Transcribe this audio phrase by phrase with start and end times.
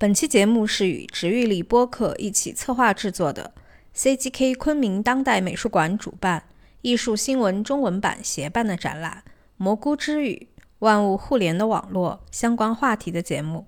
[0.00, 3.52] 本期节目是与植玉力播客一起策划制作的
[3.96, 6.44] ，CGK 昆明当代美术馆主办、
[6.82, 9.24] 艺术新闻中文版协办的展览
[9.56, 10.46] 《蘑菇之语：
[10.78, 13.66] 万物互联的网络》相关话题的节目。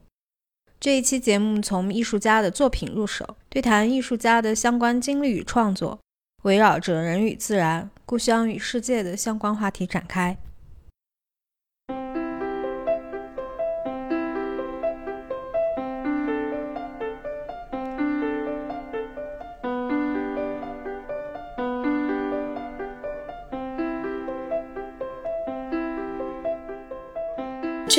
[0.79, 5.99] 这一期节目从艺术家的作品入手，对谈艺术家的相关经历与创作，
[6.44, 10.38] 围绕着人与自然、故乡与世界的相关话题展开。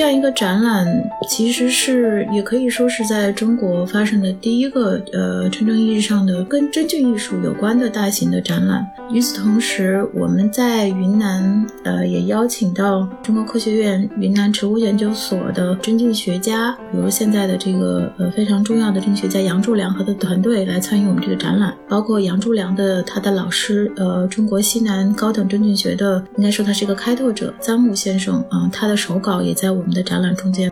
[0.01, 0.83] 这样一个展览，
[1.29, 8.83] 其实是也可以说是在中国发生的第一个呃真正意义上的跟真菌艺术有关的大型的展览。
[9.11, 29.90] 与此同时，我们在云南呃也邀请到中国科学院云南植物研究所的真菌学家，比如现在的这个呃非常重要的真菌学家杨柱良和他的团队来参与我们这个展览，包括杨柱良的他的老师呃中国西南高等真菌学的，应该说他是一个开拓者张木先生啊，他的手稿也在我。
[29.90, 30.71] 们们的展览中间，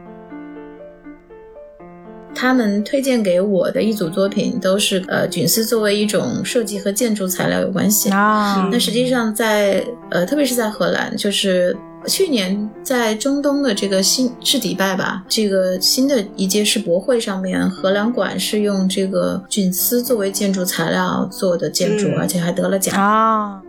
[2.34, 8.70] 他们推荐给我的一组作品都是呃菌丝作为一种设计和建筑材料有关系啊。
[8.72, 11.76] 那实际上在呃特别是在荷兰，就是
[12.08, 23.62] 去年在中东的这个新是迪拜吧，这个新的一届世博会上面，荷兰馆是用这个菌丝作为建筑材料做的建筑，而且还得了奖啊。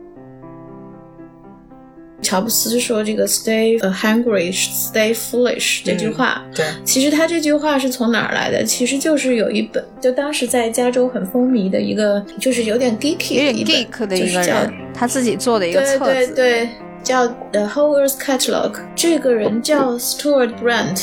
[2.23, 8.63] 乔布斯说：“这个 ‘stay hungry, stay foolish’ 这句话，对，其实他这句话是从哪儿来的？
[8.65, 16.69] 其实就是有一本，就当时在加州很风靡的一个，就是有点 geeky、有点 geek 的一个人，他自己做的一个册子，对对对，
[17.03, 18.73] 叫 The Whole Earth Catalog。
[18.95, 21.01] 这个人叫 Stuart Brand。”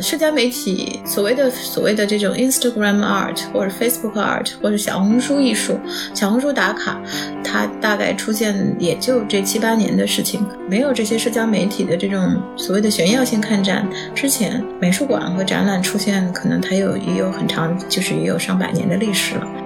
[0.00, 5.78] 社交媒体所谓的所谓的这种 Instagram art 或者 Facebook art 或者小红书艺术、
[6.14, 7.00] 小红书打卡，
[7.42, 10.46] 它大概出现也就这七八年的事情。
[10.68, 19.65] 没有这些社交媒体的这种所谓的炫耀性看展之前，美术馆和展览出现，可能它有也有很长，就是也有上百年的历史了。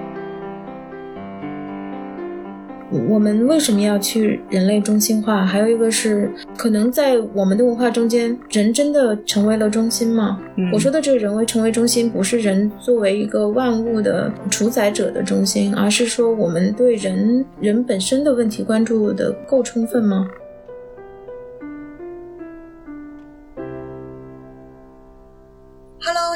[2.91, 5.45] 我们为什么要去人类中心化？
[5.45, 10.39] 还有一个是，可能在我们的文化中间，人真的成为了中心吗？
[10.73, 20.27] 我说的这个人为成为中心，不是人作为一个万物的主宰者的中心，而是说我们对人人本身的问题关注的够充分吗？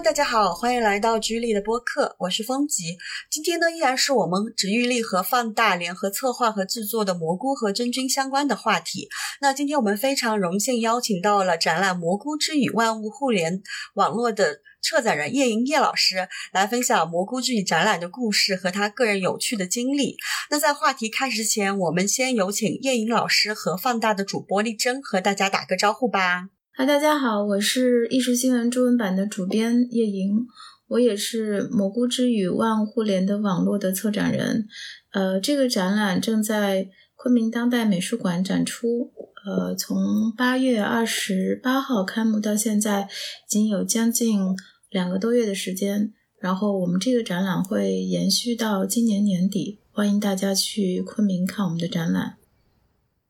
[0.05, 2.95] 大家好，欢迎来到居力的播客，我是风吉。
[3.27, 9.09] 今天呢，依然是我们植育力和放大联合策划和制作的蘑菇和真菌相关的话题。
[9.41, 13.63] 那今天我们非常荣幸邀请到了展览《蘑菇之语：万物互联
[13.95, 20.17] 网络》的策展人叶莹叶老师，来分享《蘑菇之语》展览的故事和他个人有趣的经历。
[20.51, 26.49] 那在话题开始前，我们先有请叶莹老师和放大的主播丽珍和大家打个招呼吧。
[26.78, 30.46] 嗨，大家好，我是艺术新闻中文版的主编叶莹，
[30.88, 34.68] 我也是蘑菇之语万物互联的网络的策展人。
[35.12, 39.13] 呃，这个展览正在昆明当代美术馆展出，
[39.46, 44.42] 呃，从八月二十八号开幕到现在，已经有将近
[44.90, 46.12] 两个多月的时间。
[46.40, 52.36] 然后我们这个展览会延续到今年年底，欢迎大家去昆明看我们的展览。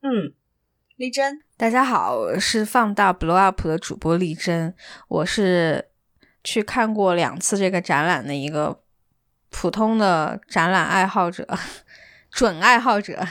[0.02, 0.34] 嗯。
[0.98, 4.76] 丽珍，大家好，我是放大 Blow Up 的主播丽珍。
[5.08, 5.88] 我是
[6.44, 8.82] 去看过两次这个展览的一个
[9.50, 11.48] 普通的展览爱好者，
[12.30, 13.26] 准爱好者。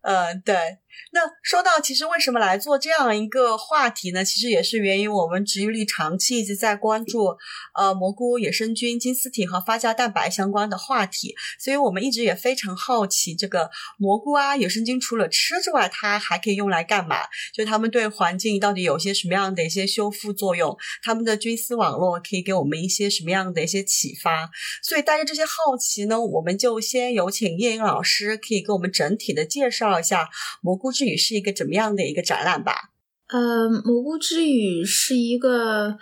[0.00, 0.78] 嗯， 对。
[1.12, 4.24] 那说到其实为什么来做这样一个话题呢？
[4.24, 7.36] 其实也是源于我们植育力长期一直在关注
[7.74, 17.16] 呃蘑菇、野生菌、金丝体和发酵蛋白相关的话题，所以我们一直也非常好奇这个蘑菇啊、野生菌除了吃之外，它还可以用来干嘛？
[17.52, 20.76] 就它们对环境到底有些什么样的一些修复作用？
[21.02, 24.50] 它们的菌丝网络可以给我们一些什么样的一些启发？
[24.82, 30.28] 所以带着这些好奇呢，我们就先有请叶英老师可以给我们整体的介绍一下
[30.60, 30.89] 蘑菇。
[30.90, 32.90] 之语是一个怎么样的一个展览吧？
[33.32, 35.96] 呃，蘑菇之语是一个，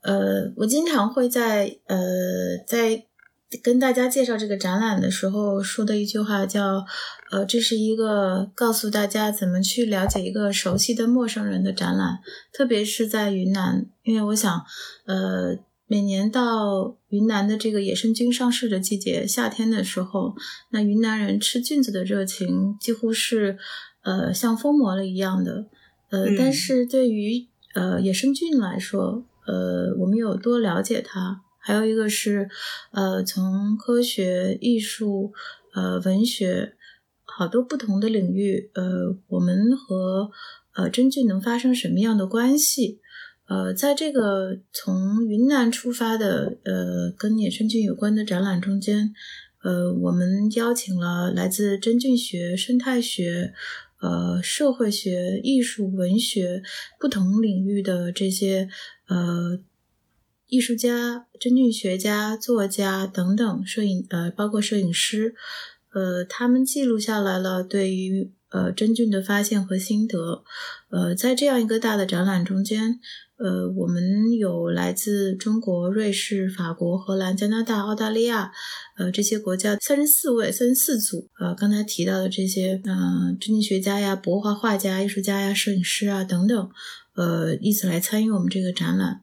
[0.00, 1.98] 呃，我经常会在呃
[2.66, 3.04] 在
[3.62, 6.82] 跟大家介绍这个展览的时候说的一句话叫，
[7.30, 12.20] 呃，这是一个告诉大家怎么去了解一个熟悉的陌生人的展览，
[12.50, 14.64] 特别是在云南，因为我想，
[15.04, 20.34] 呃，每年到云南的这个野生菌上市的季节，夏天的时候，
[20.70, 23.58] 那云南人吃菌子的热情几乎是。
[24.04, 25.66] 呃，像疯魔了一样的，
[26.10, 32.48] 呃，但是对于呃野生菌来说，呃，我们有多了解它；还有一个是，
[32.92, 35.32] 呃，从科学、艺术、
[35.74, 36.74] 呃文学
[37.24, 40.30] 好多不同的领域，呃，我们和
[40.74, 43.00] 呃真菌能发生什么样的关系？
[43.48, 49.14] 呃，在这个从云南出发的呃跟野生菌有关的展览中间，
[49.62, 53.54] 呃，我们邀请了来自真菌学、生态学。
[54.04, 56.62] 呃，社会学、艺术、文学
[57.00, 58.68] 不同领域的这些
[59.08, 59.58] 呃
[60.46, 65.34] 艺术家、真菌学家、作家等等，摄影呃，包括摄影师，
[65.94, 70.44] 呃，他们记录下来了对于呃真菌的发现和心得。
[70.90, 73.00] 呃，在这样一个大的展览中间。
[73.36, 78.52] 呃，我们有来自中国、瑞士、法国、荷兰、加拿大、澳大利亚，
[78.96, 81.28] 呃，这些国家三十四位、三十四组。
[81.40, 86.70] 呃，刚才提到的这些，嗯，真菌学家呀、博物画画家、艺术家呀、摄影师啊等等，
[87.16, 89.22] 呃，一起来参与我们这个展览。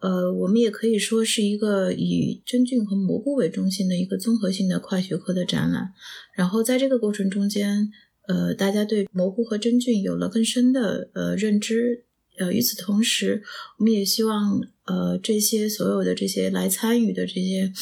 [0.00, 5.94] 呃，我们也可以说是一个以真菌和蘑菇为中心的一个综合性的跨学科的展览。
[6.34, 7.90] 然后在这个过程中间，
[8.28, 12.04] 呃，大家对蘑菇和真菌有了更深的呃认知。
[12.38, 13.42] 呃，与此同时，
[13.78, 17.72] 我们也希望，呃，这些所有的这些来参与的这些，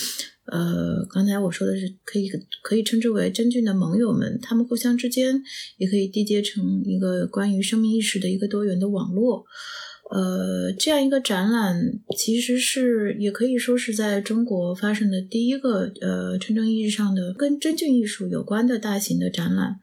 [0.46, 2.30] 呃，刚才我说的是可以
[2.62, 5.42] 可以称之为真菌的盟友们，他们互相之间
[5.76, 9.44] 也可以缔结成一个关于生命意识的一个多元的网络。
[10.12, 19.80] 呃，这样一个展览其实是也可以说是在中国发生的第一个呃真正意义上的跟真菌艺术有关的大型的展览。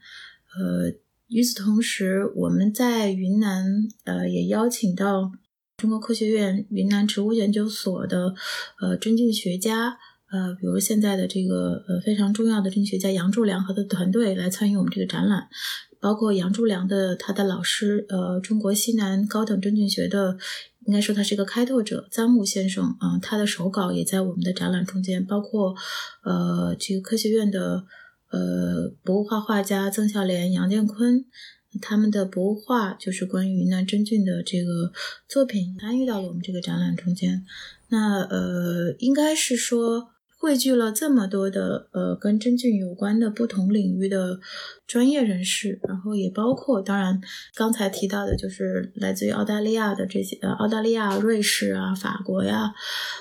[0.58, 1.00] 呃。
[1.34, 5.32] 与此同时，我们在云南，呃，也邀请到
[5.78, 8.36] 中国科学院云南植物研究所的，
[8.82, 9.98] 呃，真菌学家，
[10.30, 15.48] 呃，比如现在的这个，呃，非常重要的真菌学家杨柱良和他的团队来参与我们这个展览，
[16.02, 20.38] 包括杨柱良的他的老师，呃，中国西南高等真菌学的，
[20.86, 25.74] 应该说他是一个开拓者，张木先生，啊，他的手稿也在我们的展览中间，包括，
[26.26, 27.86] 呃，这个科学院的。
[28.32, 31.26] 呃，博物画画家曾孝濂、杨建坤，
[31.82, 34.92] 他们的博物画就是关于云南真菌的这个
[35.28, 37.46] 作品，参与到了我们这个展览中间。
[37.90, 40.10] 那呃，应该是说
[40.42, 44.40] 汇聚了这么多的呃跟真菌有关的不同领域的
[44.88, 47.22] 专业人士，然后也包括当然
[47.54, 52.74] 刚才提到的就是来自于澳大利亚的这些呃澳大利亚、瑞士啊、法国呀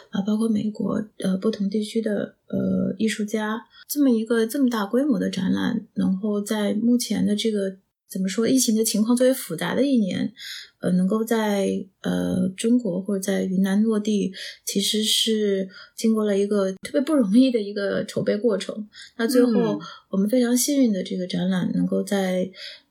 [0.08, 3.60] 啊，包括美国呃不同地区的呃艺术家。
[3.86, 7.76] 这么一个这么大规模的展览，然后在目前的这个
[8.10, 10.32] 怎么说疫情的情况最为复杂的一年，
[10.80, 11.68] 呃，能够在
[12.02, 14.32] 呃中国或者在云南落地，
[14.66, 18.88] 其实是经过了一个特别不容易的一个筹备过程。
[19.16, 19.80] 那最后
[20.10, 22.50] 我们非常幸运的这个展览能够在。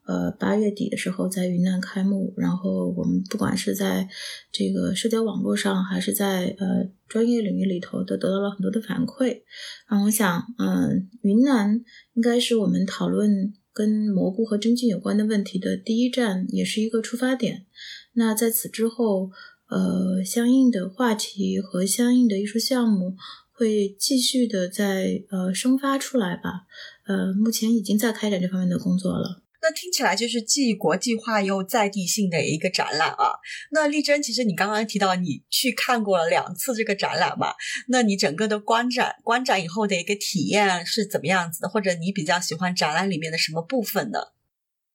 [0.09, 4.09] 呃，八月底的时候在云南开幕，然后我们不管是在
[4.51, 9.43] 这个社交网络上，还是在呃专业领域里头，都得到了很多的反馈。
[9.87, 11.79] 那我想，嗯，云南
[12.15, 17.65] 应该是我们讨论跟蘑菇和真菌有关的问题的第一站，也是一个出发点。
[18.11, 19.31] 那在此之后，
[19.69, 23.15] 呃，相应的话题和相应的艺术项目
[23.53, 26.67] 会继续的在呃生发出来吧。
[27.07, 29.43] 呃，目前已经在开展这方面的工作了。
[29.61, 33.35] 那听起来就是既国际化又在地性的一个展览啊。
[33.71, 37.53] 那丽珍，其实你刚刚提到你去看过了两次这个展览嘛？
[37.89, 41.67] 那你整个的观展观展以后的一个体验是怎么样子的？
[41.67, 44.19] 或者你比较喜欢展览里面的什么部分呢？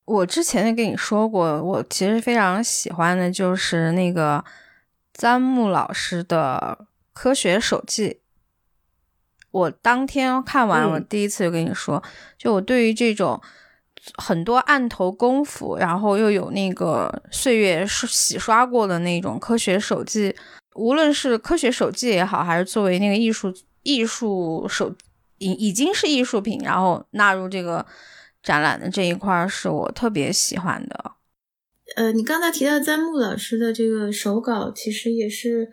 [0.07, 4.43] 我之前就跟你说过，我其实非常喜欢的就是那个
[5.13, 8.21] 詹木老师的科学手记。
[9.51, 12.03] 我当天看完，我第一次就跟你说，
[12.39, 13.39] 就我对于这种。
[14.17, 20.35] 很多案头功夫，然后又有那个岁月洗刷过的那种科学手记，
[20.75, 24.95] 无论是科学手记也好，还是作为那个艺术艺术手
[25.39, 27.85] 已已经是艺术品，然后纳入这个
[28.43, 31.13] 展览的这一块儿，是我特别喜欢的。
[31.97, 35.71] 呃，你刚才提到詹木老师的这个手稿，其实也是，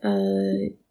[0.00, 0.12] 呃，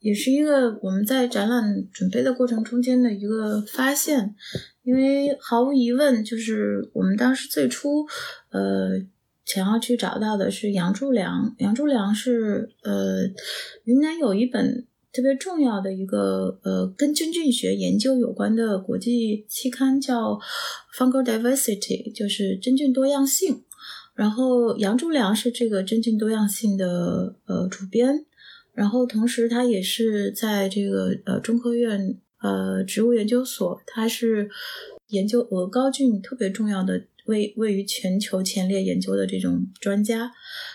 [0.01, 4.35] 也是一个我们在展览准备的过程中间的一个发现。
[4.83, 8.03] 因为毫无疑问，就是我们当时最初，
[8.49, 8.99] 呃，
[9.45, 11.53] 想要去找到的是杨柱良。
[11.59, 13.21] 杨柱良是呃，
[13.83, 20.31] 云南有一本特别重要的一个呃，跟真菌学研究有关的国际期刊，叫
[20.97, 23.61] 《Fungal Diversity》，就是真菌多样性。
[24.15, 28.25] 然后杨柱良是这个真菌多样性的呃主编，
[28.81, 32.17] 然后同时他也是在这个呃中科院。
[32.43, 34.49] 呃，植物研究所，他是
[35.09, 40.31] 研究鹅膏菌特别重要的位位于全球前列研究的这种专家。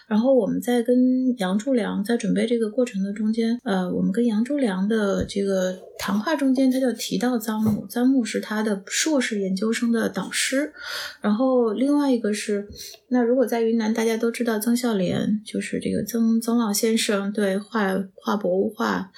[0.06, 10.72] 然后我们在跟杨柱良在准备这个过程的中间，呃，我们跟杨柱良的这个谈话中间，他就提到臧木，臧木是他的硕士研究生的导师。
[11.20, 12.68] 然后另外一个是，
[13.08, 19.10] 那如果在云南，大家都知道曾孝濂，就是这个曾曾老先生，对画画博物画，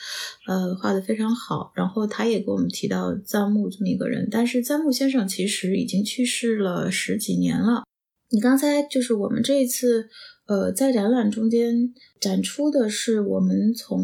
[0.47, 1.71] 呃，画的非常好。
[1.75, 7.85] 然后他也给我们提到臧木这么一个人，但是臧木先生其实已经去世了十几年了。
[8.31, 10.09] 你刚才就是我们这一次。
[10.49, 14.03] 呃，在展览中间展出的是我们从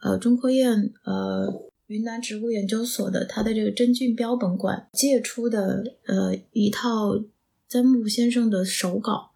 [0.00, 1.52] 呃中科院呃
[1.88, 7.20] 云南植物研究所的它的这个真菌标本馆借出的呃一套
[7.68, 9.32] 詹木先生的手稿，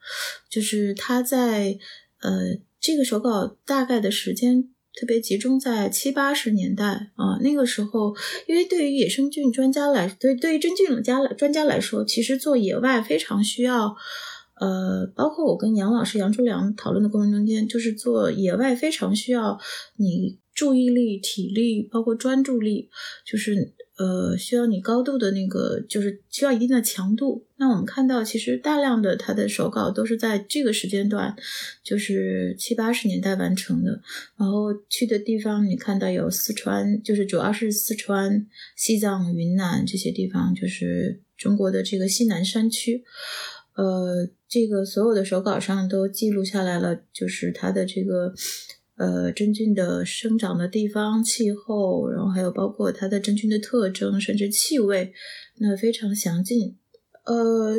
[0.49, 1.76] 就是他在
[2.21, 13.95] 呃这个手稿大概的时间特别集中在七八十年代啊，那个时候，因为对于野生菌专家来，对对于真菌家来专家来说，其实做野外非常需要。
[14.59, 19.61] 呃，包括我跟杨老师杨忠良讨论的过程中间，就是做野外非常需要
[19.97, 22.88] 你注意力、体力，包括专注力，
[23.26, 27.47] 就是呃需要你高度的那个，就是需要一定的强度。
[27.57, 31.35] 那我们看到，其实大量的他的手稿都是在这个时间段，
[31.83, 34.03] 就是七八十年代完成的。
[34.37, 43.03] 然后去的地方，你看到有四川，就是主要是四川、西藏、云南这些地方，就是中国的这个西南山区。
[43.75, 48.35] 呃，这个所有的手稿上都记录下来了，就是它的这个
[48.97, 55.12] 呃真菌的生长的地方、气候，然后还有包括它的真菌的特征，甚至气味，
[55.59, 56.76] 那非常详尽。
[57.25, 57.75] 呃，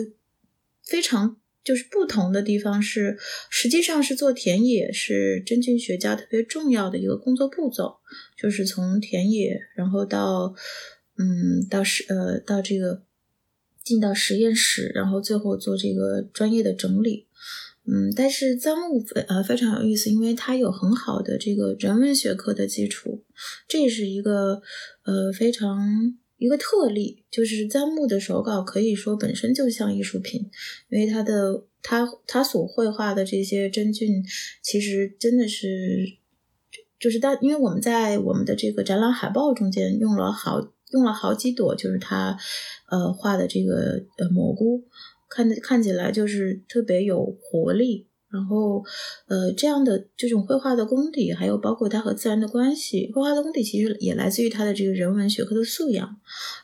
[0.84, 3.18] 非常就是不同的地方是，
[3.50, 7.98] 实际上是做田野是真菌学家特别重要的一个工作步骤，
[8.38, 10.56] 就是从田野，然后到
[11.18, 13.04] 嗯到实呃到这个。
[13.84, 17.27] 进到实验室，然后最后做这个专业的整理。
[17.90, 23.24] 嗯，但是臧木非呃非常有意思，因为它有很好的这个人文学科的基础，
[23.68, 24.62] 这是一个
[25.06, 25.80] 呃非常
[26.38, 27.24] 一个特例。
[27.32, 30.50] 就是臧木的手稿可以说本身就像艺术品，
[30.90, 34.24] 因为他的他他所绘画的这些真菌，
[34.62, 35.68] 其实真的是
[37.00, 40.74] 就是当因为我们在我们的这个展览海报中间用了好。
[40.94, 42.38] 用了好几朵，就是他，
[42.90, 44.86] 呃，画的这个呃蘑菇，
[45.30, 48.08] 看的看起来就是特别有活力。
[48.30, 48.84] 然后，
[49.28, 56.18] 呃，这样的这种绘画的功底，还有包括他和自然的关系，绘画的功底其实也来自于他的这个人文学科的素养。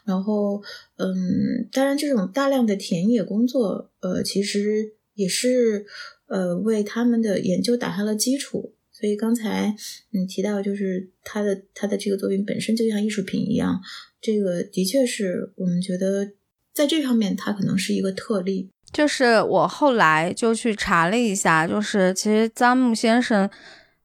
[0.03, 0.62] 然后，
[0.98, 5.86] 嗯，当然这种大量的田野工作，呃，其实也是
[6.27, 8.74] 呃为他们的研究打下了基础。
[8.91, 9.74] 所以刚才
[10.12, 13.82] 你提到，就是他的他的这个作品本身就像艺术品一样。
[14.22, 16.32] 这个的确是我们觉得，
[16.73, 18.69] 在这方面它可能是一个特例。
[18.91, 23.49] 就是我后来就去查了一下，就是其实张木先生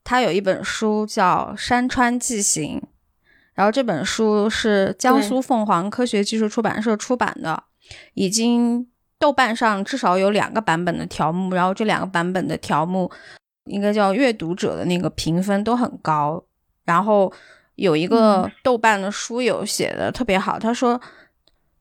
[0.02, 2.80] 他有一本书叫《山川纪行》，
[3.54, 7.64] 然后这本书是江苏凤凰科学技术出版社出版的，
[8.14, 8.86] 已经
[9.18, 13.10] 豆瓣上至少有两个版本的条目，然后这两个版本的条目
[13.64, 16.44] 应该叫阅读者的那个评分都很高，
[16.84, 17.32] 然后。
[17.78, 21.00] 有一个豆瓣的书友写的特别好，他说，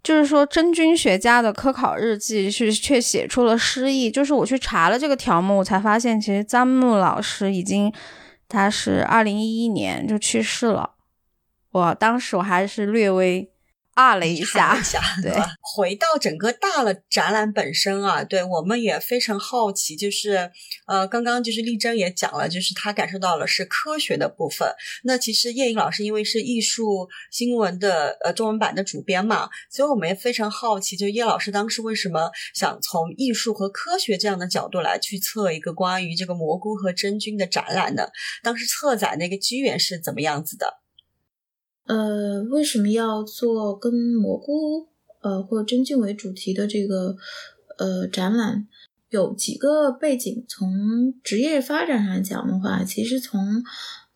[0.04, 4.10] 就是说真菌学家的科考日记是却写出了诗意。
[4.10, 7.92] 就是我去查了这个条目，我才发现其实张木老师已经
[8.48, 10.92] 他是二零一一年就去世了。
[11.72, 13.52] 我当时我还是略微。
[13.98, 14.80] 啊了一下，
[15.24, 20.52] 对，回到整个大了展览本身啊，对我们也非常好奇，就是
[20.86, 24.72] 呃，刚刚就是丽珍也讲了，就是她感受到了是科学的部分。
[25.04, 38.10] 那其实叶颖老师因为是艺术新闻的呃中文版的主编嘛，所以我们也非常好奇，就叶老师当时为什么想从艺术和科学这样的角度来去测一个关于这个蘑菇和真菌的展览呢？
[38.44, 40.82] 当时策展那个机缘是怎么样子的？
[41.88, 44.88] 呃，为什么要做跟蘑菇
[45.22, 47.16] 呃或真菌为主题的这个
[47.78, 48.68] 呃展览？
[49.10, 50.46] 有几个背景。
[50.50, 53.64] 从职业发展上讲的话，其实从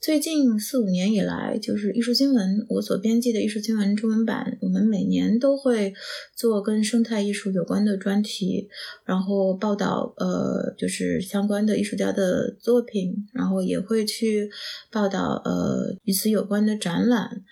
[0.02, 5.94] 最近四五年以来，就是艺术新闻我所编辑的艺术新闻中文版，我们每年都会
[6.36, 8.68] 做跟生态艺术有关的专题，
[9.06, 14.50] 然后报道呃就是相关的艺术家的作品，然后也会去
[14.92, 17.44] 报道呃与此有关的展览。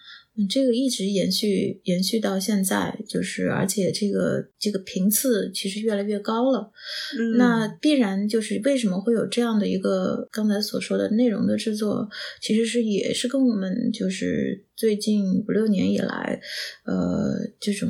[0.47, 6.71] 这个一直延续延续到现在，就是而且这个这个频次其实越来越高了。
[7.37, 12.07] 那必然就是为什么会有这样的一个刚才所说的内容的制作，
[12.41, 16.39] 其实是也是跟我们就是最近五六年以来，
[16.85, 17.89] 呃，这种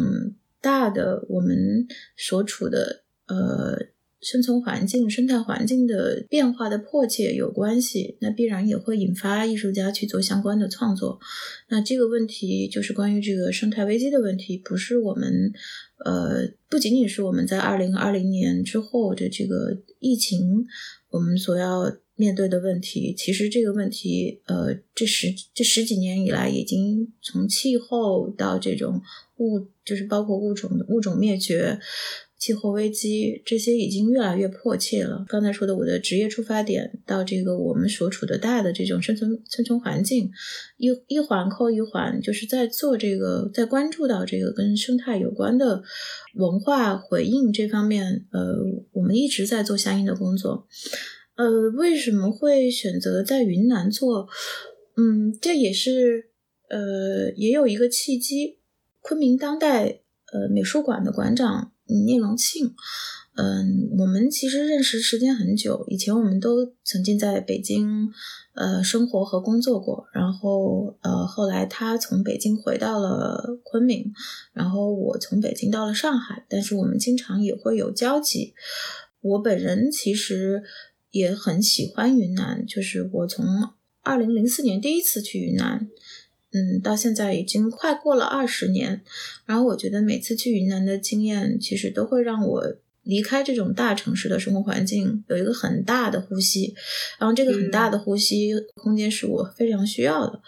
[0.62, 1.88] 大的我们
[2.18, 3.77] 所处的呃
[4.22, 11.20] 生存环境、生态环境的变化的迫切有关系，那必然也会引发艺术家去做相关的创作。
[11.70, 15.54] 那这个问题就是关于这个生态危机的问题，不是我们
[16.06, 20.66] 呃不仅仅是我们在二零二零年之后的这个疫情，
[21.10, 21.96] 我们所要。
[22.20, 29.02] 面对的问题，其实这个问题，呃，这十这十几年以来，已经从气候到这种
[29.38, 31.80] 物，就是包括物种物种灭绝、
[32.39, 35.25] 气候危机这些，已经越来越迫切了。
[35.27, 40.31] 刚才说的我的职业出发点，到这个我们所处的大的这种生存生存环境，
[40.77, 45.84] 一一环扣一环，就是在做这个，在关注到这个跟生态有关的
[46.36, 48.55] 文化回应这方面，呃，
[48.93, 50.65] 我们一直在做相应的工作。
[51.36, 54.27] 呃，为什么会选择在云南做？
[54.96, 56.29] 嗯，这也是
[56.69, 58.60] 呃，也有一个契机。
[59.01, 60.01] 昆明当代
[60.34, 62.74] 呃美术馆的馆长聂荣庆，
[63.36, 68.10] 嗯，我们其实认识时间很久，以前我们都曾经在北京
[68.53, 70.08] 呃生活和工作过。
[70.13, 74.13] 然后呃，后来他从北京回到了昆明，
[74.53, 78.53] 然后我从北京到了上海，但是我们经常也会有交集。
[79.22, 80.63] 我本人其实。
[81.12, 83.43] 也很喜欢云南，就是我从
[84.03, 85.89] 二零零四年第一次去云南，
[86.51, 89.01] 嗯，到现在已经快过了二十年。
[89.46, 96.74] 然后我觉得每次去云南的经验，其实都会让我离开这种大城市的生活环境，有一个很大的呼吸。
[97.20, 100.41] 然后这个很大的呼吸空间是我非常需要的。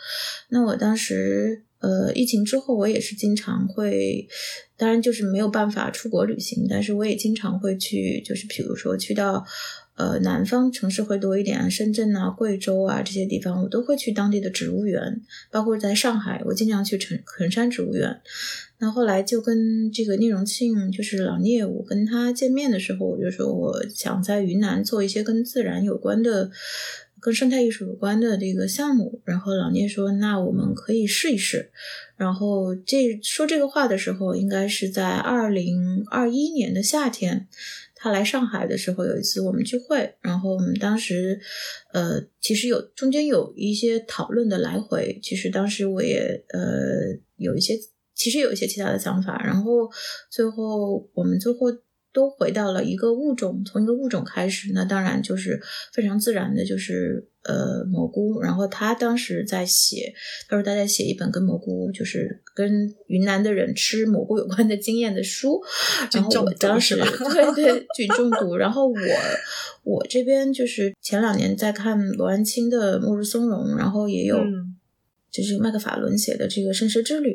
[0.50, 4.27] 那我当时，呃，疫情之后，我也是经常会，
[4.75, 9.46] 当然就是没有办法出国旅行，但是我也经常会去，就是比如说去到。
[9.95, 15.21] 呃，南方城市会多一点，深圳啊、贵州啊这些地方，我都会去当地的植物园，
[15.51, 18.21] 包括在上海，我经常去城衡山植物园。
[18.79, 26.50] 那后来就跟这个聂荣庆，就是老聂，我跟他见面的时候，我就说我想在云南做一些跟自然有关的、
[27.19, 29.21] 跟生态艺术有关的这个项目。
[29.24, 31.69] 然后老聂说，那我们可以试一试。
[32.17, 37.48] 然后这说这个话的时候，应该是在二零二一年的夏天。
[38.03, 41.40] 他来上海的时候，有一次我们聚会，然后我们当时，
[41.94, 45.20] 呃，其实有中间有一些讨论的来回。
[45.22, 47.77] 其实当时我也呃有一些，
[48.16, 49.40] 其实有一些其他的想法。
[49.46, 49.87] 然后
[50.31, 51.68] 最后我们最后
[52.13, 55.61] 都回到了一个物种，从一个物种开始，那当然就是
[55.93, 57.27] 非常自然的，就是。
[57.43, 58.39] 呃，蘑菇。
[58.39, 60.13] 然后他当时在写，
[60.47, 65.59] 他说他在写一本跟蘑菇，就是跟云南的人吃蘑菇有关的经验的书。
[66.13, 66.95] 然后我当时
[67.33, 68.55] 对对菌中毒。
[68.57, 68.95] 然后我
[69.81, 74.37] 我这边就是前两年在看罗安清的《末日松茸》，然后也有
[75.31, 77.31] 就是麦克法伦写的这个《生食之旅》。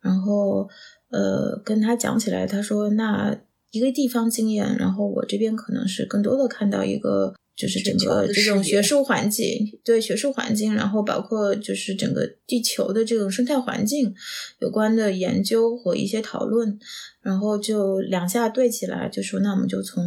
[0.00, 0.68] 然后
[1.10, 3.38] 呃，跟他讲起来，他说那
[3.70, 7.34] 一个地方经验，然后我这边可能是更多的看到一个。
[7.58, 14.14] 就是整个这种学术环境，对学术环境，然后包括就是整个地球的这种生态环境
[14.60, 16.78] 有关的研究和一些讨论，
[17.20, 20.04] 然后就两下对起来，就说那我们就从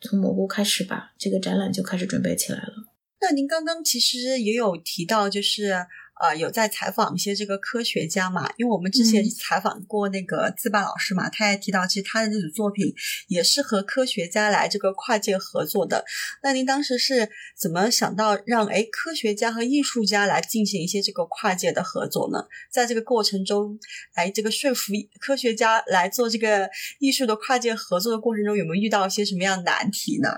[0.00, 2.72] 从蘑菇开始吧，这个展览就开始准备起来了。
[3.20, 5.72] 那您刚刚其实也有提到，就是。
[6.20, 8.52] 呃，有在采访一些这个科学家嘛？
[8.58, 12.92] 因为我们之前采访过那个自霸老师嘛，他也提到，其实他的这组作品
[13.28, 16.04] 也是和科学家来这个跨界合作的。
[16.42, 22.44] 那您当时是怎么想到让哎科学家和艺术家来进行一些这个跨界的合作呢？
[22.70, 23.78] 在这个过程中，
[24.12, 30.28] 哎，这个说服科学家来做这个艺术的跨界合作的过程中，有没有遇到一些什么样难题呢？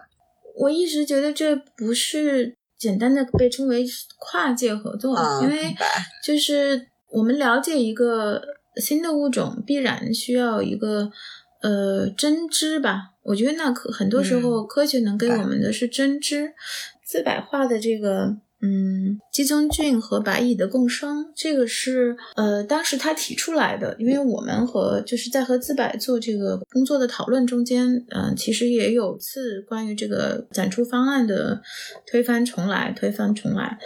[0.55, 2.57] 我一直觉得这不是。
[2.83, 3.87] 简单的被称为
[4.19, 5.73] 跨界合作，因为
[6.25, 8.43] 就是我们了解一个
[8.75, 11.13] 新的物种，必然需要一个
[11.61, 13.13] 呃真知吧。
[13.23, 16.55] 我觉得那可很多时候科学能给我们的是真知，
[17.05, 18.37] 自白化的这个。
[18.65, 23.97] 嗯，鸡枞菌和白蚁的共生，这个是呃，当时他提出来的。
[23.99, 31.61] 因为我们和就是在和自白做这个工作的讨论中间，嗯，其实也有次关于这个展出方案的
[32.07, 33.77] 推翻重来，推翻重来。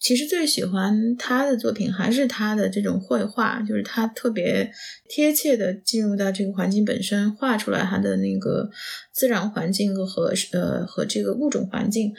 [0.00, 4.72] 其实最喜欢他的作品还是他的这种绘画，就是他特别
[5.10, 8.70] 贴切的进入到这个环境本身，画出来他的那个
[9.12, 12.14] 自然环境和呃和这个物种环境，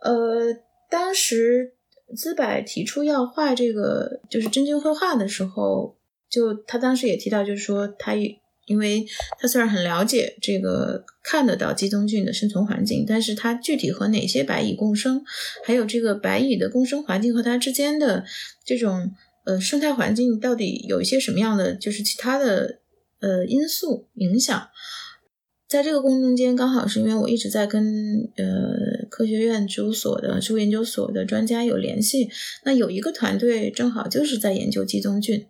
[0.00, 0.64] 呃。
[0.96, 1.74] 当时
[2.16, 5.98] 资柏提出要画这个就是真菌绘画的时候，
[6.30, 8.14] 就他当时也提到，就是说他
[8.64, 9.04] 因为
[9.38, 15.22] 他虽然很了解这个看得到鸡枞菌的生存环境，但是它具体和哪些白蚁共生，
[15.66, 18.24] 还有这个白蚁的共生环境和它之间的
[18.64, 19.12] 这种
[19.44, 22.78] 呃生态环境到底有一些什么样的就是其他的
[23.20, 24.66] 呃因素影响。
[25.68, 32.28] 在这个过程中间，刚好是因为我一直在跟呃科学院植物所的植物研究所的专家有联系，
[32.64, 35.46] 那有一个团队正好就是在研究寄生菌，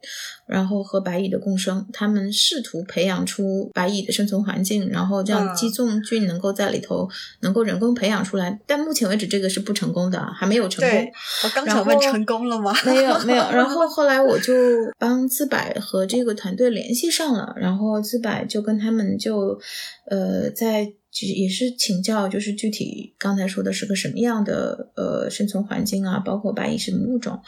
[0.47, 7.09] 然后和白蚁的共生，他们试图培养出白蚁的生存环境，然后让寄宗菌能够在里头
[7.41, 11.13] 能够人工培养出来，但目前为止这个是不成功的，还没有成功。
[11.45, 12.73] 我刚想问成功了吗？
[12.87, 13.43] 没有没有。
[13.51, 14.55] 然后后来我就
[14.99, 19.61] 帮资百和这个团队联系上了，然后资百就跟他们就。
[20.09, 27.41] 呃，在其实也是请教，就是具体刚才说的是个什么样的呃生存环境啊，包括白蚁什么物种，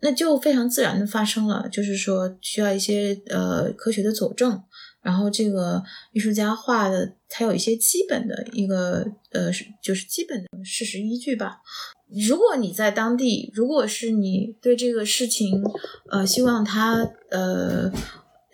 [0.00, 4.62] 那就非常自然的发生了，就是说需要一些呃科学的佐证，
[5.02, 5.82] 然后这个
[6.14, 9.50] 艺术家画的才有一些基本的一个呃
[9.82, 11.58] 就是基本的事实依据吧。
[12.26, 15.62] 如果你在当地，如果是你对这个事情
[16.10, 17.92] 呃希望他呃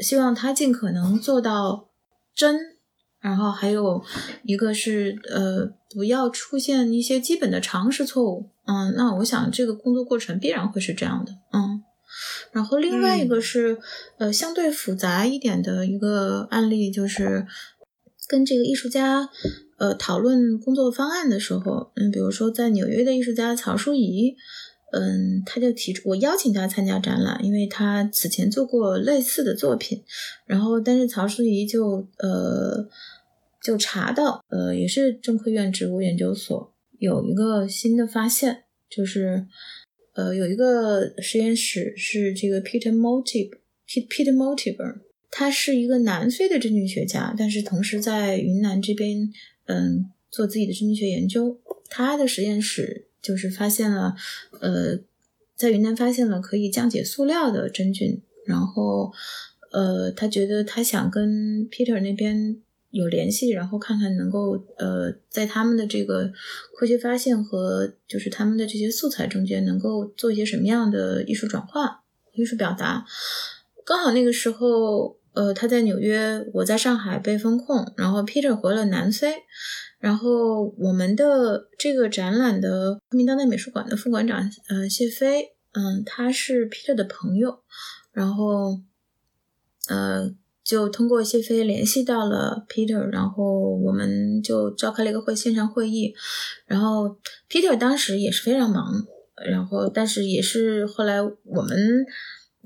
[0.01, 1.89] 希望他尽可能做到
[2.35, 2.75] 真。
[3.27, 4.01] 然后还有
[4.45, 8.49] 一个是，呃，不要出现一些基本的常识错误。
[8.67, 11.33] 嗯，那我想这个工作过程必然会是这样的。
[11.53, 11.83] 嗯，
[12.53, 13.79] 然后另外一个是，
[14.19, 17.45] 呃，相对复杂一点的一个案例，就是
[18.29, 19.29] 跟这个艺术家，
[19.79, 24.37] 呃，讨论工作方案的时候，嗯，比如说在纽约的艺术家曹淑仪。
[24.93, 30.03] 嗯，他就提出我邀请他参加展览，因为他此前做过类似的作品。
[30.47, 32.89] 然后，但是曹淑仪就呃
[33.67, 39.47] 就查到，呃，也是中科院植物研究所有一个新的发现，就是
[40.15, 44.99] 呃有一个实验室是这个 Peter Motive，Peter Motive，
[45.31, 49.33] 他是一个南非的真菌学家，但是同时在云南这边
[49.67, 51.59] 嗯做自己的真菌学研究，
[51.91, 53.03] 他的实验室。
[53.23, 54.15] 就是发现了，
[54.61, 55.01] 呃，
[55.57, 59.13] 在云南发现了可以降解塑料的真菌，然后，
[59.73, 62.57] 呃，他觉得他想跟 Peter 那边
[62.97, 66.33] 有联系，然后看看能够，呃，在他们的这个
[66.75, 73.05] 科学发现和就是他们的这些素材中间，能够做一些什么样的艺术转化、艺术表达。
[73.85, 79.35] 刚好那个时候，呃，他在纽约，我在上海被封控，然后 Peter 回了南非。
[79.99, 87.61] 然后我们的这个展览的昆明当代美术馆的副馆长，呃，谢飞，嗯，他是 Peter 的朋友，
[88.13, 88.81] 然后，
[89.89, 90.31] 呃，
[90.67, 96.13] 就通过谢飞联系到了 Peter，然后我们就召开了一个会线上会议，
[96.67, 97.17] 然后
[97.49, 99.07] Peter 当时也是非常忙，
[99.51, 102.05] 然后但是也是后来我们。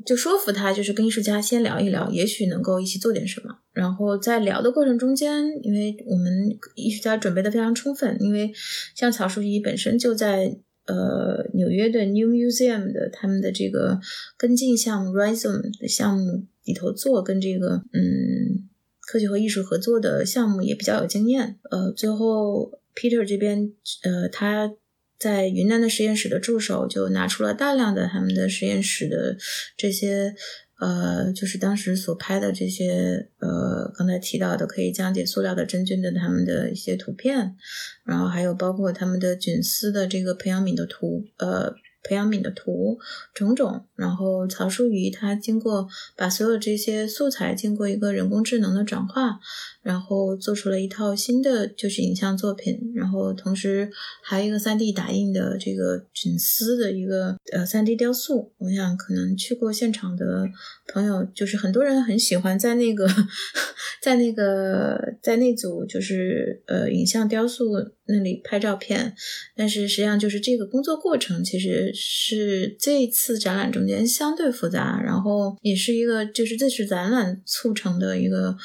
[0.06, 3.54] 就说服他，就是跟艺术家先聊一聊，也许能够一起做点什么。
[3.74, 8.50] 然后在聊的过程中间，因为我们艺术家准备的非常充分，因为
[8.94, 14.00] 像曹淑仪本身就在呃纽约的 New Museum 的他们的这个
[14.36, 18.68] 跟进项目 Rhizome 的项目里头做，跟这个嗯
[19.00, 21.58] 科学和艺术合作的项目也比较有经验。
[21.70, 24.72] 呃，最后 Peter 这边呃他。
[25.20, 29.36] 在云南的实验室的助手就拿出了大量的他们的实验室的
[29.76, 30.34] 这些，
[30.80, 37.54] 呃，就是当时所拍的这些，呃，刚才提到的可以降解塑料的真菌的他们的一些图片，
[38.04, 41.74] 然后还有包括他们的菌丝的这个培养皿的图，呃。
[42.02, 42.98] 培养皿的图
[43.34, 49.38] 种种，然后曹淑仪他经过把所有这些素材经过一个人工智能的转化，
[49.82, 53.90] 然后做出了一套新的就是影像作品，然后同时
[54.22, 58.52] 还有一个三 D 打印的这个菌丝的一个呃三 D 雕塑。
[58.58, 60.46] 我想可能去过现场的
[60.88, 63.06] 朋友，就是很多人很喜欢在那个
[64.02, 67.72] 在那个在那组就是呃影像雕塑
[68.10, 69.14] 那里拍照片，
[69.56, 71.92] 但是实际上就是这个工作过程其实。
[71.92, 78.56] 是这次展览中间相对复杂，然后也是一个就是这是展览促成的一个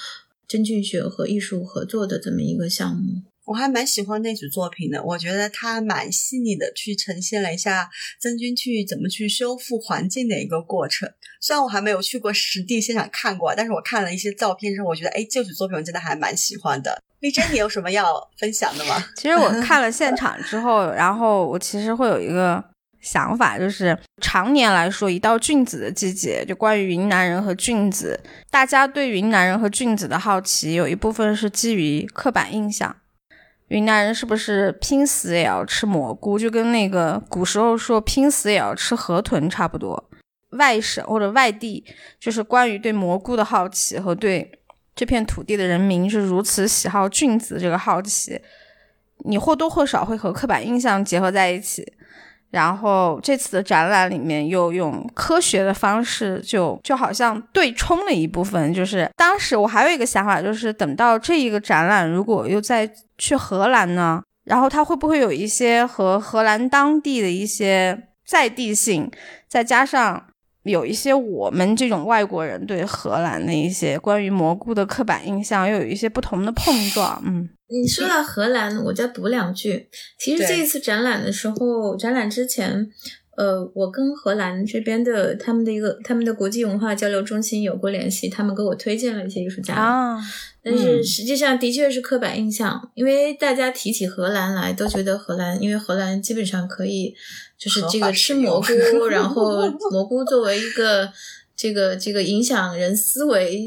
[0.48, 3.22] 真菌学和艺术合作的这么一个项目。
[3.46, 11.10] 我还蛮喜欢那组作品的，我觉得它蛮细腻的，去呈现了一下真菌去怎么去修复环境的一个过程。
[11.40, 17.02] 虽然我还没有去过实地现场看过，但是我看了一些照片之后，我觉得哎，这组作品我真的还蛮喜欢的。
[17.20, 19.04] 丽珍，你有什么要分享的吗？
[19.16, 22.64] 其实我看了现场之后，然后我其实会有一个。
[23.02, 32.96] 想法就是，常年来说，一到菌子的季节，就关于云南人和菌子，大家对云南人和菌子的好奇，有一部分是基于刻板印象。
[33.70, 36.38] 云南人是不是拼死也要吃蘑菇？
[36.38, 40.10] 就跟那个古时候说拼死也要吃河豚差不多。
[40.52, 41.84] 外省或者外地，
[42.20, 44.60] 就是关于对蘑菇的好奇和对
[44.96, 48.40] 这片土地的人民是如此喜好菌子这个好奇，
[49.26, 51.92] 你或多或少会和刻板印象结合在一起。
[52.56, 58.74] 然后这次的展览里面又用科学的方式，就就好像对冲了一部分。
[58.74, 69.12] 就是当时我还有一个想法，就是等到这一个展览如果又再去荷兰呢，然后它会不会有一些和荷兰当地的一些在地性，
[69.50, 70.26] 再加上。
[70.66, 77.22] 有一些我们这种外国人对荷兰的一些关于蘑菇的刻板印象，又有一些不同的碰撞。
[77.24, 79.90] 嗯，你说到荷兰，我再补两句。
[80.20, 82.90] 其实这一次展览的时候，展览之前，
[83.36, 89.74] 呃，我跟荷兰这边的他们的一个他们的国际文化交流中心有过联系，他们给我推荐了一些艺术家。
[89.74, 90.18] 啊，
[90.64, 97.16] 但是实际上的确是刻板印象，因为大家提起荷兰来，都觉得荷兰，因为荷兰基本上可以。
[97.58, 101.10] 就是这个吃蘑菇，然后 蘑菇作为一个
[101.56, 103.66] 这个这个影响人思维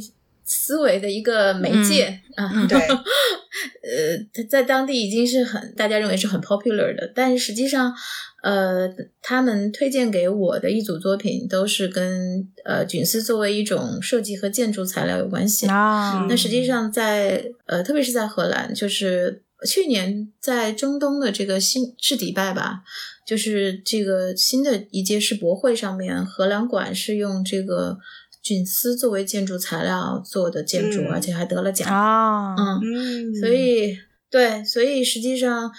[0.51, 2.79] 思维的一个媒介啊，对，
[3.85, 7.95] 呃，在当地已经是很大家认为是很 popular 的，但是实际上，
[8.43, 8.89] 呃，
[9.21, 16.25] 他们推荐给我的一组作品都是跟呃菌丝作为一种设计和建筑材料有关系啊。
[16.29, 22.81] 那实际上在呃，特别是在荷兰，就是去年在中东的这个新是迪拜吧。
[23.27, 27.99] 就是这个新的一届世博会上面，荷兰馆是用这个
[28.43, 32.55] 菌丝作为建筑材料做的建筑，而且还得了奖啊！
[32.83, 33.97] 嗯，所以
[34.31, 35.71] 对，所以实际上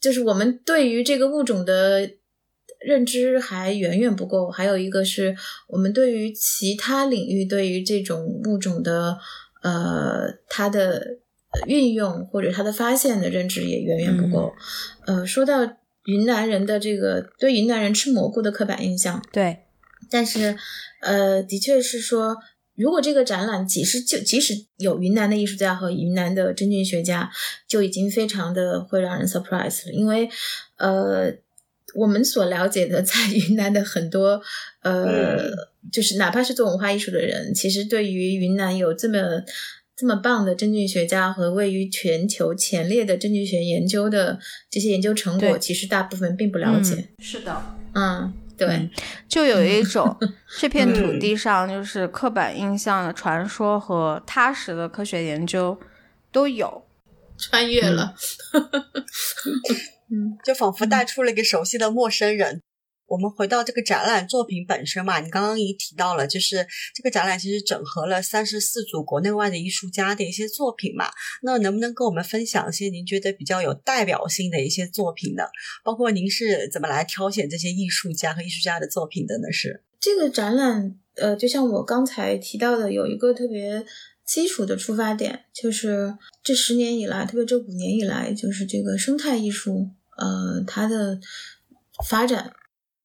[0.00, 2.10] 就是我们对于这个物种的
[2.80, 4.50] 认知还远远不够。
[4.50, 5.36] 还有一个是
[5.68, 9.18] 我们对于其他领域对于这种物种的
[9.62, 11.18] 呃它的
[11.66, 14.52] 运用或者它的发现的认知也远远不够。
[15.06, 15.76] 呃，说到。
[16.04, 19.58] 云南人的这个对云南人吃蘑菇的刻板印象，对，
[20.10, 20.56] 但是，
[21.00, 22.36] 呃，的确是说，
[22.74, 27.30] 如果这个展览即使就即使有云南的艺术家和云南的真菌学家，
[27.66, 30.28] 就已经非常的会让人 surprise 了，因为，
[30.76, 31.32] 呃，
[31.94, 34.40] 我们所了解的 在云南的很多，
[34.82, 35.50] 呃，
[35.92, 39.18] 就是哪怕是做文化艺术的人，其实对于云南有这么。
[40.00, 44.38] 这么棒的真菌学家和位于全球前列的真菌学研究的
[44.70, 47.08] 这些研究成果，其实大部分并不了解。
[47.18, 47.60] 是的，
[47.94, 48.90] 嗯，对，
[49.28, 50.14] 就有一种
[50.58, 55.78] 这片土地上就是刻板印象的传说和踏实的科学研究
[56.32, 56.84] 都有。
[57.38, 58.14] 穿越了，
[60.10, 62.60] 嗯， 就仿佛带出了一个熟悉的陌生人。
[63.08, 71.06] 我们回到这个展览作品本身嘛，你刚刚也提到了，就是这个展览其实整合了三十四组国内外的艺术家的一些作品嘛。
[71.42, 75.44] 那能不能跟我们分享一些您觉得比较有代表性的一些作品呢？
[75.82, 79.50] 包括您是怎么来挑选这些艺术家和艺术家的作品的呢？
[79.50, 83.86] 是这个展览，呃，就像我刚才提到的，有一个特别
[84.26, 91.18] 基础的出发点，就是这十年以来，特别这五年以来，就是这个生态艺术，呃，它的
[92.06, 92.52] 发展。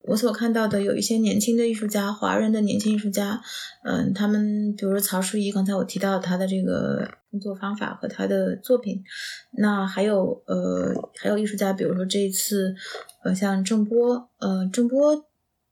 [0.03, 3.41] 我所看到的有一些年轻的艺术家，华人的年轻艺术家，
[3.83, 9.03] 嗯，他们比如说曹淑怡，刚才我提到他的这个工作方法和他的作品，
[9.57, 12.75] 那还有呃还有艺术家，比如说这一次，
[13.23, 15.25] 呃像郑波，呃郑波，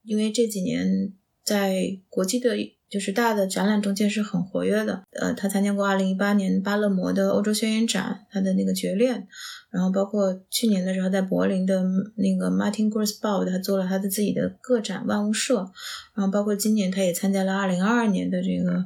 [0.04, 1.14] 因为这几年
[1.44, 2.56] 在国际的。
[2.92, 9.26] 就是大的展览中间是很活跃的，呃，他参加过二零一八年巴勒摩的欧洲宣言展，他的那个绝恋，
[9.70, 11.82] 然后包括去年的时候在柏林的
[12.16, 15.72] 那个 Martin Grossbau，他做了他的自己的个展万物社，
[16.14, 18.86] 然后包括今年他也参加了二零二二年的这个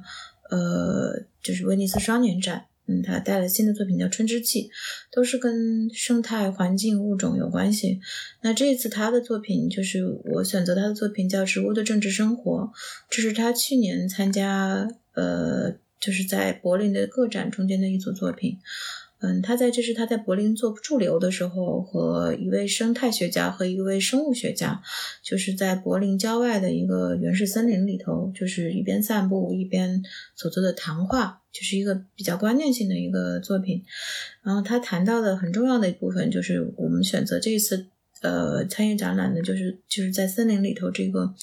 [0.52, 2.66] 呃，就是威尼斯双年展。
[2.88, 4.64] 嗯，他带了新的作品叫《春之祭》，
[5.12, 8.00] 都是跟生态环境物种有关系。
[8.42, 12.72] 那这一次他的作品就是我选择他的作品叫《植物的政治生活》，
[13.10, 18.60] 这是他去年参加呃，就是在柏林的个展中间的一组作品。
[19.20, 24.84] 嗯，他在这是他在柏林做驻留的时候，和一位生态学家和一位生物学家，
[25.24, 30.04] 就是在柏林郊外的一个原始森林里头，就是一边散步一边
[30.36, 33.84] 所做的谈话，就是一个比较观念性的一个作品。
[34.44, 37.88] 然后他谈到的很重要的一部分，就是我们选择这一次
[38.22, 41.34] 呃参与展览的，就是就是在森林里头这个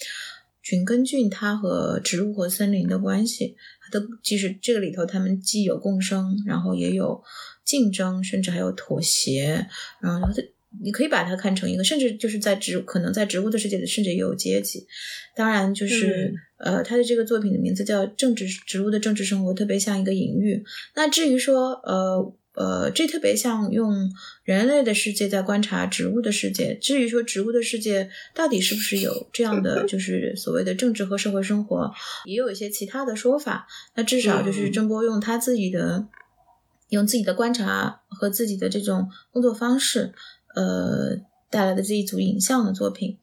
[0.63, 7.25] 菌根菌它和植物和森林的关系，它的其实这个里头它们既有共生，然后也有。
[7.65, 9.67] 竞争，甚至还有妥协，
[10.01, 10.43] 然后它，
[10.83, 14.87] 你可以把它看成一个，甚至就是在植，可能在植物的世界里，甚至也有阶级。
[15.37, 20.65] 当然，就是呃，他的这个作品的名字叫《政治植物的政治生活》，特别像一个隐喻。
[20.95, 24.11] 那至于说，呃呃，这特别像用
[24.45, 26.75] 人类的世界在观察植物的世界。
[26.75, 31.91] 至于说植物的世界到底是不是有这样的，就是所谓的政治和社会生活，
[32.25, 33.67] 也有一些其他的说法。
[33.95, 36.07] 那至少就是郑波用他自己的。
[36.93, 40.13] 用自己的观察和自己的这种工作方式，
[40.55, 41.17] 呃，
[41.51, 43.19] 带来的这一组影像的作品，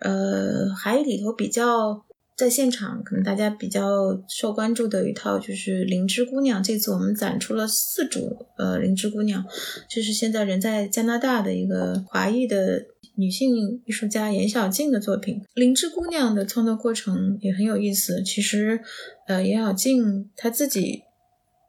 [0.00, 6.62] 呃，还里头比较在现场，可能大家比较受关注的一套就是《灵芝姑娘》。
[6.66, 9.44] 这次我们展出了四组呃《灵芝姑娘》，
[9.94, 15.38] 就是现在人在加拿大的一个华裔的女性艺术家严小静的作品。
[15.52, 18.22] 《灵芝姑娘》的创作过程也很有意思。
[18.22, 18.80] 其实，
[19.26, 21.02] 呃，严小静她自己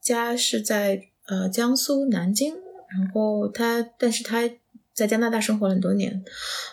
[0.01, 2.53] 家是在呃江苏南京，
[2.89, 4.49] 然后他，但是他
[4.93, 6.23] 在加拿大生活了很多年，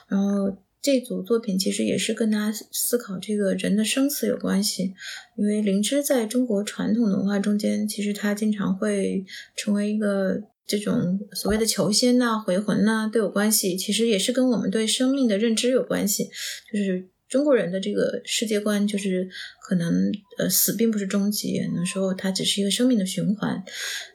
[0.08, 0.56] 然后。
[0.82, 4.94] 这组作品其实也是跟他思考这个人的生死有关系，
[5.36, 9.22] 因为灵芝在中国传统文化中间，其实它经常会
[9.54, 13.76] 成为一个这种所谓的求仙呐、回魂呐都有关系。
[13.76, 16.30] 其实也是跟我们对生命的认知有关系，
[16.72, 19.26] 就是中国人的这个世界观，就是
[19.62, 23.64] 可能呃死并不是终极，有的时候它只是一个生命的循环。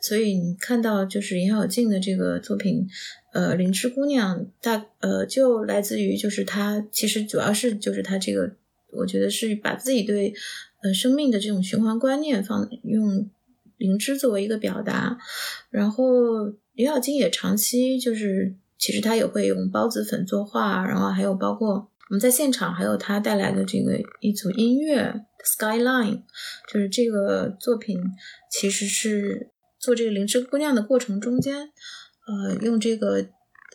[0.01, 2.87] 所以你看到就是严小静的这个作品。
[3.33, 8.55] 呃，灵芝姑娘大呃，就来自于就是她，其实主要是就是她这个，
[8.91, 10.33] 我觉得是把自己对
[10.81, 13.29] 呃生命的这种循环观念放用
[13.75, 15.17] 灵芝作为一个表达，
[15.69, 26.23] 然后李小金也长期就是其实他也会用孢子粉作画，然后还有包括我们在现场还有他带来的这个一组音乐 Skyline，
[26.71, 27.99] 就是这个作品
[28.51, 31.69] 其实是做这个灵芝姑娘的过程中间。
[32.27, 33.27] 呃，用这个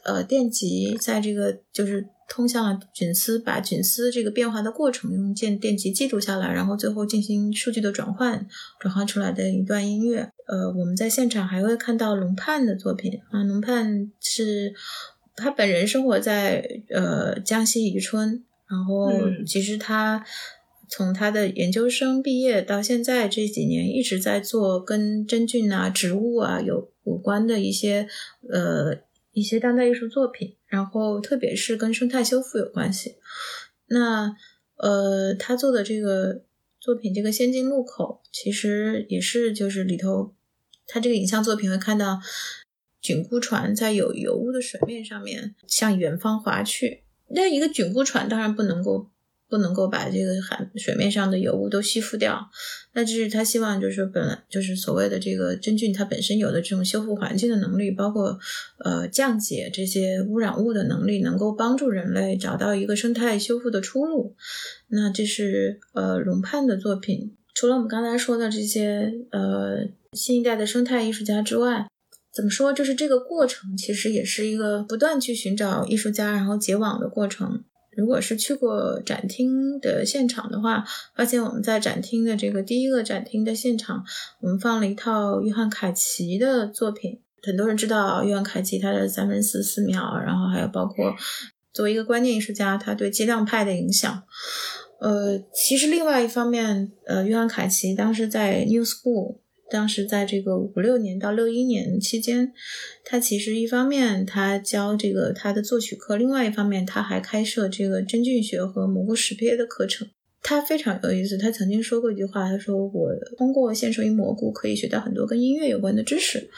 [0.04, 8.46] 呃电极，在这个就是通向了菌丝，把菌丝这个变化的过程用电电极记录下来，然后最后进行数据的转换，
[8.80, 10.28] 转换出来的一段音乐。
[10.48, 14.74] 呃，我们在现场还会看到龙盼的作品啊，龙盼是
[15.36, 19.10] 他本人生活在呃江西宜春，然后
[19.46, 20.24] 其实他
[20.88, 26.90] 从他的研究生毕业到现在这几年一直在做跟真菌啊、植物啊有。
[27.04, 28.06] 有关的一些
[28.48, 28.94] 呃
[29.32, 33.16] 一些当代艺术作品，然后特别是跟生态修复有关系。
[33.86, 34.36] 那
[34.76, 36.42] 呃他做的这个
[36.78, 40.34] 作品，这个先进路口，其实也是就是里头
[40.86, 42.20] 他这个影像作品会看到
[43.00, 47.02] 菌菇船在有油污的水面上面向远方划去。
[47.28, 49.08] 那一个菌菇船当然不能够。
[49.50, 52.48] 不能够把这个海水面上的油污都吸附掉，
[52.92, 58.38] 那这是他希望，就是本来就是所谓的这个真菌它本身有的这种修复环境的能力，包括
[58.78, 64.36] 呃降解这些污染物的能力，能够帮助人类找到一个生态修复的出路。
[64.86, 67.34] 那这是呃龙盼的作品。
[67.52, 71.88] 除了我们刚才说的这些呃新一代的生态艺术家之外，
[72.32, 72.72] 怎么说？
[72.72, 77.64] 就是这个过程其实也是一个不断去寻找艺术家，然后结网的过程。
[77.96, 80.84] 如果是去过展厅的现场的话，
[81.16, 84.04] 发现我们在展厅的这个第一个展厅的现场，
[84.40, 87.20] 我们放了一套约翰凯奇的作品。
[87.42, 91.12] 很多人知道约翰凯奇他的三分四四秒，然后还有包括
[91.74, 94.22] 作为一个观念艺术家，他对激浪派的影响。
[95.00, 99.39] 呃，其实另外一方面，呃，约翰凯奇当时在 New School。
[99.70, 102.52] 当时在这个五六年到六一年期间，
[103.04, 110.08] 他其实一方面他教这个他的作曲课，另外一方面他还开设这个真菌学和蘑菇识别的课程。
[110.42, 116.48] 他非常有意思，他曾经说过一句话，他说：“我通过献授于蘑菇，可以学到很多跟音乐有关的知识。”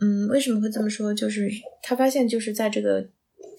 [0.00, 1.12] 嗯，为什么会这么说？
[1.12, 1.48] 就是
[1.82, 3.08] 他发现，就是在这个。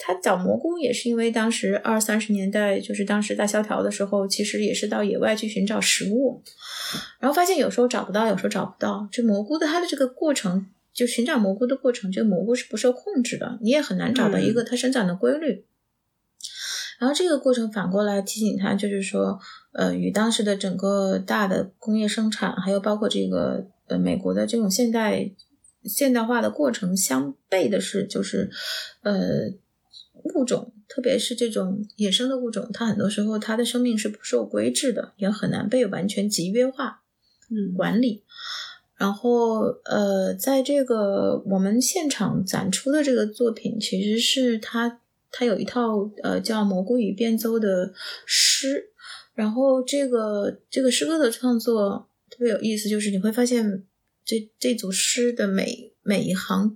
[0.01, 6.41] 他找蘑菇也是因为当时二三十年代，就是当时大萧条的时候，其实也是到野外去寻找食物，
[7.19, 9.09] 然后发现有时候找不到，有时候找不到。
[9.12, 15.65] 这蘑菇的它的这个过程，就寻找蘑菇的过程，这个蘑菇是不受控制的，你也很难找到一个它生长的规律。
[16.97, 19.38] 然后这个过程反过来提醒他，就是说，
[19.73, 25.29] 呃，与当时的整个大的工业生产，还有包括这个呃美国的这种现代
[25.83, 28.49] 现代化的过程相悖的是，就是
[29.01, 29.51] 呃。
[30.23, 37.01] 物种，特别是这种野生的物种，它很多时候它的生命是不受规制的，也很难被完全集约化，
[37.49, 38.23] 嗯，管理。
[38.95, 44.99] 然后，呃，在这个我们现场展出的这个作品，其实是它
[45.32, 47.93] 它有一套呃叫《蘑菇与变奏》的
[48.25, 48.89] 诗。
[49.34, 53.86] 然后，这个这个诗歌的创作特别有意思，就是你会发现
[54.25, 56.75] 这这组诗的每每一行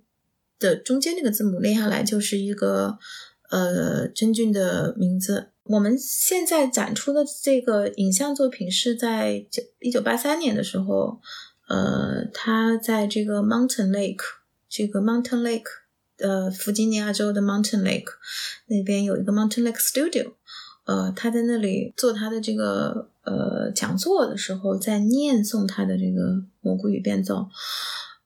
[0.58, 2.98] 的中间那个字母列下来就是一个。
[3.54, 5.50] 呃，真菌的名字。
[5.66, 11.22] 我们现在展出的这个影像作品是在九一九八三年的时候，
[11.68, 14.24] 呃，他在这个 Mountain Lake，
[14.68, 15.68] 这个 Mountain Lake，
[16.18, 18.10] 呃，弗吉尼亚州的 Mountain Lake
[18.66, 20.32] 那边有一个 Mountain Lake Studio，
[20.86, 27.48] 呃，他在那里做他的这个呃讲座的时候，在念诵他的这个蘑菇语变奏。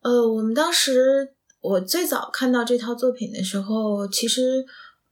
[0.03, 4.65] 呃，我们当时我最早看到这套作品的时候，其实。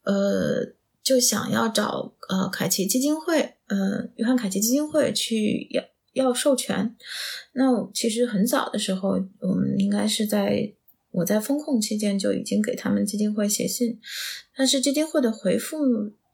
[0.05, 5.83] 呃，就想要找呃凯奇基金会，呃约翰凯奇基金会去要
[6.13, 6.95] 要授权。
[7.53, 10.71] 那其实很早的时候，我们应该是在
[11.11, 13.99] 我在风控期间就已经给他们基金会写信，
[14.55, 15.77] 但是基金会的回复。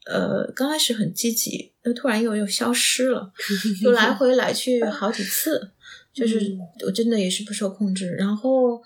[0.07, 3.31] 呃，刚开始很积极，又突然又又消失了，
[3.83, 5.73] 又来 回来去好几次，
[6.11, 8.09] 就是我真的也是不受控制。
[8.15, 8.81] 然后，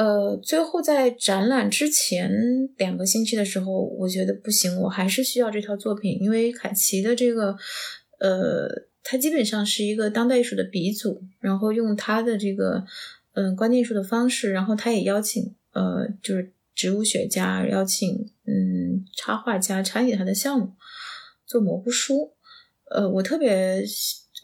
[0.00, 2.30] 呃，最后在展览之前
[2.78, 7.54] 两个星期的时候，我觉得不行，我还是需要这套作品，因为凯奇的这个，
[8.18, 8.66] 呃，
[9.02, 12.84] 他基本上是一个当代艺术的鼻祖，然后用他的这个，
[13.34, 16.52] 嗯，观念术的方式，然后他也邀请，呃，就是。
[16.72, 20.72] 植物学家邀请嗯插画家参与他的项目
[21.44, 22.32] 做蘑菇书，
[22.90, 23.84] 呃，我特别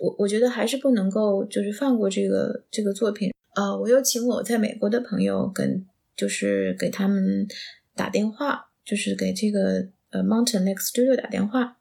[0.01, 5.85] 我我觉得还是不能够就是放过这个这个作品，呃，我又请我在美国的朋友跟
[6.17, 7.49] 就是给他们
[7.95, 11.79] 打电话，就是给这个呃 Mountain Lake Studio 打电话，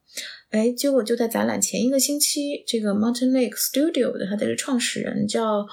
[0.50, 5.68] 哎，结果就在展览前一个星期，这个 Mountain Lake Studio 的他的创始人叫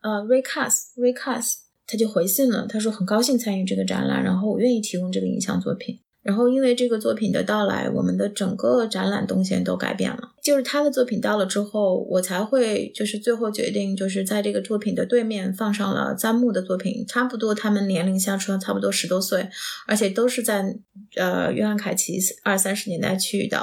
[0.00, 1.56] 呃 Ray Cass Ray Cass。
[1.92, 5.98] 他就回信了，他说很高兴参与这个展览，然后我愿意提供这个影像作品。
[6.22, 10.32] 然后因为这个作品的到来，我们的整个展览动线都改变了。
[10.42, 19.48] 就是他的作品到了之后，我才会就是最后决定，就是在这个作品的对面放上了詹木的作品，差不多他们年龄相差差不多十多岁，
[19.86, 20.76] 而且都是在
[21.16, 23.60] 呃约翰凯奇二三十年代去的。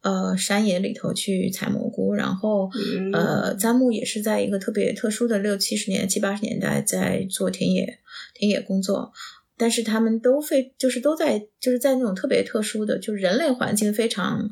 [0.00, 2.68] 呃，山野里头去采蘑菇，然后
[3.14, 8.00] 呃，詹木也是在一个特别特殊的六七十年、七八十年代在做田野
[8.34, 9.14] 田野工作，
[9.56, 14.50] 但是他们都非就是都在就是在那种特别特殊的，就是人类环境非常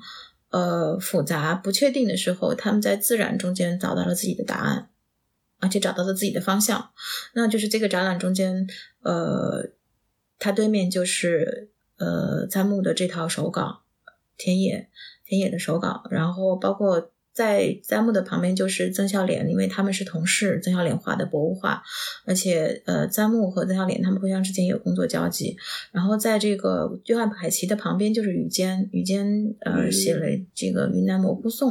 [0.50, 4.90] 呃复杂、不确定的时候，他们在自然中间找到了自己的答案，
[5.58, 6.90] 而且找到了自己的方向。
[7.34, 8.66] 那就是这个展览中间，
[9.02, 9.70] 呃，
[10.38, 13.82] 它对面就是呃参木的这套手稿
[14.36, 14.88] 田野。
[15.24, 21.82] 田野的手稿，然后包括在簪木的旁边就是曾孝濂，因为他们是同事，曾孝濂画的博物画，
[22.26, 25.56] 而且呃，簪木和曾孝濂他们互相之间有工作交集。
[25.90, 31.70] 然后在这个约翰海奇的旁边就是雨坚，雨坚呃写了这个《云南蘑菇颂》，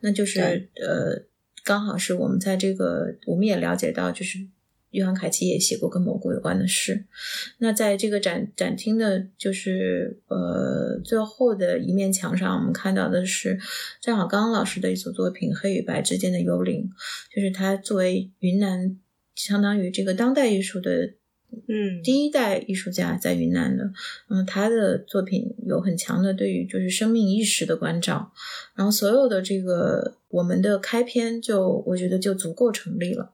[0.00, 1.22] 那就是呃
[1.64, 4.38] 刚好是我们在这个我们也了解到就是。
[4.90, 7.04] 约翰·凯奇也写过跟蘑菇有关的诗。
[7.58, 13.58] 那在这个展展厅的，就是呃最后的一面墙上，我们看到的是
[14.00, 16.90] 张小刚老师的一组作品《黑与白之间的幽灵》，
[17.34, 18.98] 就是他作为云南
[19.34, 21.14] 相当于这个当代艺术的
[21.68, 23.92] 嗯第一代艺术家，在云南的，
[24.28, 28.32] 嗯，他的作品有很强的对于就是生命意识的关照。
[28.74, 33.32] 然后所有的这个我们的开篇就我觉得就足够成立了。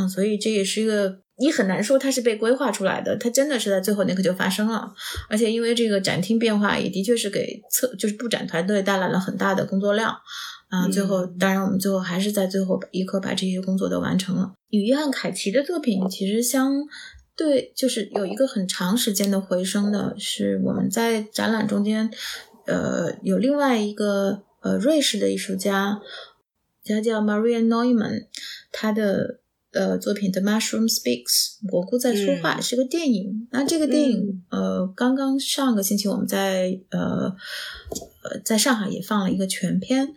[0.00, 4.92] 嗯，所以这也是一个，你很难说它是被规划出来的，它真的是在最后那刻就发生了。
[5.28, 10.16] 而且因为这个展厅变化，也的确是给策就是布展团队带来了很大的工作量。
[10.68, 14.52] 啊，最后当然我们最后还是在最后一刻把这些工作都完成了。
[14.68, 16.72] 与约翰凯奇的作品其实相
[17.36, 22.08] 对，就是有一个很长时间的回声的，是我们在展览中间，
[22.66, 26.00] 呃，有另外一个呃瑞士的艺术家，
[26.84, 28.26] 他叫 Maria Neumann，
[28.70, 29.40] 他的。
[29.72, 31.24] 呃，作品《The Mushroom Speaks》
[31.70, 33.46] 蘑菇在说话是个电影。
[33.52, 37.32] 那这个电影，呃，刚刚上个星期我们在呃
[38.22, 40.08] 呃在上海也放了一个全片。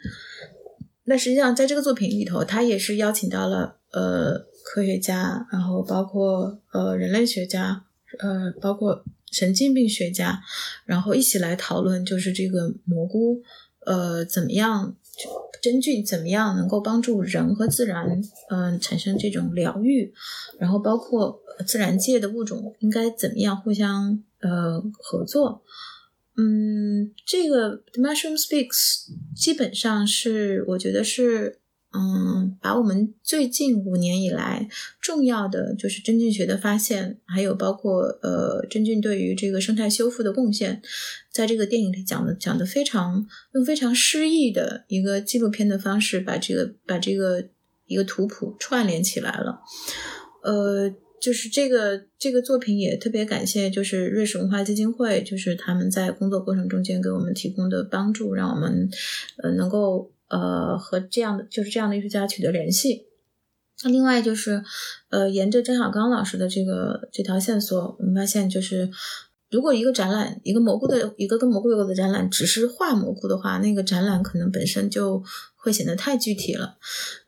[1.03, 7.83] 那实际上在这个作品里头，他也是邀请到了呃科学家，然后包括呃人类学家，
[8.19, 10.41] 呃包括神经病学家，
[10.85, 13.41] 然后一起来讨论，就是这个蘑菇
[13.85, 14.95] 呃怎么样。
[15.61, 20.13] 真菌怎么样能够帮助人和自然，嗯，产生这种疗愈？
[20.59, 25.63] 然后包括自然界的物种应该怎么样互相呃合作？
[26.35, 31.59] 嗯，这个 The Mushroom Speaks 基本上是我觉得是。
[31.95, 34.67] 嗯，把我们最近五年以来
[34.99, 40.81] 重要的就是真菌学的发现，还有包括呃真菌对于这个生态修复的贡献，
[41.31, 47.47] 在这个电影里讲的讲的非常用非常诗意的一个纪录片的方式，把这个把这个
[47.85, 49.61] 一个图谱串联起来了。
[50.41, 50.91] 呃，
[51.21, 58.89] 就是这个这个作品也特别感谢，就是瑞士文化基金会，就是他们在工作过程中间给我们提供的帮助，让我们
[59.43, 60.09] 呃能够。
[60.33, 63.05] 呃，和这样的就是这样的艺术家取得联系。
[63.83, 64.63] 那另外就是，
[65.09, 68.89] 呃，沿着张小刚老师的这个这条线索，我们发现就是
[69.53, 75.23] 如果一个展览，一个蘑菇的一个跟蘑菇有关的展览，只是画蘑菇的话，那个展览可能本身就
[75.55, 76.75] 会显得太具体了。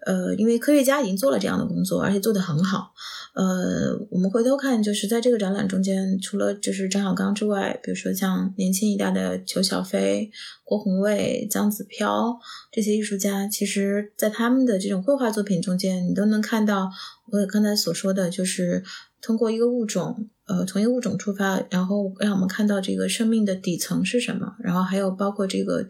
[0.08, 2.94] 呃，因为科学家已经做了这样的工作，而且做得很好。
[3.36, 10.32] 呃，我们回头看，就是在这个展览中间，除了就是张小刚之外，比如说像年轻一代的裘小飞、
[10.64, 12.40] 郭宏卫、姜子飘
[12.72, 16.90] 这些艺术家，其实在他们的这种绘画作品中间，你都能看到
[17.30, 18.84] 我刚才所说的，就是
[19.26, 20.30] 通过一个物种。
[20.48, 25.88] 呃，从一个物种出发，然后让我们看到这个生命的底层是什么，然后还有包括这个，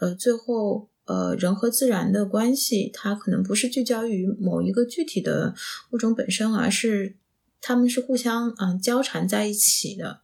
[0.00, 5.54] 呃，最后呃人和自然的关系，它可能不是聚焦于某一个具体的
[5.92, 7.14] 物种本身，而是
[7.60, 10.22] 它们是互相嗯交缠在一起的。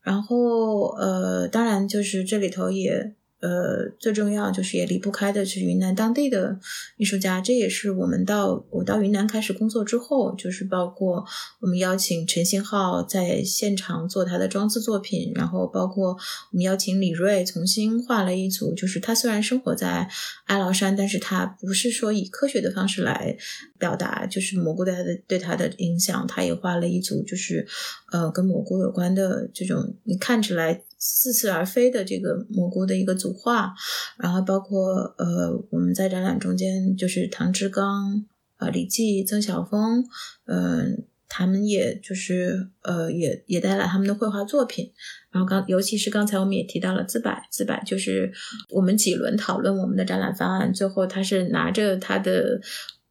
[0.00, 3.16] 然后呃，当然就是这里头也。
[3.40, 6.58] 呃，最重要就是也离不开的是云南当地的
[6.98, 11.24] 艺术家，这也是我们到我到云南开始工作之后，就是包括
[11.60, 16.10] 我们邀请陈星浩在现场做他的装置作品，然后包括
[16.52, 20.10] 我们邀请李锐重新画了一组，就是他虽然生活在
[20.44, 23.34] 哀牢山，但是他不是说以科学的方式来
[23.78, 27.66] 表达，就是蘑菇对他的对他的影响，他也画了一组，就是
[28.12, 30.82] 呃跟蘑菇有关的这种，你看起来。
[31.00, 33.74] 似是而非的这个蘑菇的一个组画，
[34.18, 38.26] 然后包括呃，我们在展览中间就是唐志刚、
[38.58, 40.04] 呃李济、曾晓峰，
[40.44, 44.92] 嗯，他们也就是呃也也带来他们的绘画作品。
[45.30, 48.30] 然后刚尤其是刚才我们也提到了自柏，自柏就是
[48.68, 52.60] 我们几轮讨论我们的展览方案，最后他是拿着他的。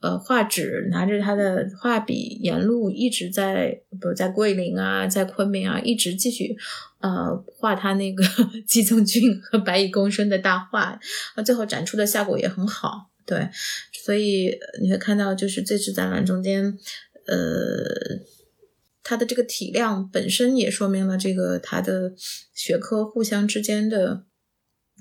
[0.02, 6.56] 呃，画纸拿着他的画笔，沿路一直在不在桂林啊，在昆明啊，一直继续
[7.00, 8.24] 呃画他那个
[8.68, 11.00] 季宗俊和白蚁共生的大画，
[11.36, 13.10] 啊，最后展出的效果也很好。
[13.26, 13.50] 对，
[14.06, 16.78] 所以你会看到，就是这次展览中间，
[17.28, 17.86] 呃，
[19.04, 22.14] 它的这个体量本身也说明了这个它的
[22.54, 24.26] 学科互相之间的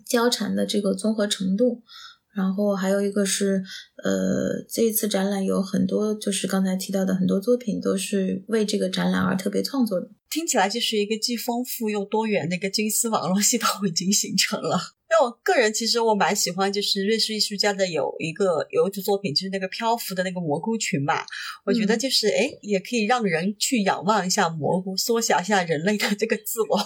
[0.07, 1.83] 交缠的这个综合程度。
[2.35, 3.63] 然后还有一个是，
[4.05, 10.09] 呃，这一次展览有很多，就是刚才提到的很多作品，都是为这个展览而特别创作的。
[10.31, 14.98] 听起来就是一个既丰富又多元的一个金丝网络系统已经形成了。
[15.11, 21.25] 那我个人其实我蛮喜欢，就是瑞士艺术家的有一个有一组作品，就是那个漂浮的那个蘑菇群嘛。
[21.65, 26.79] 我觉得就是哎，也可以让人去仰望一下蘑菇，缩小一下人类的这个自我。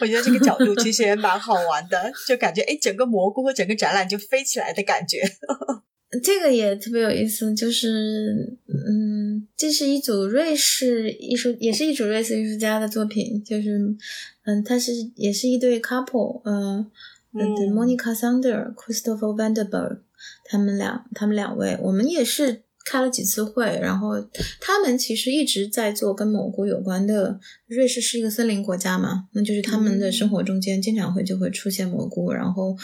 [0.00, 5.22] 我觉得这个角度其实也蛮好玩的，就感觉哎，整个蘑菇和整个展览就飞起来的感觉。
[6.22, 13.78] 这个也特别有意思，就是嗯，这是一组瑞士艺术，也是一组瑞士艺术家的作品，就是
[14.44, 16.90] 嗯，他是也是一对 couple，嗯。
[17.34, 19.98] 嗯，Monica Sander、Christopher Vanderberg，
[20.44, 24.20] 他们两，他们两位，我们也是开了几次会，然后
[24.60, 27.40] 他们其实一直在做跟蘑菇有关的。
[27.66, 32.76] 瑞士是一个森林国家嘛，那就是他们的生活中间经常会就会出现蘑菇，然后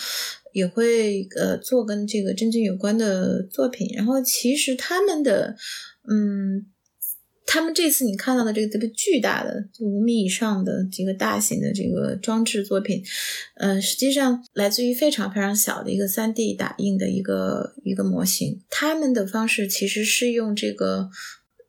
[0.52, 3.88] 也会呃做跟这个真菌有关的作品。
[3.94, 5.56] 然后其实他们的
[6.08, 6.66] 嗯。
[7.52, 13.02] 他们这次你看到的这个特别巨大的，就五米以上的这个大型的这个装置作品，
[13.56, 18.60] 呃，实际上来自于非常非常小的一个三 D 打印的一个一个模型。
[18.70, 21.10] 他们的方式其实是用这个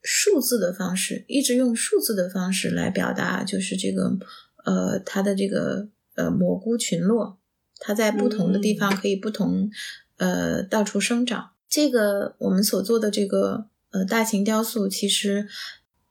[0.04, 4.16] 数字的方式，一直用数字的方式来表达，就是这个
[4.64, 7.40] 呃，它的这个呃蘑菇群落，
[7.80, 9.72] 它在不同的地方可以不同
[10.18, 11.50] 呃到处生长。
[11.68, 13.71] 这个我们所做的这个。
[13.92, 15.48] 呃，大型雕塑其实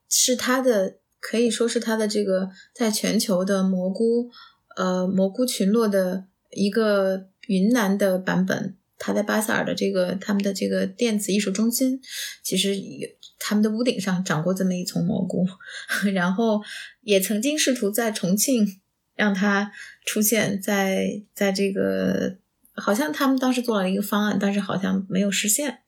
[0.09, 4.31] 是它的，可以说是它的这个在全球的蘑菇，
[4.77, 8.77] 呃，蘑菇群落的一个云南的版本。
[9.03, 12.03] 它在巴塞尔的这个他们的这个电子艺术中心，
[12.43, 13.09] 其实有
[13.39, 15.47] 他们的屋顶上长过这么一丛蘑菇，
[16.13, 16.61] 然后
[17.01, 18.79] 也曾经试图在重庆
[19.15, 19.73] 让它
[20.05, 22.37] 出现在在这个，
[22.75, 25.79] 好像他们当时做了一个方案，但是好像没有实现，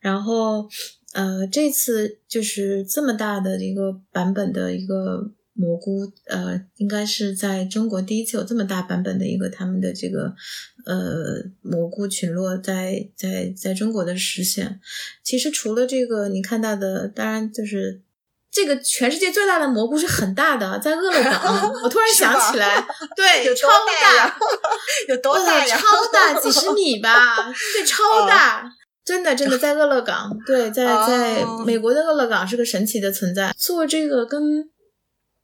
[0.00, 0.68] 然后。
[1.14, 10.34] 呃，这次就是这么大的一个版本的一个蘑菇，呃，应该是在中国第一次有这么大版本的一个他们的这个
[10.84, 14.80] 呃蘑菇群落在在在中国的实现。
[15.22, 18.00] 其实除了这个你看到的，当然就是
[18.50, 21.72] 这个全世界最大的蘑菇是很大的，在饿了 岛。
[21.84, 22.84] 我突然想起来，
[23.16, 24.36] 对，超大，
[25.08, 25.76] 有多大呀？
[25.76, 27.52] 超大，几十米吧？
[27.72, 28.68] 对，超大。
[29.04, 33.54] 真的，真的在乐乐港，对，在在美国的乐乐港是个神奇的存在。
[33.58, 34.70] 做这个跟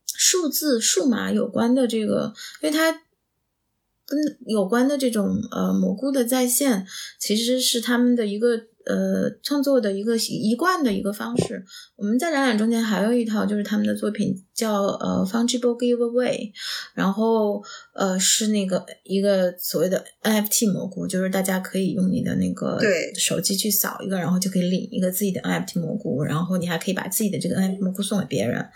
[0.07, 2.33] 数字、数码有关的这个，
[2.63, 6.87] 因为它跟有关的这种呃蘑菇的在线，
[7.19, 11.65] 其实是他们的一个呃创作的一个一贯的一个方式。
[11.97, 16.51] 我们在展览中间还有一套，就是他们的作品叫呃 Fungible Giveaway，
[16.95, 17.63] 然后
[17.95, 28.67] 呃是那个一个所谓的 NFT 蘑菇，就是大家可以用你的那个对手机去扫一个，然后就可以领一个自己的 NFT 蘑菇，然后你还可以把自己的这个 NFT 蘑菇送给别人。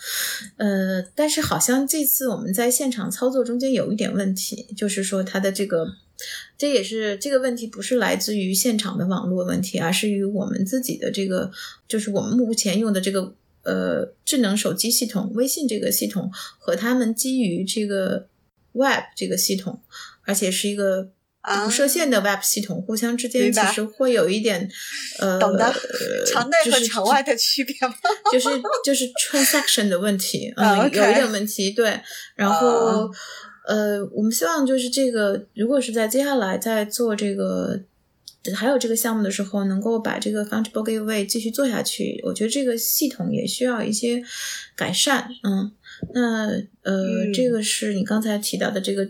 [0.56, 5.86] 呃，但是好像这次我们在现场操作中间有一点问题，就是说它的这个，
[6.56, 11.50] 这也是这个问题不是来自于现场的网络问题，而是于我们自己的这个，
[11.88, 18.28] 就是我们目前用的这个呃智能手机系统，微信这个系统和他们基于这个
[18.72, 19.82] Web 这个系统，
[20.22, 21.10] 而且是一个。
[21.44, 24.66] 啊无设限的 Web 系统互相之间其实会有一点，
[25.18, 27.94] 呃，懂的呃场内和就是场外的区别吗？
[28.32, 28.48] 就是
[28.82, 32.00] 就是 transaction 的问题， 啊嗯，有一点问题，对。
[32.34, 33.10] 然后啊，
[33.66, 37.80] 呃，我们希望就是这个，如果是在接下来在做这个。
[38.54, 44.22] 还有这个项目的时候，能够把这个 fungible giveaway 继续做下去，我觉得这个系统也需要一些
[44.76, 45.26] 改善。
[45.42, 45.72] 嗯，
[46.12, 46.48] 那
[46.82, 49.08] 呃，嗯这个是你刚才提到的这个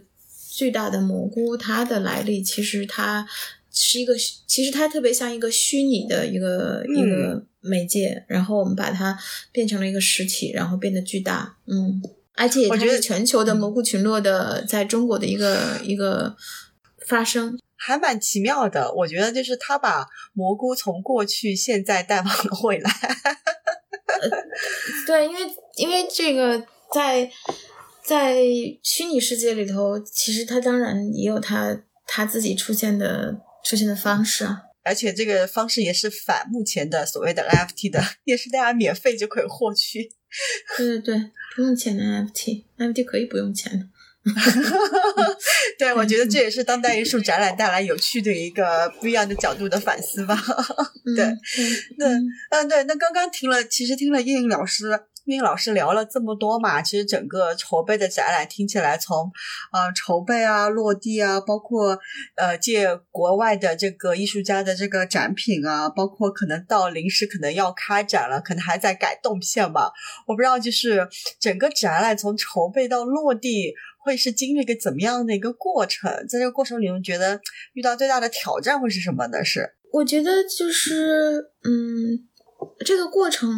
[0.52, 3.26] 巨大的蘑菇，它的来历其实它
[3.72, 4.14] 是一个，
[4.46, 9.18] 其实它特别像一个虚拟的一个、嗯一个媒介，然后我们把它
[9.50, 12.00] 变成了一个实体，然后变得巨大，嗯，
[12.37, 16.35] 而且它我觉得是全球的蘑菇群落的在中国的一个一个
[17.07, 22.91] 发生，还蛮奇妙的，我觉得就是他把蘑菇从过去、现在带往了未来。
[25.07, 25.41] 对，因为
[25.76, 27.30] 因为这个在
[28.03, 28.43] 在
[28.82, 34.62] 虚拟世界里头，其实它当然也有它它自己出现的出现的方式啊。
[34.82, 40.11] 而且这个方式也是反目前的所谓的 NFT 的，也是大家免费就可以获取。
[40.76, 43.87] 对对对，不用钱的 NFT，NFT 可以不用钱的。
[45.78, 50.35] 对，我觉得这也是当代艺术展览带来有趣的一个不一样的角度的反思吧。
[51.05, 59.31] 嗯 对对嗯嗯，对，那刚刚听了，其实听了叶颖老师，因为老师聊了这么多嘛，其实整个筹备的展览听起来从，
[59.72, 61.99] 呃筹备啊、落地啊，包括
[62.37, 69.93] 呃借国外的这个艺术家的这个展品啊，包括可能到临时可能要开展了，可能还在改动线吧，
[70.27, 71.09] 我不知道就是
[71.41, 73.75] 整个展览从筹备到落地。
[74.07, 76.12] 会是经历一个怎么样的一个过程？
[76.29, 77.41] 在这个过程里，你们觉得
[77.72, 79.43] 遇到最大的挑战会是什么呢？
[79.43, 82.20] 是我觉得就是，嗯，
[82.85, 83.49] 这个过程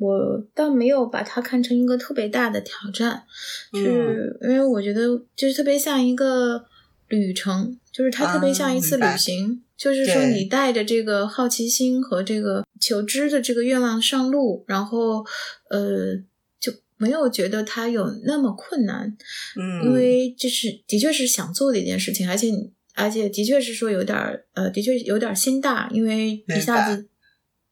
[0.00, 3.24] 我倒没有把它看成一个特别大的挑战，
[3.72, 3.84] 嗯。
[3.84, 6.64] 是因为我觉得就是特别像一个
[7.08, 15.24] 旅程，就是它特别像一次旅行，就是说你带着这个好奇心和这个求知的这个愿望上路，然后
[15.68, 16.16] 呃
[16.58, 19.16] 就没有觉得它有那么困难，
[19.56, 27.06] 嗯，因为这是的确是想做的一件事情，而且你而且的确是说有点儿呃，的确有点儿心大，因为一下子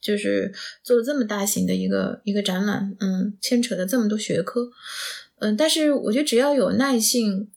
[0.00, 4.70] 就是做了这么大型的一个一个展览，嗯，牵扯的这么多学科，
[5.38, 7.50] 嗯，但是我觉得只要有耐性，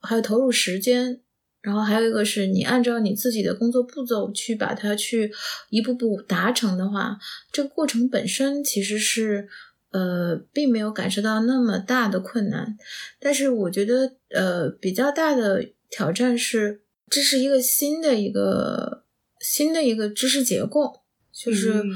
[0.00, 1.20] 还有投入时间。
[1.60, 5.32] 然后还有一个是你按照你自己的工作步骤去把它去
[5.70, 7.16] 一步步达成的话，
[7.52, 9.48] 这个过程本身其实是
[9.92, 12.76] 呃并没有感受到那么大的困难，
[13.20, 19.04] 但是我觉得呃比较大的挑战是，这是一个新的一个
[19.38, 21.01] 新的一个知识结构，
[21.32, 21.90] 就是嗯。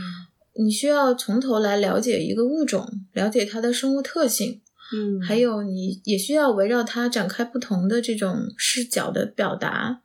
[0.59, 10.01] 你需要从头来了解一个物种，了解它的生物特性，嗯，还有你也需要围绕它展开不同的这种视角的表达，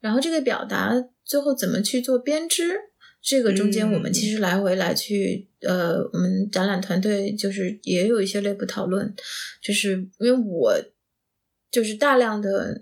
[0.00, 0.92] 然后这个表达
[1.24, 2.74] 最后怎么去做编织，
[3.22, 9.14] 这个中间我们其实来回来去，呃，我们展览团队就是也有一些内部讨论，
[9.62, 10.74] 就是因为我
[11.74, 12.78] 就是大量的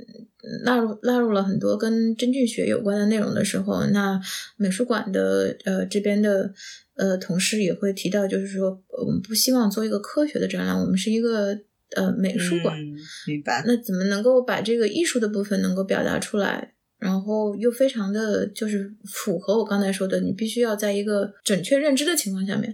[0.64, 4.20] 纳入纳入了很多跟真菌学有关的内容的时候，那
[4.56, 6.52] 美术馆的呃这边的
[6.96, 11.58] 呃同事也会提到，就是说我们不希望做一个科学的展览，我们是一个
[11.96, 12.94] 呃美术馆，嗯
[13.28, 13.64] 明白。
[13.66, 16.74] 那怎么能够把这个艺术的部分能够表达出来？
[17.02, 22.72] 然后又非常的就是符合我刚才说的，你必须要在一个准确认知的情况下面，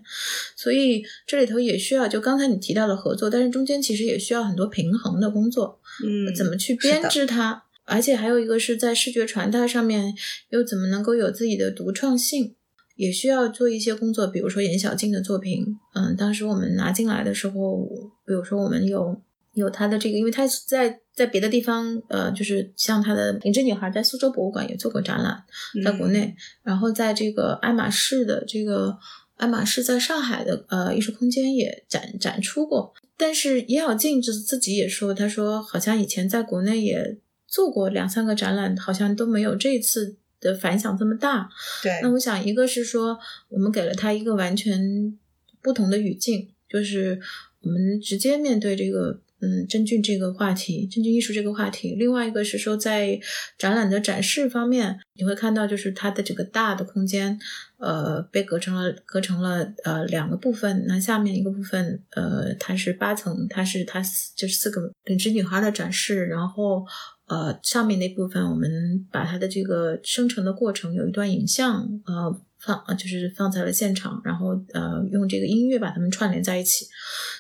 [0.55, 10.15] 所以这里头也需要就刚才你提到的合作，但是中间其实也需要很多平衡的工作，嗯，怎么去编织它，而且还有一个是在视觉传达上面
[10.51, 12.55] 又怎么能够有自己的独创性，
[12.97, 15.65] 也需要做一些工作，比如说严小静的作品，
[15.95, 17.89] 嗯，当时我们拿进来的时候，
[18.27, 19.23] 比如说我们有
[19.55, 25.43] 有他的这个，因为他是在在别的地方，呃，就是像他的《灵芝女孩》在苏州博物馆也做过展览，
[25.85, 28.97] 在国内，然后在这个爱马仕的这个
[29.35, 32.95] 爱马仕在上海的呃艺术空间也展展出过。
[33.17, 41.49] 但是严小静自自己也说，他说好像以前在国内也做过两三个展览，好像都没有这次的反响这么大。
[41.83, 45.19] 对，那我想一个是说，我们给了他一个完全
[45.61, 47.21] 不同的语境，就是
[47.63, 49.21] 我们直接面对这个。
[49.41, 51.95] 嗯，真菌这个话题，真菌艺术这个话题。
[51.95, 53.19] 另外一个是说，在
[53.57, 57.39] 展览的展示方面，你会看到，就是它的这个大的空间，
[57.79, 60.85] 呃，被隔成了隔成了呃两个部分。
[60.89, 64.03] 那下面一个部分，呃，它是八层，它是它
[64.37, 66.27] 就是四个灵芝女孩的展示。
[66.27, 66.85] 然后，
[67.27, 72.41] 呃，上面那部分，我们把它的这个生成的过程有一段影像，呃。
[72.59, 76.87] 放就是放在了现场，然后呃用这个音乐把它们串联在一起。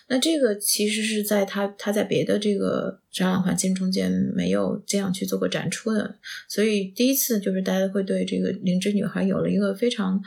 [0.07, 6.17] 那这个其实是在他他在别的这个展览环境中间没有这样去做过展出的，
[6.49, 10.23] 所以第一次就是大家会对这个灵芝女孩有了一个非常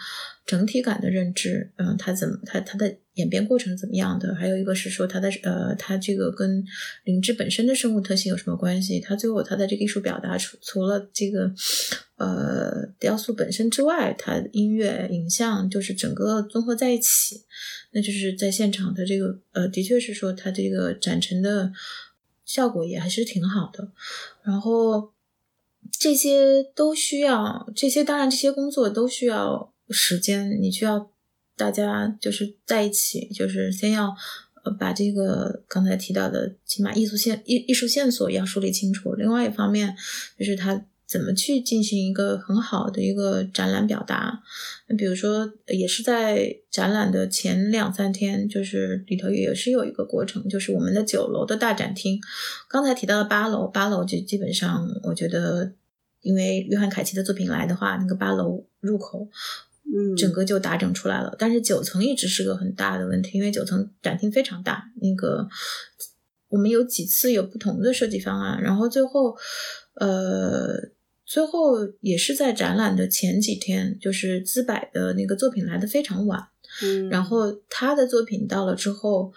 [0.46, 1.72] 整体感的认知。
[1.78, 4.34] 嗯，她怎么她她的演变过程怎么样的？
[4.36, 6.64] 还有一个是说它的呃它这个跟
[7.04, 9.00] 灵芝本身的生物特性有什么关系？
[9.00, 11.54] 它最后它的这个艺术表达除除了这个。
[12.18, 17.42] 呃，雕塑本身之外，它音乐、影像就是整个综合在一起，
[17.94, 21.74] 那就是在现场的这个呃，的确是说它这个展陈的
[22.46, 23.92] 效果也还是挺好的。
[24.44, 25.14] 然后
[26.00, 31.11] 这些都需要，这些当然这些工作都需要时间，你需要
[31.62, 34.16] 大家就是在一起，就是先要
[34.80, 39.14] 把这个刚才提到的起码艺术线艺艺术线索要梳理清楚。
[39.14, 39.96] 另外一方面
[40.40, 40.86] 就是他。
[41.12, 44.42] 怎么去进行一个很好的一个展览表达？
[44.88, 52.18] 那比如说，也是在展览的前两三天，就是里头也是有一个过程，就是我们的九楼的大展厅，
[52.70, 55.74] 刚才提到的八楼，八楼就基本上，我觉得，
[56.22, 59.28] 因为约翰凯奇的作品来的话，那个八楼入口，
[59.84, 61.36] 嗯，整个就打整出来了。
[61.40, 65.48] 但是九层一直是个很大的问题，因为九层展厅非常大，那个
[66.50, 69.36] 我们有几次有不同的设计方案，然后最后，
[69.96, 70.92] 呃。
[71.24, 76.46] 最后也是在展览的前几天，就是资柏的那个作品来的非常晚，
[76.84, 79.32] 嗯，然后他的作品到了之后，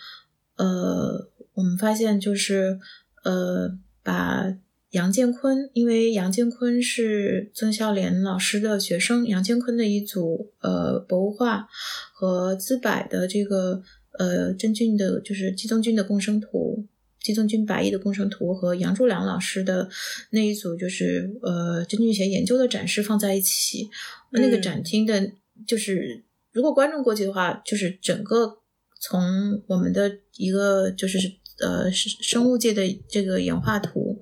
[0.56, 2.80] 呃，我们发现就是
[3.22, 4.52] 呃，把
[4.94, 11.66] 杨建坤，因为杨建坤是曾孝濂老师的学生，杨建坤的一组呃博物画
[12.12, 13.82] 和资柏的这个
[14.20, 16.86] 呃真菌的，就是寄宗菌的共生图。
[17.20, 19.88] 季宗君白衣的共生图和杨柱良老师的
[20.30, 23.90] 那一组，就是呃真菌学研究的展示放在一起，
[24.30, 25.32] 那个展厅的，
[25.66, 26.22] 就是
[26.52, 28.58] 如果观众过去的话，就是整个
[29.00, 31.18] 从我们的一个就是
[31.60, 34.13] 呃生物界的这个演化图，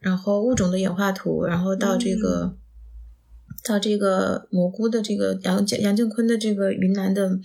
[0.00, 2.56] 然后物种的演化图，然后到这个
[3.64, 7.38] 到这个蘑菇的这个杨杨靖坤的这个云南的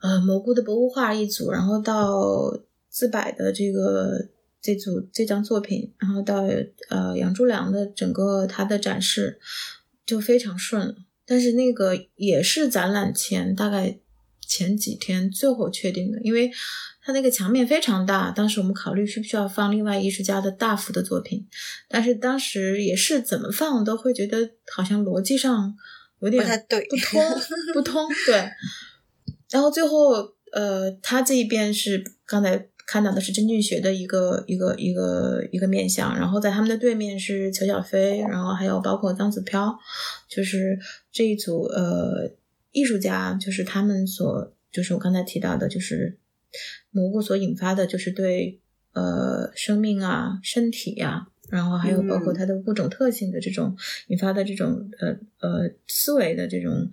[0.00, 2.62] 呃蘑菇的博物画一组，然后到。
[2.94, 4.28] 自柏的这个
[4.60, 6.42] 这组这张作品，然后到
[6.90, 9.40] 呃杨朱良的整个他的展示
[10.04, 10.94] 就非常顺了。
[11.24, 13.98] 但是那个也是展览前大概
[14.52, 16.50] 前几天最后确定的，因为
[17.02, 21.46] 他那个墙面非常大，当时我们考虑需不需要放另外艺术家的大幅的作品，
[21.88, 25.74] 但是当时也是怎么放都会觉得好像逻辑上
[26.20, 27.22] 有点不太对，不通
[27.72, 28.50] 不通对。
[29.50, 30.10] 然后最后
[30.52, 32.68] 呃他这一边是刚才。
[32.84, 39.72] 看到的是真菌学的一个一个一个一个面相，然后在他们的对面是裘小飞，然后还有包括张子飘，
[40.28, 40.76] 就是
[41.10, 42.28] 这一组呃
[42.72, 46.18] 艺术家，就是他们所就是我刚才提到的，就是
[46.90, 48.60] 蘑菇所引发的，就是对
[48.92, 53.76] 呃生命啊、身体呀，然后还有包括它的物种特性的这种
[54.08, 56.90] 引发的这种呃呃思维的这种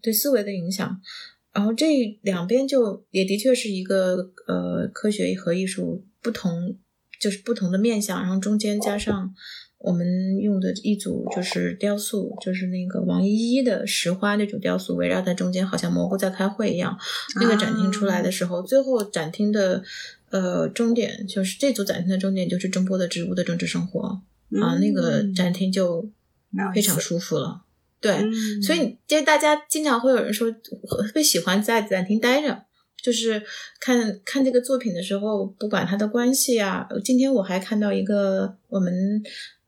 [0.00, 1.00] 对思维的影响。
[1.52, 6.78] 然后这两边就也的确是一个呃科学和艺术不同，
[7.20, 8.22] 就是不同的面向。
[8.22, 9.34] 然后中间加上
[9.82, 16.96] 我们用的一组就是雕塑，就是那个王依依的石花那种雕塑，围绕在中间，好像蘑菇在开会一样。
[17.40, 19.82] 那个展厅出来的时候，最后展厅的
[20.30, 24.22] 呃终点就是这组展厅的终点就是中波的植物的政治生活
[24.60, 26.08] 啊，那个展厅就
[26.74, 27.62] 非常舒服了。
[28.00, 28.20] 对，
[28.60, 32.64] 所以就大家经常会有人说特别喜欢在展厅待着，
[33.00, 33.40] 就是
[33.80, 36.88] 看看这个作品的时候，不管它的关系啊。
[37.04, 39.22] 今天我还看到一个我们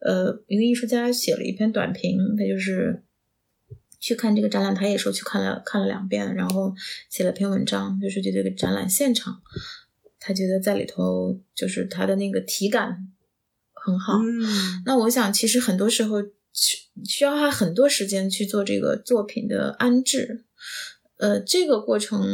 [0.04, 3.02] 呃一个艺术家写了一篇短评，他就是
[3.98, 6.72] 去看这个展览，他也说去看了看了两遍，然后
[7.10, 9.42] 写了篇文章，就是对这个展览现场，
[10.20, 13.08] 他觉得在里头就是他的那个体感
[13.72, 14.20] 很好。
[14.86, 16.22] 那我想其实很多时候。
[16.56, 20.44] 需需要花很多时间去做这个作品的安置，
[21.16, 22.24] 呃，这个过程，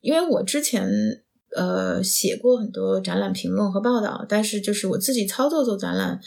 [0.00, 1.22] 因为我之前
[1.54, 6.20] 呃写过很多展览评论和报道，但是就是我自己操作做展览，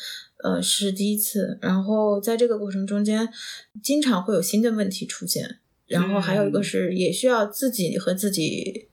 [0.44, 1.58] 呃是第一次。
[1.62, 3.28] 然后在这个过程中间，
[3.82, 5.60] 经常会有新的问题出现。
[5.88, 8.88] 然后还有一个是，也需要自己和自己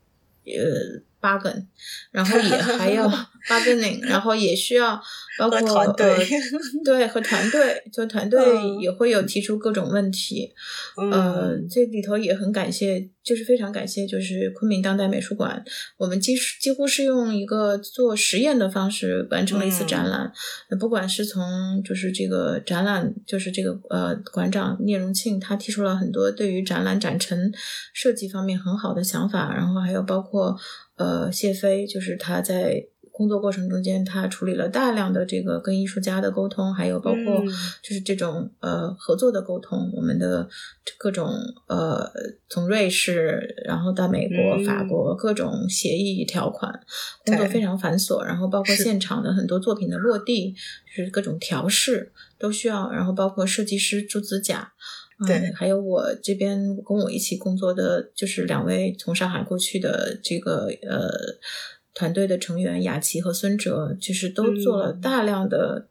[0.44, 1.66] 呃 bargain，
[2.10, 3.08] 然后也还要
[3.48, 5.00] bargaining，然后也需要。
[5.38, 6.26] 包括团队，
[6.84, 8.40] 对和团队，就团队
[8.80, 10.52] 也会有提出各种问题。
[11.12, 15.64] 呃，这里头也很感谢，就是非常感谢，就是昆明当代美术馆，
[15.96, 20.32] 我们几几乎是用一个做实验的方式完成了一次展览。
[20.80, 27.52] 不管是从就是这个展览，就是这个呃馆长聂荣庆，他提出了很多对于展览展陈
[27.94, 30.58] 设计方面很好的想法，然后还有包括
[30.96, 32.86] 呃谢飞，就是他在。
[33.18, 37.44] 工作过程中间，他处理了大量的这个跟艺术家的沟通，还有包括
[37.82, 40.48] 就是这种呃合作的沟通，我们的
[40.96, 41.28] 各种
[41.66, 42.08] 呃
[42.48, 46.72] 从瑞士然后到美国、法国各种协议条款，
[47.26, 50.54] 工作非常繁琐，然后包括现场的很多作品的落地，
[50.96, 54.72] 就是各种调试都需要，然后包括设计师朱子甲，
[55.26, 56.56] 对，还有我这边
[56.86, 61.10] 跟我一起工作的就是两位从上海过去的这个呃。
[61.98, 65.88] 团队的成员雅琪和孙哲，就是都做了大量的、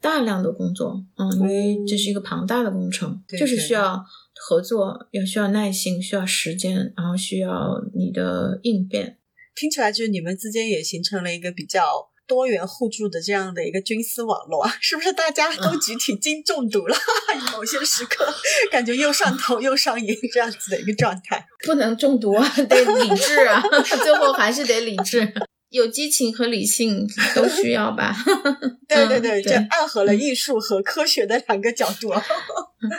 [0.00, 4.04] 大量的工作，嗯，因为这是一个庞大的工程，就是需要
[4.36, 9.18] 合作，要需要耐心，需要时间，然后需要你的应变。
[9.56, 11.82] 听起来就是你们之间也形成了一个比较
[12.28, 15.12] 多元互助的这样的一个军丝网络，是不是？
[15.12, 16.96] 大家都集体金中毒了，
[17.52, 18.32] 某些时刻
[18.70, 21.44] 感觉又上头又上瘾，这样子的一个状态。
[21.66, 23.60] 不能中毒啊，得理智啊，
[24.04, 25.32] 最后还是得理智。
[25.70, 28.14] 有激情和理性都需要吧？
[28.88, 32.12] 对对对，这暗合了艺术和科学的两个角度。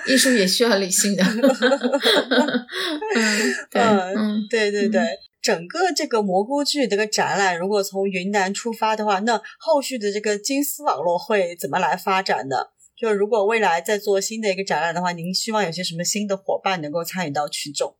[0.06, 1.24] 艺术也需要理性的。
[3.74, 5.02] 嗯，对对对，
[5.42, 12.58] 整个这个蘑菇剧这个展览，如果从云南出发的话，那后续的这个金丝网络会怎么来发展呢？
[12.96, 17.96] 就如果未来再做新的一个展览的话，您希望有些什么新的伙伴能够参与到其中？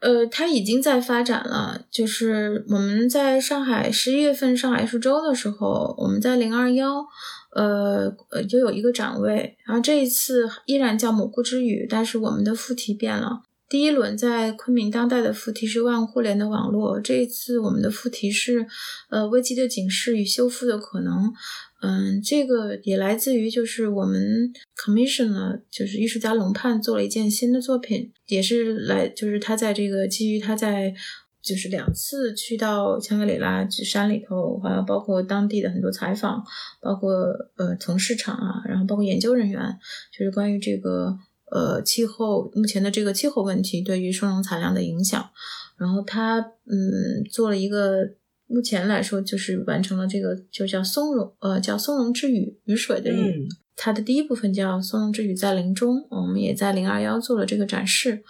[0.00, 1.82] 呃，它已经在发展了。
[1.90, 7.04] 就是我们在上海十一月份上海艺术周的时候，我们在零二幺，
[7.54, 9.56] 呃呃，就有一个展位。
[9.66, 13.42] 然后这一次依然叫蘑菇之语，但是我们的副题变了。
[13.68, 18.64] 第一轮在昆明当代的副题是万物互联的网络，这一次我们的副题是
[19.10, 21.32] 呃危机的警示与修复的可能。
[21.82, 30.94] 嗯，这个也来自于就是我们 commission 了，就是艺术家龙盼做了一件新的作品，也是来就是他在这个基于他在
[31.42, 36.42] 就是两次去到香格里拉山里头，还有包括当地的很多采访，
[36.80, 37.12] 包括
[37.56, 39.60] 呃从市场啊，然后包括研究人员，
[40.18, 41.14] 就是关于这个
[41.52, 45.28] 呃气候目前的这个气候问题对于松茸产量的影响，
[45.76, 48.14] 然后他嗯做了一个。
[48.46, 53.48] 目前来说，就是完成了这个，就叫松茸，呃，叫松茸之雨，雨水的雨。
[53.74, 58.22] 它的第一部分叫松茸之雨在林中，我们也在零二幺做了这个展示。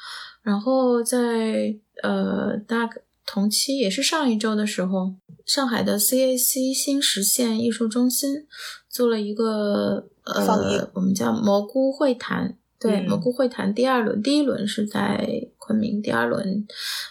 [0.42, 2.88] 然后在呃大
[3.24, 5.14] 同期，也是上一周的时候，
[5.44, 8.46] 上海的 CAC 新实现艺术中心
[8.88, 12.56] 做了一个呃，我们叫蘑菇会谈。
[12.78, 16.64] 对，蘑菇会谈第二轮，第一轮是在昆明，第二轮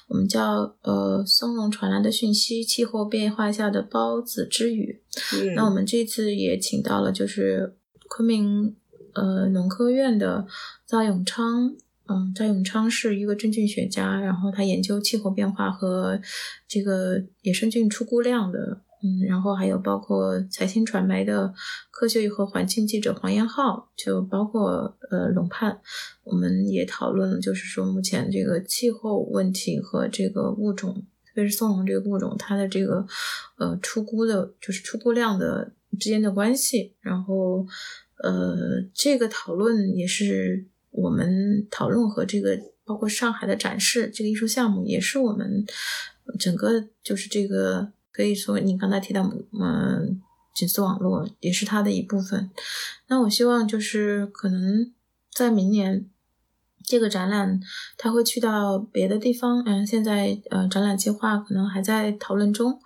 [0.07, 5.01] 我们叫呃松茸传来的讯息，气候变化下的孢子之语。
[5.55, 7.75] 那我们这次也请到了就是
[8.07, 8.73] 昆明
[9.13, 10.47] 呃农科院的
[10.87, 11.75] 赵永昌，
[12.07, 16.21] 嗯，赵永昌是一个真菌学家，然后他研究气候变化和
[16.65, 18.81] 这个野生菌出菇量的。
[19.05, 21.53] 嗯，然后还有包括财新传媒的
[21.91, 25.79] 科学与和环境记者黄延浩，就包括呃龙盼，
[26.23, 33.05] 我们也讨论了，就是说目前这个气候问题和这个物种，特别是松茸这个物种，它的这个
[33.59, 36.95] 呃出菇的，就是出菇量的之间的关系。
[36.99, 37.63] 然后
[38.23, 45.63] 呃，这个讨论也是我们讨论和这个包括上海的展示这个艺术项目，也是我们
[46.39, 47.91] 整个就是这个。
[48.15, 50.21] 可以说，你刚才提到，嗯，
[50.53, 52.49] 锦丝网络也是它的一部分。
[53.09, 54.89] 那我希望就是可能
[55.33, 56.05] 在明年
[56.81, 57.59] 这个展览，
[57.97, 59.61] 它会去到别的地方。
[59.65, 62.79] 嗯，现在呃，展览计划可能还在讨论中。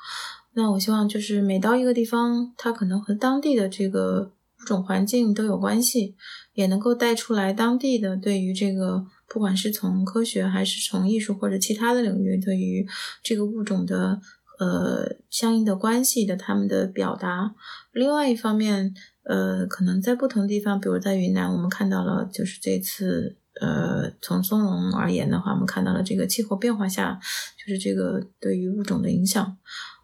[0.53, 6.15] 那我希望就是每到一个地方，它可能和当地的这个物种环境都有关系，
[6.55, 12.87] 也能够带出来当地的对于这个，不管是从科学还是从艺术或者其他的领域，对于
[13.21, 14.19] 这个物种的。
[14.59, 17.55] 呃，相应的关系的他们的表达。
[17.93, 18.93] 另外一方面，
[19.23, 27.19] 呃，可能在不同地方，比如在云南，我们看到了，就是这次，呃，从松茸而言的话，我们看到了这个气候变化下，
[27.57, 29.57] 就是这个对于物种的影响。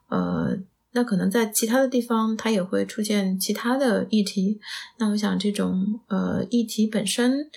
[0.08, 0.58] 呃，
[0.93, 4.62] 那可能在其他的地方，它也会出现其他的议题。
[4.99, 7.49] 那我想，这种呃议题本身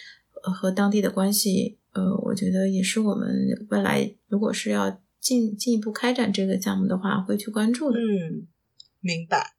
[0.43, 7.99] 和当地的关系，呃，我觉得也是我们未来如果是要进进一步开展这个项目的话，会去关注的。
[7.99, 8.47] 嗯，
[9.01, 9.55] 明白。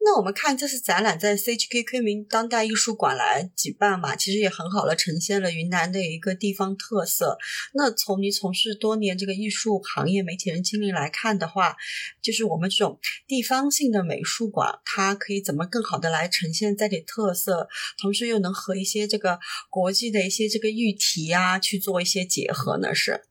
[0.00, 7.36] 那我们看这次展览在 CHK 昆明当代艺术馆来举办嘛，其实也很好的呈现了云南的一个地方特色。
[7.74, 11.76] 那从你从事多年这个艺术行业媒体人经历来看的话，
[12.22, 17.68] 就是我们这种地方性的美术馆，它可以怎么更好的来呈现在地特色，
[18.00, 22.94] 同时又能和一些这个国际的一些这个议题啊去做一些结合呢？
[22.94, 23.24] 是，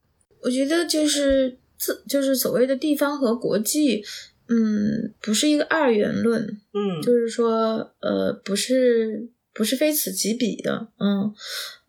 [0.47, 4.03] 我觉得就是自就是所谓的地方和国际。
[4.49, 6.41] 嗯，不是一个二元论，
[6.73, 11.35] 嗯，就是说，呃，不是不是非此即彼的，嗯，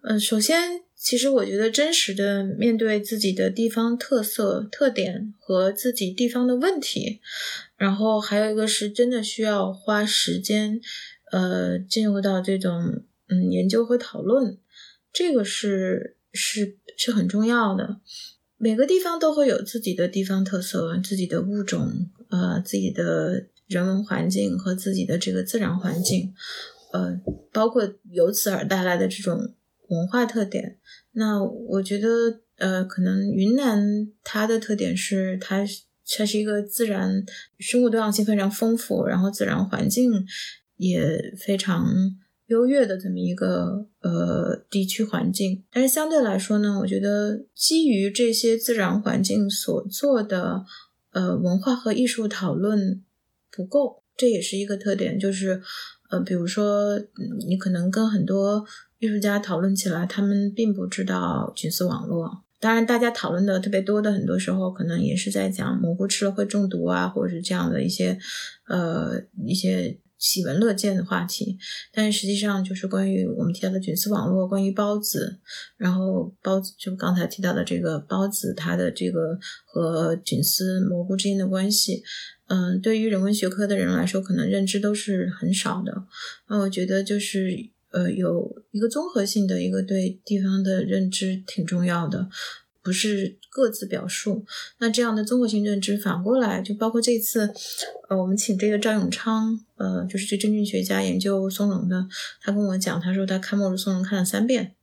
[0.02, 7.20] 呃，首先，其实我觉得真实的面对自己的地方特色、特点和自己地方的问题，
[7.76, 10.80] 然后还有一个是真的需要花时间，
[11.30, 14.58] 呃，进入到这种嗯研究和讨论，
[15.12, 18.00] 这个是是是很重要的。
[18.58, 22.10] 每个地方都会有自己的地方特色、自己的物种。
[22.30, 26.34] 呃，自己的人文环境和自己的这个自然环境，
[26.92, 27.18] 呃，
[27.50, 29.54] 包括由此而带来的这种
[29.86, 30.76] 文化特点。
[31.12, 35.64] 那我觉得，呃，可能云南它的特点是它
[36.06, 37.24] 它是一个自然
[37.58, 40.12] 生物多样性非常丰富，然后自然环境
[40.76, 41.86] 也非常
[42.48, 45.64] 优越的这么一个呃地区环境。
[45.72, 50.66] 但是相对来说呢，我觉得基于这些自然环境所做的。
[51.10, 53.02] 呃，文化和艺术讨论
[53.50, 55.18] 不够，这也是一个特点。
[55.18, 55.60] 就是，
[56.10, 57.00] 呃，比如说，
[57.48, 58.64] 你可能跟很多
[58.98, 62.44] 艺术家讨论起来，他们并不知道菌丝网络。
[62.60, 68.18] 当然，大家讨论的特别多的，很多时候可能也是在讲蘑菇吃了会中毒啊，或者是这样的一些，
[68.68, 69.98] 呃，一些。
[70.18, 71.56] 喜闻乐见的话题，
[71.92, 75.38] 但实际上就是关于我们提到的菌丝网络，关于孢子，
[75.76, 82.02] 然后孢子就刚才提到的这个孢子，它的这个和菌丝蘑菇之间的关系，
[82.48, 86.04] 嗯，对于人文学科的人来说，可能认知都是很少的。
[86.48, 92.28] 那我觉得就是呃，有一个综合性的一个对地方的认知挺重要的。
[92.80, 94.44] 不是各自表述，
[94.78, 97.52] 那这样的综合性认知反过来就包括这次，
[98.08, 102.06] 呃，我们请这个赵永昌，呃，就是这真菌学家研究松茸的，
[102.40, 104.74] 他跟我讲，他说他看末日松茸看了三遍，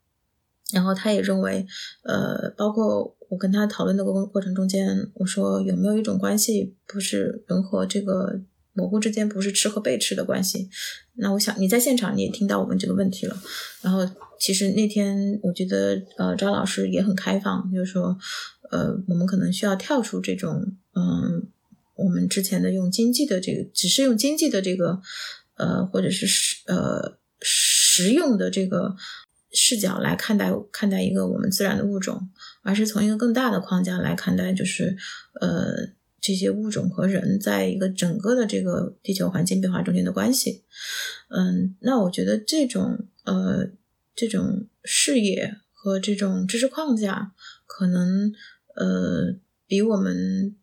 [0.72, 1.66] 然后他也认为，
[2.04, 8.42] 呃，包括我跟他讨论的过过程中间，我说有没有一种关系，不是人和这个。
[8.78, 10.70] 蘑菇之间不是吃和被吃的关系，
[11.14, 13.42] 那我想你在现场你也听到我们这个问题了。
[13.82, 14.06] 然后
[14.38, 18.18] 其实那天我觉得呃张老师也很开放，就是说
[18.72, 21.48] 呃我们可能需要跳出这种嗯
[21.96, 25.02] 我们之前的用经济的这个只是用经济的这个
[25.56, 28.96] 呃或者是实呃实用的这个
[29.52, 32.30] 视角来看待看待一个我们自然的物种，
[32.62, 34.98] 而是从一个更大的框架来看待，就是
[35.40, 35.94] 呃。
[36.22, 40.64] 这些物种和人在一个整个的这个地球环境变化中间的关系，
[41.28, 43.68] 嗯，那我觉得这种呃
[44.16, 47.34] 这种视野和这种知识框架，
[47.68, 48.34] 可能
[48.76, 49.36] 呃
[49.68, 50.56] 比我们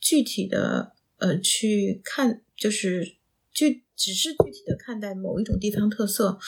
[0.00, 3.14] 具体的呃去看，就是
[3.52, 6.38] 具只是具体的看待某一种地方特色，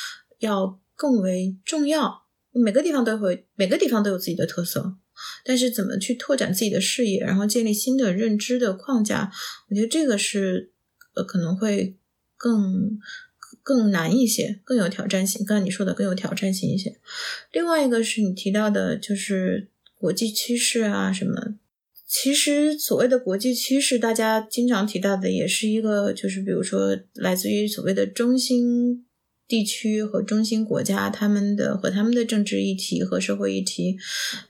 [0.40, 2.24] 要更为重要。
[2.50, 4.96] 每个地方都会，每个地方都有自己的特色。
[5.44, 9.32] 但是怎么去拓展自己的视野，然后建立新的认知的框架？
[9.70, 10.72] 我觉得这个是
[11.14, 11.96] 呃可能会
[12.36, 12.98] 更
[13.62, 15.42] 更难一些，更有挑战性。
[15.46, 17.00] 刚才你说的更有挑战性一些。
[17.50, 21.56] 另外一个是你提到的，就是国际趋势啊什么。
[22.06, 29.02] 其实所谓的国际趋势，大家经常提到的也是一个，就是比如说来自于所谓的中心。
[29.48, 33.96] 地区和中心国家，他们的和他们的政治议题和社会议题，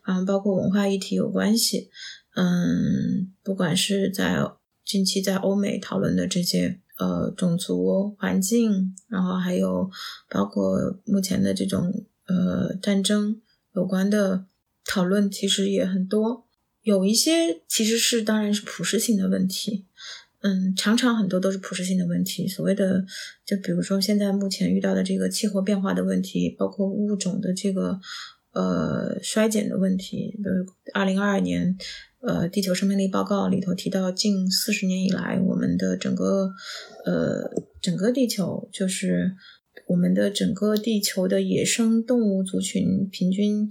[0.07, 1.91] 嗯，包括文化议题有关系。
[2.35, 4.43] 嗯，不管是在
[4.87, 9.91] 近期在欧美讨论的这些呃种族、环境，然后还有
[10.31, 11.93] 包括目前的这种
[12.27, 13.43] 呃战争
[13.75, 14.47] 有关的
[14.87, 16.47] 讨论，其实也很多。
[16.83, 19.85] 有一些其实是当然是普适性的问题。
[20.43, 22.47] 嗯，常常很多都是普适性的问题。
[22.47, 23.05] 所谓的，
[23.45, 27.99] 就比如说现在目前遇到的这个气候变化的问题，包括物种的这个
[28.53, 30.33] 呃衰减的问题。
[30.37, 30.65] 比如
[30.95, 31.77] 二零二二年，
[32.21, 36.53] 呃，地球生命力报告里头提到，近四十年以来，我们的整个
[37.05, 39.35] 呃整个地球，就是
[39.89, 43.69] 我们的整个地球的野生动物族群，平均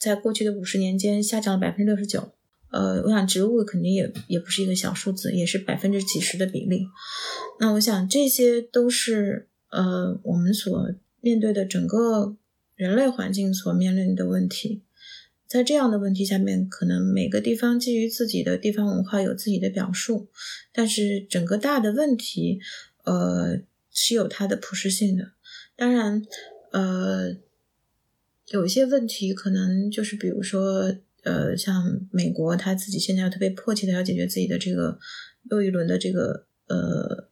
[0.00, 2.32] 在过去的五十年间下降了百分之六十九。
[2.70, 6.86] 呃，我想植物肯定也也不是一个小数字，也是百分之几十的比例。
[7.58, 12.36] 那我想这些都是呃我们所面对的整个
[12.76, 14.82] 人类环境所面临的问题。
[15.48, 20.28] 在这样的问题下面，可能每个地方基于自己的地方文化有自己的表述，
[20.72, 22.60] 但是整个大的问题，
[23.02, 23.58] 呃，
[23.90, 25.32] 是有它的普适性的。
[25.74, 26.22] 当然，
[26.70, 27.34] 呃，
[28.50, 30.94] 有一些问题可能就是比如说，
[31.24, 34.98] 呃，像美国他自己现在要特别迫切的要解决自己的这个
[35.50, 37.28] 又一轮的这个呃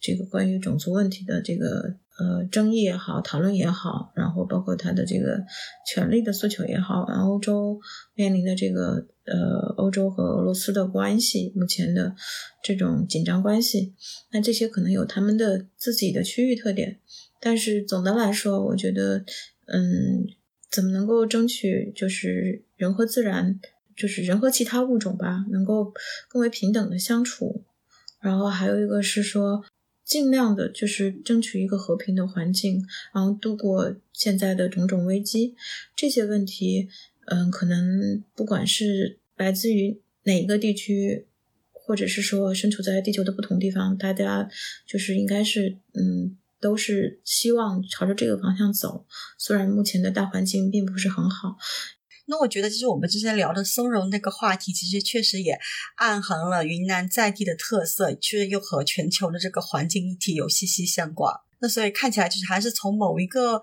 [0.00, 1.96] 这个关于种族问题的这个。
[2.20, 5.40] 呃，争议也好，讨论也好，然后包括他的这个
[5.86, 7.80] 权利的诉求也好，然后欧洲
[8.16, 12.16] 面临的这个呃，欧洲和俄罗斯的关系目前的
[12.60, 13.94] 这种紧张关系，
[14.32, 16.98] 那这些可能有他们的自己的区域特点，
[17.40, 19.24] 但是总的来说，我觉得，
[19.66, 20.26] 嗯，
[20.70, 23.60] 怎么能够争取就是人和自然，
[23.96, 25.92] 就是人和其他物种吧，能够
[26.28, 27.64] 更为平等的相处，
[28.20, 29.64] 然后还有一个是说。
[30.04, 35.54] 尽量的就是争取一个和平的环境，然后度过现在的种种危机。
[35.94, 36.88] 这些问题，
[37.26, 41.26] 嗯，可能不管是来自于哪一个地区，
[41.72, 44.48] 或者是说身处在地球的不同地方，大家
[44.86, 49.06] 就是应该是，嗯，都是希望朝着这个方向走。
[49.38, 51.56] 虽然目前的大环境并不是很好。
[52.30, 55.58] 那我觉得，其实我们之前聊的松茸那个话题，其实确实也
[55.96, 61.34] 暗含了云南在地的特色，却又和全球的这个环境议题有息息相关。
[61.60, 63.60] 那所以看起来就是还是从某一个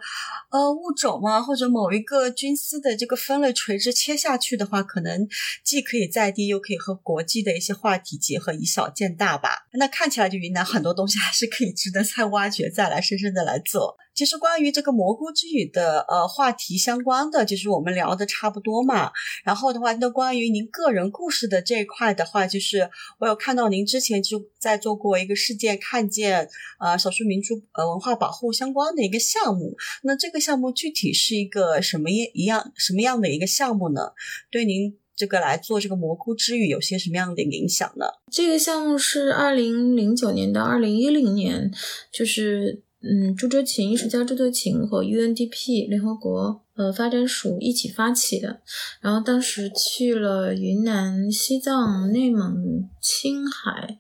[0.52, 5.28] 呃物种嘛，或者某一个菌丝的这个分类垂直切下去的话，可能
[5.64, 9.68] 既可以在地，又可以和国际的一些话题结合，以小见大吧。
[9.74, 13.98] 那看起来就云南很多东西还是可以值得再挖掘，再来深深的来做。
[14.16, 19.12] 其实关于这个蘑菇之语的呃话题相关的，就是我们聊的差不多嘛。
[19.44, 22.90] 然后的话，那关于您个人故事的这一块的话，就是
[23.20, 26.50] 我有看到您之前就在做过一个事件看见
[26.80, 29.76] 呃少数民族呃文化保护相关的一个项目。
[30.04, 34.14] 那这个项目具体是一个什么一一样什么样的一个项目呢？
[34.50, 38.06] 对您这个来做这个蘑菇之语有些什么样的影响呢？
[38.32, 41.70] 这个项目是二零零九年到二零一零年，
[42.14, 42.85] 就是。
[43.08, 48.62] 嗯，朱哲琴艺术家朱哲琴和 UNDP 联合国呃发展署一起发起的，
[49.00, 54.00] 然后当时去了云南、西藏、内蒙、青海，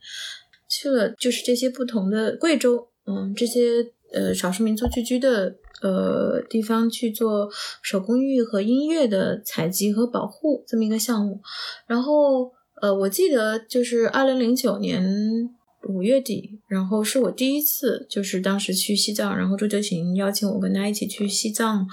[0.67, 7.47] 去了就是这些不同的贵州，嗯，这些呃少数民族聚居的呃地方去做
[7.83, 11.39] 手工艺和音乐的采集和保护这么一个项目，
[11.85, 12.51] 然后
[12.81, 15.55] 呃我记得就是二零零九年。
[15.85, 21.87] 五月底，然后是我第一次，就是当时去西藏，然后周杰琴邀请我跟他一起去西藏，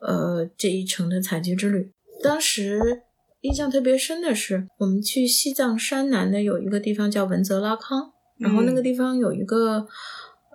[0.00, 1.90] 呃，这一程的采集之旅。
[2.22, 3.02] 当时
[3.40, 9.86] 印象特别深的是，我们去西藏山南的有一个地方叫文泽拉康，然后那个地方有一个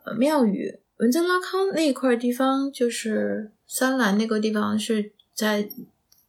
[0.06, 0.80] 呃庙宇。
[0.98, 5.70] 文泽拉康那一块地方就是三兰那个地方是在。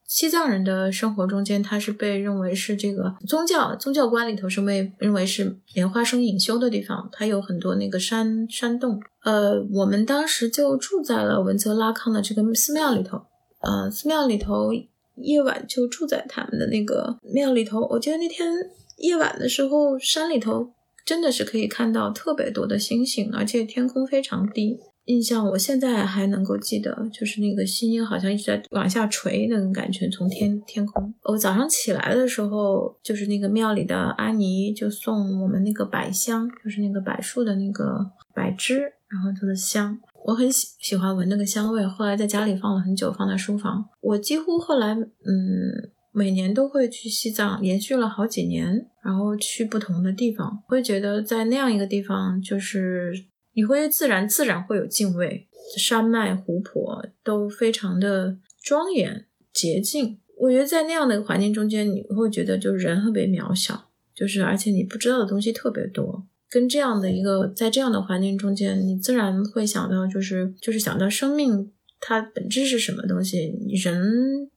[0.06, 9.00] 西藏人的生活中间，他是被认为是这个宗教宗教观里头是被认为是莲花生隐修的地方，它有很多那个山山洞。
[9.22, 13.22] 呃，我们当时就住在了文泽拉康的这个寺庙里头，
[13.60, 14.70] 呃，寺庙里头
[15.16, 17.80] 夜晚就住在他们的那个庙里头。
[17.90, 18.52] 我记得那天
[18.98, 20.70] 夜晚的时候，山里头
[21.06, 24.78] 真的是可以看到特别多的星星，而且天空非常低。
[25.06, 31.12] 印象我现在还能够记得，就是那个星好像一直在往下垂那种感觉，从天天空。
[31.24, 41.86] 我早上起来的时候，就是那个庙里的阿尼就送我们那个柏香，就是那个柏树的那个柏枝，然后它的香，我很喜喜欢闻那个香味。
[41.86, 43.84] 后来在家里放了很久，放在书房。
[44.00, 53.26] 我几乎后来嗯每年都会去西藏，连续了好几年，然后去不同的地方，会觉得在那样一个地方就是。
[53.54, 55.46] 你会自然自然会有敬畏，
[55.78, 60.18] 山脉湖泊都非常的庄严洁净。
[60.36, 66.26] 我觉得在那样的一个环境中间，你会觉得就是人特别渺小，就是而且你不知道的东西特别多。
[66.50, 73.52] 跟这样的一个在这样的环境中间，你自然会想到就是就是想到生命它本质是什么东西，
[73.82, 74.50] 人。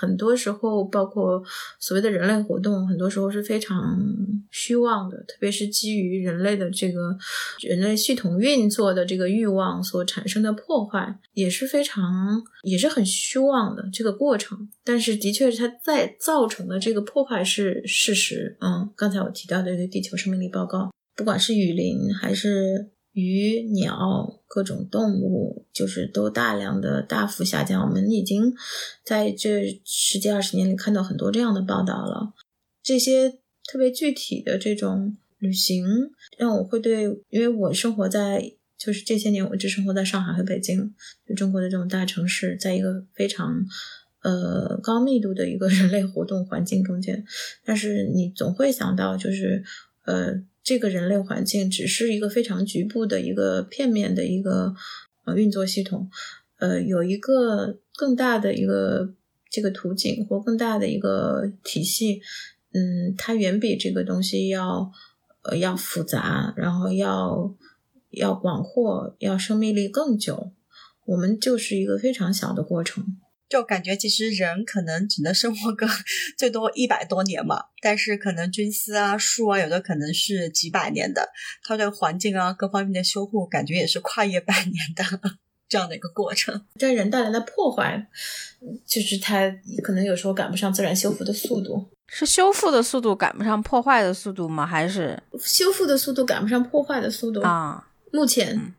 [0.00, 1.42] 很多时候，包括
[1.78, 3.98] 所谓的人类活动，很多时候是非常
[4.50, 7.16] 虚妄的，特别是基于人类的这个
[7.60, 14.68] 人类系统运作的这个欲望所产生的破坏，也是非常也是很虚妄的这个过程。
[14.84, 18.56] 但是，的确它在造成的这个破坏是事实。
[18.60, 22.90] 嗯，刚才我提到的这个地球生命力报告，不管是雨林还是。
[23.16, 27.80] 鱼、鸟、各种动物，就是都大量的大幅下降。
[27.80, 28.54] 我们已经
[29.02, 32.34] 在这十几二十年里看到很多这样的报道了。
[32.82, 40.92] 这些特别具体的这种旅行，让我会对，因为我生活在就是这些年我一直生活在上海和北京，
[41.26, 43.64] 就中国的这种大城市，在一个非常
[44.22, 47.24] 呃高密度的一个 人类活动环境中间，
[47.64, 49.64] 但是你总会想到，就是
[50.04, 50.34] 呃
[50.66, 54.74] 这个人类环境只是一个非常局部的一个片面的一个
[55.24, 56.10] 呃运作系统，
[56.58, 59.14] 呃有一个更大的一个
[59.48, 62.20] 这个图景或更大的一个体系。
[62.72, 64.90] 嗯，它远比这个东西要
[65.42, 67.54] 呃要复杂，然后要
[68.10, 70.50] 要广阔，要生命力更久。
[71.04, 73.16] 我们就是一个非常小的过程，
[73.48, 75.86] 就感觉其实人可能只能生活个
[76.36, 81.28] 最多一百多年嘛，但是可能菌丝啊、树啊，有的可能是几百年的，
[81.62, 85.36] 它对环境啊各方面的修护，感觉也是跨越百年的。
[85.68, 88.06] 这样的一个过程，但人带来的破坏，
[88.86, 89.52] 就是它
[89.82, 91.88] 可能有时候赶不上自然修复的速度。
[92.06, 94.64] 是修复的速度赶不上破坏的速度吗？
[94.64, 97.88] 还是修复的速度赶不上破坏的速度啊？
[98.12, 98.72] 目前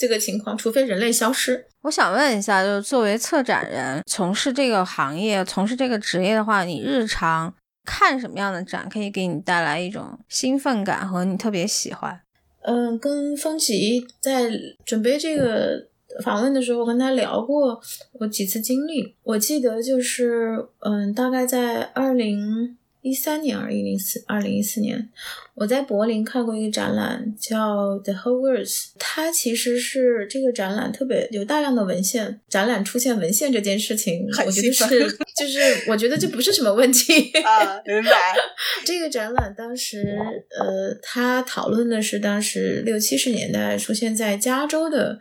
[0.00, 1.66] 这个情况，除非人类消失。
[1.82, 7.52] 我想问一下，就是作为策展人，从事这个行业、从事这个职业的话，你日常
[7.84, 12.18] 看什么样的展可以给你带来一种兴奋感和你特别喜欢？
[12.62, 14.50] 嗯，跟风奇在
[14.86, 15.90] 准备这个。
[16.24, 17.80] 访问的时候跟他聊过
[18.14, 25.08] 我几次经历，我记得就是，嗯，大概在二零一三年、还是一零四、二零一四年，
[25.54, 28.88] 我在柏林看过一个展览，叫 The Whole Words。
[28.98, 34.88] 它其实是这个展览特别有大量的文献，展览出现文献这件事情，我觉得是，
[35.36, 38.10] 就是我觉得这不是什么问题啊，明白。
[38.84, 40.18] 这个展览当时，
[40.58, 45.18] 呃，他讨论的是当时六七十年代出现在加州的。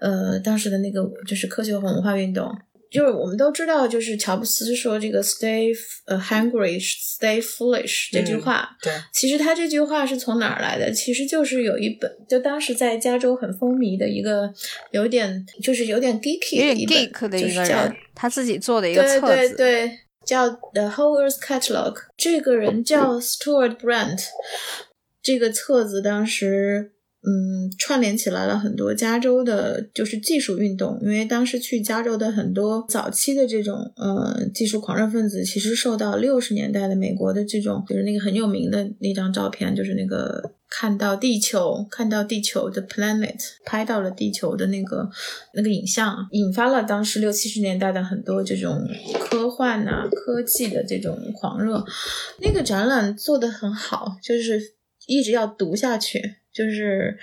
[0.00, 2.52] 呃，当时的那个就是科学和文化运动，
[2.92, 5.72] 就是我们都知道，就是乔布斯说这个 “stay
[6.04, 8.76] 呃 hungry, stay foolish” 这句话。
[8.82, 10.92] 对，其实他这句话是从哪儿来的？
[10.92, 14.52] 其实就是有一本，就当时在加州很风靡的一个，
[14.90, 21.96] 有点就是有点 geeky 的一本，就是叫他自己做的一个册子，对对对，叫 The Whole Earth Catalog。
[22.16, 24.20] 这个人叫 Stuart Brand，
[25.22, 26.92] 这个册子当时。
[27.24, 30.98] 嗯，串联起来了很多加州的，就是技术运动。
[31.00, 45.08] 因为当时去加州的很多早期的这种呃技术狂热分子，其实受到六十年代的美国的这种，就是那个很有名的那张照片，就是那个看到地球，看到地球的 planet，拍到了地球的那个
[45.54, 48.84] 那个影像，引发了当时六七十年代的很多这种
[49.20, 51.84] 科幻呐、科技的这种狂热。
[52.40, 54.74] 那个展览做得很好，就是
[55.06, 56.41] 一直要读下去。
[56.52, 57.18] 就是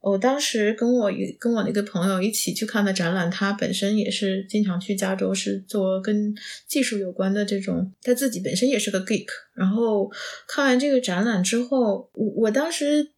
[0.00, 6.34] 我当时跟我一跟我那个朋友一起去看的展览，他本身也是经常去加州，是做跟
[6.66, 9.26] 技术有关的这种，他自己本身也是个 geek。
[9.54, 10.10] 然后
[10.48, 13.11] 看完这个展览之后，我我当时。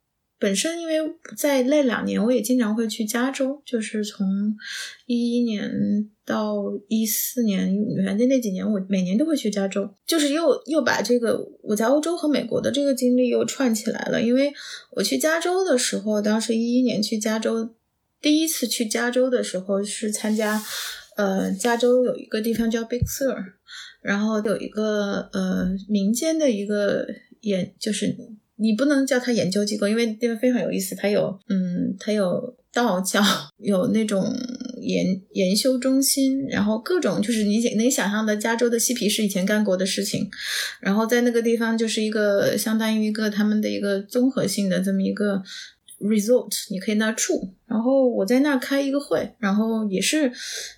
[0.44, 0.96] 本身因为
[1.38, 4.26] 在那两年，我也经常会去加州，就是从
[5.06, 6.56] 一一年到
[6.86, 14.20] 一四年，反正那几年我每年都会去加州，就是又又把这个我在欧洲和美国的这个经历又串起来了。
[14.20, 14.52] 因为
[14.90, 17.70] 我去加州的时候，当时一一年去加州，
[18.20, 20.62] 第一次去加州的时候是参加，
[21.16, 23.34] 呃，加州有一个地方叫 Big Sur，
[24.02, 27.06] 然后有一个呃民间的一个
[27.40, 28.14] 演就是。
[28.56, 30.94] 你不能叫它研究机构，因为地方非常有意思。
[30.94, 33.22] 它有，嗯，它有道教，
[33.58, 34.24] 有那种
[34.80, 40.28] 研研修中心，然后各种就是你能想象的加州的嬉皮士以前干过的事情。
[40.80, 45.42] 然后在那个地方就是一个相当于一个他们的一个综合性的这么一个。
[46.00, 50.30] resort，你可以那住，然后我在那开一个会，然后也是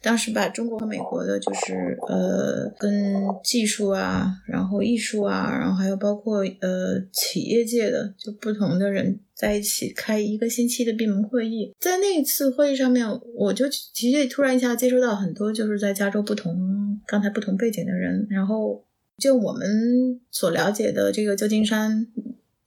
[0.02, 11.74] 当时把中国和美国的，就是呃跟技术啊，然后艺术啊，然后还有包括呃企业界的就不同的人在一起开一个星期的闭门会议。
[11.80, 18.84] 在那一次会议上面，我就其实突然一下接触到很多就是在加州不同刚才不同背景的人，然后
[19.18, 22.06] 就我们所了解的这个旧金山。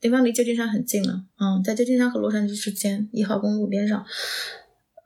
[0.00, 4.04] 地方离旧金山很近了，嗯，在旧金山和洛杉矶之间一号公路边上。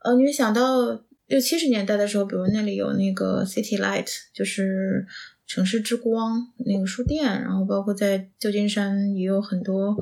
[0.03, 5.05] 呃，你会想到六七十年代的时候，比如那里有那个 City Light，就是
[5.45, 9.97] 城市之光那个书店，然后包括在旧金山也有很多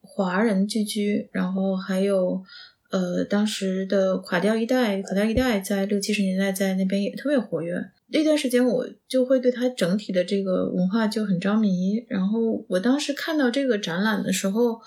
[0.00, 2.42] 华人聚居，然后还有
[2.90, 7.90] 呃当时的垮掉一代，垮掉一代在六七十年代在那边也特别活跃。
[8.12, 14.80] 那段时间我就会对他整体的这个文化就很着迷，然后我当时看到这个展览的时候，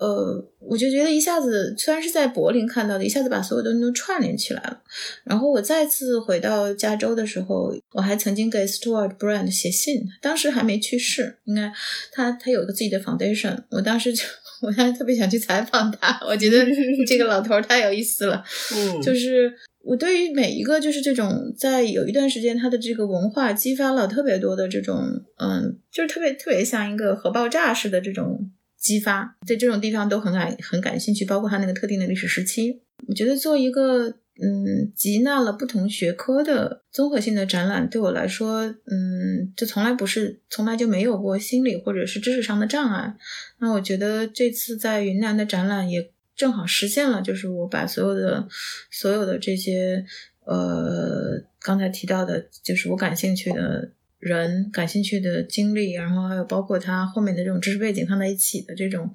[0.00, 4.80] 呃，我就觉得一下子，虽然是在柏林看到的，一下子把所有东西都串联起来了。
[5.24, 11.72] 然后我再次回到加州的时候，我还曾经给 Stuart Brand 写信，当时还没去世，应该
[12.12, 14.24] 他他有一个自己的 foundation，我当时就
[14.62, 16.66] 我当时特别想去采访他，我觉得
[17.06, 18.42] 这个老头儿太有意思了，
[18.74, 19.52] 嗯，就是
[19.88, 25.02] 我对于每一个就是这种在有一段时间他的这个文化激发了特别多的这种
[25.38, 32.82] 嗯，就是特别特别像一个核爆炸式的这种激发，在这种地方都很感很感兴趣，包括他那个特定的历史时期。
[33.06, 43.14] 我觉得做一个嗯集纳了不同学科的综合性的展览，对我来说，嗯，就从来不是从来就没有过心理或者是知识上的障碍。
[43.58, 48.48] 那我觉得这次在云南的展览也正好实现了，就是我把所有的
[48.90, 50.02] 所有的这些
[50.46, 59.12] 呃刚才提到的，就是我感兴趣的人、感兴趣的经历，然后还有包括他后面的这种知识背景放在一起的这种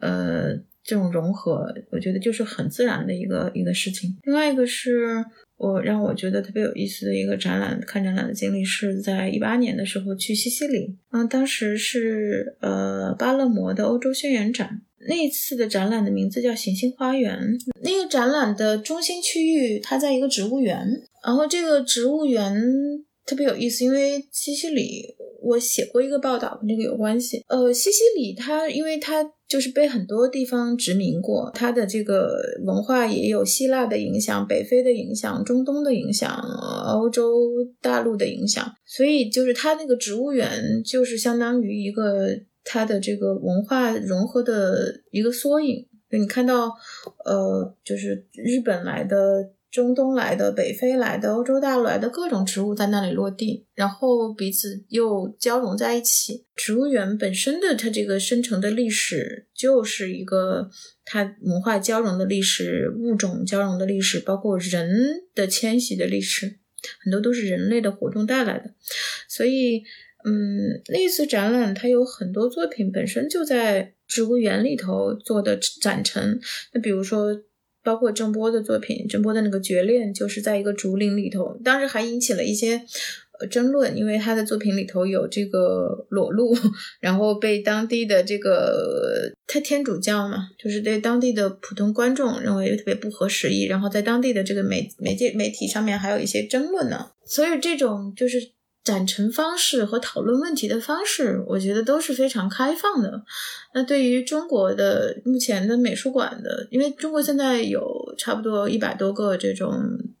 [0.00, 4.16] 呃这种融合，我觉得就是很自然的一个一个事情。
[4.22, 5.22] 另外一个是。
[5.60, 17.38] 我让我觉得特别有意思的一个展览，看展览的经历是在一八年的时候去西西里，嗯，当时是呃巴勒摩的欧洲宣言展，那次的展览的名字叫行星花园。
[17.82, 20.86] 那个展览的中心区域它在一个植物园，
[21.24, 22.54] 然后这个植物园
[23.26, 27.42] 特别有意思，因为西西里我写过一个报道跟这个有关系。
[27.48, 32.36] 呃，西西里它因为它就是被很多地方殖民过，它的这个
[32.66, 36.30] 文化也有希腊的影响、北非的影响、中东的影响、
[36.94, 37.48] 欧洲
[37.80, 42.28] 大陆的影响，所以就是它那个植物园就是相当于一个
[42.64, 45.86] 它的这个文化融合的一个缩影。
[46.10, 46.72] 你看到，
[47.24, 49.50] 呃，就是日本来的。
[49.70, 56.44] 中东来的、北非来的、欧洲大陆来的各种植物在那里落地，然后彼此又交融在一起。
[56.56, 60.68] 植物园本身的它这个生成的历史，就是一个
[61.04, 66.58] 它文化交融的历史、物种交融的历史，包括人的迁徙的历史，
[67.04, 68.74] 很多都是人类的活动带来的。
[69.28, 69.84] 所以，
[70.24, 76.40] 嗯，那次展览它有很多作品本身就在植物园里头做的展陈。
[76.72, 77.42] 那比如说。
[77.82, 82.82] 包括郑波的作品，郑波的那个《绝恋》就是在一个竹林里头，当时还引起了一些
[83.40, 86.54] 呃争论，因为他的作品里头有这个裸露，
[87.00, 98.50] 然后被当地的这个他天主教嘛，就是对当地的普通观众认为特别不合时宜，然后在当地的这个媒媒介媒体上面还有一些争论呢，所以这种就是。
[98.82, 103.22] 展陈方式和讨论问题的方式，我觉得都是非常开放的。
[103.74, 107.84] 那对于中国的目前的美术馆的，因为中国现在有
[108.16, 109.70] 差不多一百多个这种，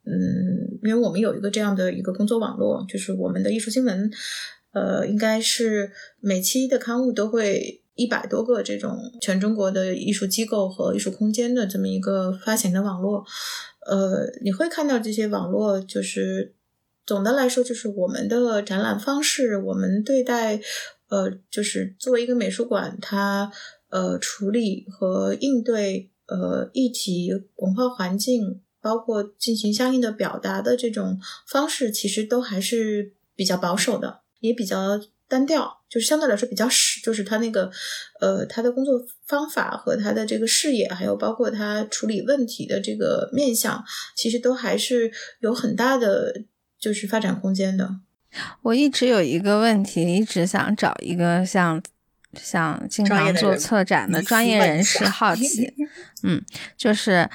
[0.04, 4.10] 嗯，因为我们有一个这样的一个工作网络，就是我们的艺术新闻，
[4.74, 13.24] 呃，应该是每期的刊物都会一百多个这种全中国的艺术机构和艺术空间的这么一个发行的网络，
[13.86, 16.54] 呃，你会看到这些网络就是。
[17.06, 20.60] 总的来说，就是我们的展览方式，我们对待，
[21.08, 23.50] 呃，就是作为一个美术馆，它
[23.88, 31.18] 呃处理和应对呃议题、文化环境，包括进行相应的表达的这种
[31.48, 37.72] 方式，其实都还是比较保守的，也比较单调，就是相对来说比较实，就是他那个
[38.20, 43.82] 呃他的工作方法和他的这个视野，还有包括他处理问题的这个面向，
[44.14, 45.10] 其实都还是
[45.40, 46.44] 有很大的。
[46.80, 47.96] 就是发展空间的。
[48.62, 51.82] 我一直有一个问题，一直想找一个像
[52.34, 55.72] 像经常做策展的专业人士，好 奇，
[56.22, 56.40] 嗯，
[56.76, 57.28] 就是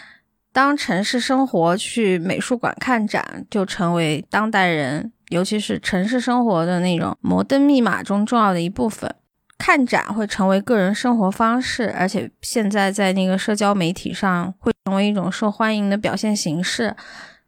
[0.51, 9.13] 当城市生活去美术馆看展，就成为当代人，尤其是城市生活的那种摩登密码中重要的一部分。
[9.57, 16.95] 看展会成为个人生活方式，而且现在在那个社交媒体上会成为一种受欢迎的表现形式。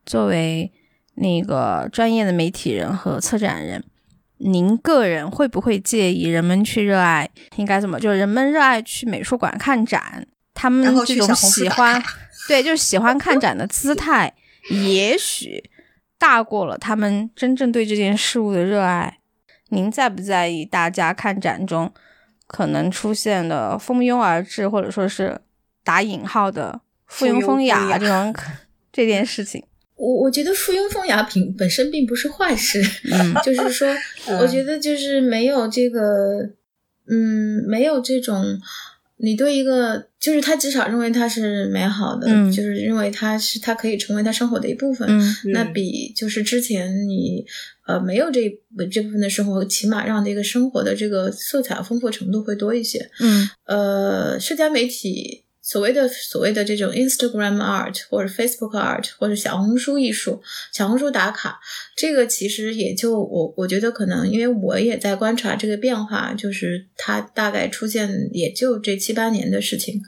[0.05, 0.71] 作为
[1.19, 3.83] 那个专业的媒体人和策展人，
[4.37, 7.27] 您个人会不会介意人们去热爱？
[7.55, 7.99] 应该怎么？
[7.99, 12.01] 就是人们热爱去美术馆看展，他们这种喜欢，
[12.47, 14.31] 对，就是喜欢看展的姿态，
[14.69, 15.63] 也许
[16.19, 19.17] 大过了他们真正对这件事物的热爱。
[19.69, 21.91] 您在不在意大家看展中
[22.45, 25.41] 可能出现的蜂拥而至，或者说是
[25.83, 28.33] 打引号的附庸风雅这种
[28.93, 29.63] 这件事情？
[29.97, 32.81] 我我觉得附庸风雅品本身并不是坏事，
[33.43, 33.87] 就是说，
[34.39, 36.49] 我觉得就是没有这个，
[37.07, 38.59] 嗯，没有这种，
[39.17, 45.09] 你对一个，就是他至少认为他是美好的，就是认为他是他可以成为他生活的一部分，
[45.51, 47.43] 那比就是之前你
[47.87, 48.55] 呃没有这
[48.91, 53.09] 这部分的生活，起码让这个生活的这个色彩丰富程度会多一些。
[53.19, 55.43] 嗯，呃，社交媒体。
[55.67, 60.41] 所谓的所谓的这种 Instagram art 或者 Facebook art 或者小红书艺术、
[60.71, 61.59] 小红书打卡，
[61.97, 69.99] 这个其实也就我我觉得可能，因为我也在观察这个变化，就是它大概出现也就这七八年的事情。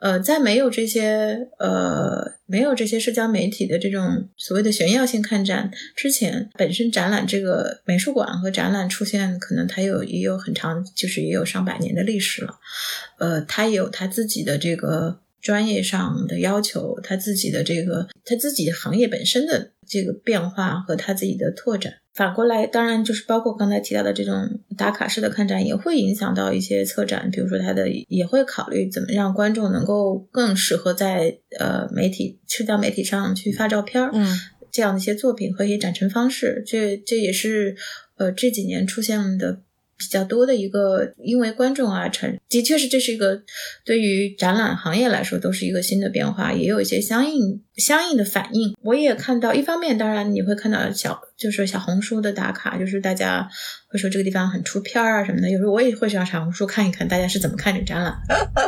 [0.00, 12.58] 呃，在没有这些呃没有这些社交媒体的这种所谓的炫耀性看展之前，本身展览这个美术馆和展览出现，可能它有也有很长，就是也有上百年的历史了。
[13.18, 21.94] 呃，它有它自己的这个专业上的要求，他自己的这个他自己行业本身的这个变化和他自己的拓展。
[22.12, 34.38] 反过来，当然就是包括刚才提到的这种打卡式的看展，也会影响到一些策展，比如说他的也会考虑怎么让观众能够更适合在呃媒体社交媒体上去发照片儿，嗯，
[34.70, 37.76] 这样的一些作品和一些展陈方式，这这也是
[38.16, 39.62] 呃这几年出现的。
[40.00, 43.42] 比较多的一个，因为观众啊，成的确是这是一个
[43.84, 48.74] 对于展览行业来说都是一个新的变化，也有一些相应相应的反应。
[48.80, 53.46] 我也看到，一方面当然你会看到小就是小红书的打卡，就是大家
[53.90, 55.50] 会说这个地方很出片儿啊什么的。
[55.50, 58.16] 有时候我也会上小红书看一看大家是怎么看这展览。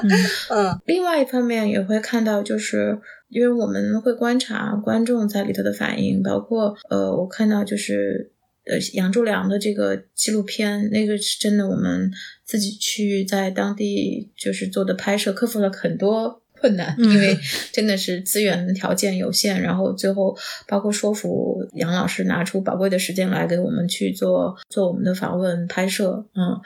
[0.51, 2.99] 嗯，另外一方面也会看到，就是
[3.31, 8.33] 因为我们会观察观众在里头的反应，包括呃，我看到就是。
[8.65, 12.11] 呃，杨柱良的这个纪录片，那个是真的，我们
[12.45, 17.37] 自己去在当地就是做的拍摄，克服了很多困难，因为
[17.73, 20.37] 真的是资源条件有限，然后最后
[20.69, 26.61] 包括说服杨老师拿出宝贵的时间来给我们去做做我们的访问拍摄，嗯，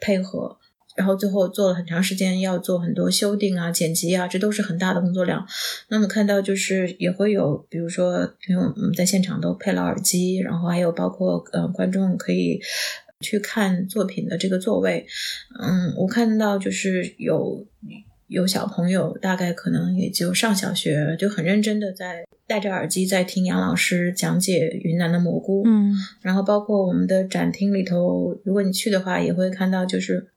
[0.00, 0.56] 配合。
[0.96, 5.46] 然后最后做了很长时间，要做很多修订啊、剪辑啊，这都是很大的工作量。
[5.88, 8.18] 那么看到就是也会有，比如说，
[8.48, 12.60] 因为我们在现场都配了耳机，然后还有包括呃观众可以
[13.20, 15.06] 去看作品的这个座位。
[15.60, 17.64] 嗯，我看到就是有
[18.26, 25.62] 有小朋友，大概可能也就上小学，就很认真的在戴着耳机在听杨老师讲解云南的蘑菇。
[25.64, 30.28] 嗯，然后包括我们的展厅里头，如果你去的话，也会看到就是。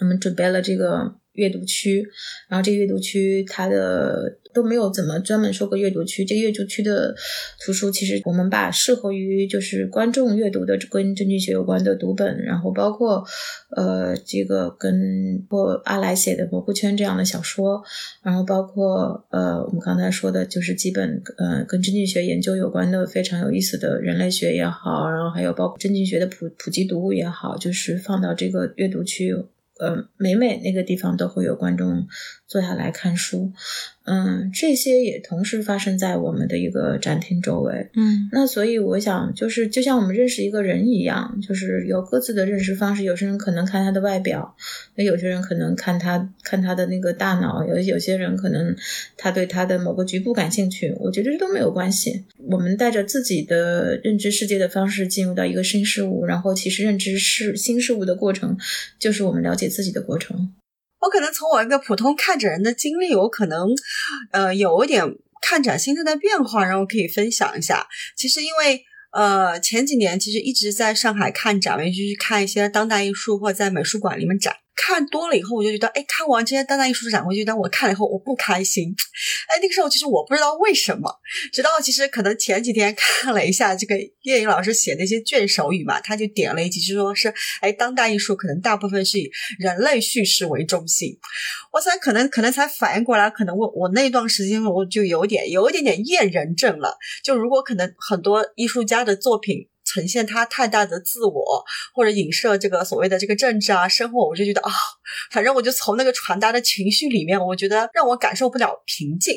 [0.00, 2.06] 我们准备了这个阅读区，
[2.48, 6.24] 然后这个阅读区它的都没有怎么专门说过阅读区。
[6.24, 7.14] 这个阅读区的
[7.64, 13.24] 图书，其实我们把适合于就是观众阅读的跟真菌学有关的读本，然后包括
[13.76, 17.82] 呃这个跟或阿来写的《蘑菇圈》这样的小说，
[18.22, 29.34] 然后包括呃我们刚才说的就是基本呃跟真菌学研究有关的非常有意思的人类学也好，然后还有包括真菌学的普普及读物也好，就是放到这个阅读区。
[29.78, 32.06] 呃，每每那个地方都会有观众
[32.46, 33.52] 坐下来看书。
[34.04, 37.88] 嗯，这些也同时发生在我们的一个展厅周围。
[37.94, 43.04] 嗯，那所以我想，就是就像我们认识一个人一样，就是有各自的认识方式。
[43.04, 44.56] 有些人可能看他的外表，
[44.96, 48.74] 那有些人可能看他看他的那个大脑，有有些人可能
[49.16, 50.94] 他对他的某个局部感兴趣。
[50.98, 52.24] 我觉得这都没有关系。
[52.50, 58.56] 我们带着自己的认知世界的方式进入到一个新事物，然后其实认知是新事物的过程，
[58.98, 60.52] 就是我们了解自己的过程。
[61.02, 63.68] 我可能从我一个普通看展人的经历，我可能，
[64.30, 65.04] 呃，有一点
[65.40, 67.88] 看展心态的变化，然后可以分享一下。
[68.16, 74.54] 其实因为，呃，前几年其实一直在上海看展，一直去看一些当代艺术或在美术馆里面展。
[74.74, 78.94] 看多了以后，我就觉得，哎，看完这些当代艺术展，我就觉得我看了以后我不开心。
[79.48, 81.14] 哎，那个时候其实我不知道为什么，
[81.52, 91.18] 直到其实可能前几天看了一下这个叶颖老师写的一些卷首语嘛，他就点了一句，就说是，哎，当代艺术可能大部分是以人类叙事为中心。
[91.72, 96.96] 我才可能可能才反应过来，可能我我那段时间我就有点有一点点厌人症了。
[97.22, 99.68] 就如果可能很多艺术家的作品。
[99.92, 104.70] 呈现他太大的自我，或者影射这个所谓的这个政治啊生活，我就觉得啊，
[105.30, 109.34] 反正我就从那个传达的情绪里面，我觉得让我感受不了平静。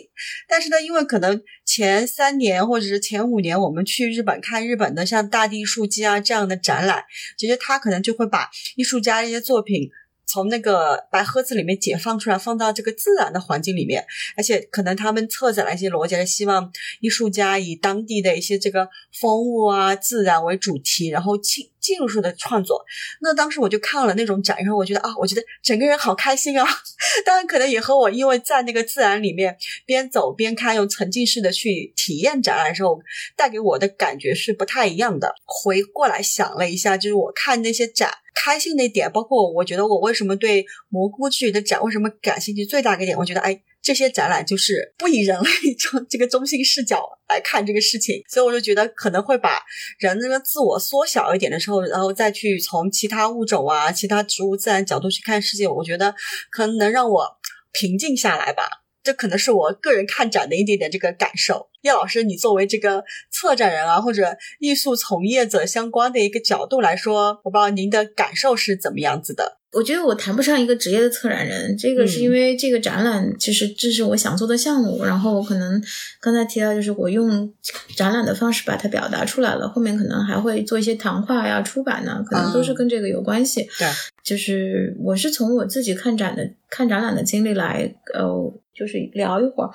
[0.47, 7.03] 但是呢，因为可能前三年或者是前五年，我们去日本看日本的像大地艺术季啊这样的展览，
[7.37, 9.89] 其实他可能就会把艺术家一些作品。
[10.25, 22.83] 从那个白盒子里面解放出来，放到这个自然的环境里面，而且可能他们策展了一些逻辑，希望艺术家以当地的一些这个风物啊、自然为主题，然后去进入式的创作。
[23.21, 26.65] 那当时我就看了那种展，然后我觉得啊，我觉得整个人好开心啊！
[27.23, 29.55] 当然，可能也和我因为在那个自然里面
[29.85, 32.99] 边走边看，用沉浸式的去体验展览的时候，
[33.37, 35.35] 带给我的感觉是不太一样的。
[35.45, 38.09] 回过来想了一下，就是我看那些展。
[38.37, 49.61] 开心的点，包括我觉得我为什么对蘑菇之旅的展为什么感兴趣，最大一点，我觉得哎，这些展览就是不以人类中 这个中心视角来看这个事情，所以我就觉得可能会把
[49.99, 56.15] 人那个自我缩小一点的时候，然后再去从其他物种啊、其他植物、自然角度去看世界，我觉得
[56.49, 57.37] 可能能让我
[57.71, 58.63] 平静下来吧。
[59.03, 61.69] 这可能是我个人看展的一点点这个感受。
[61.83, 69.59] 叶老师，你作为这个策展人啊，或者艺术从业者相关的一个角度来说，我不知道您的感受是怎么样子的。
[69.75, 75.83] 我觉得我谈不上一个职业的策展人，这个是因为这个展览其实这是我想做的项目，然后我可能
[76.21, 77.53] 刚才提到就是我用
[77.93, 83.67] 展览的方式把它表达出来了，后面可能还会做一些谈话呀、出版呢，可能都是跟这个有关系。
[83.77, 83.87] 对，
[84.23, 89.69] 就是我是从我自己看展的看展览的经历来，呃，就是聊一会儿。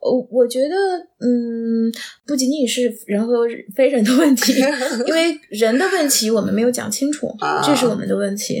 [0.00, 0.74] 我我觉得，
[1.20, 1.90] 嗯，
[2.26, 4.54] 不仅仅是人和非人的问题，
[5.06, 7.32] 因为人的问题我们没有讲清楚，
[7.64, 8.58] 这是我们的问题。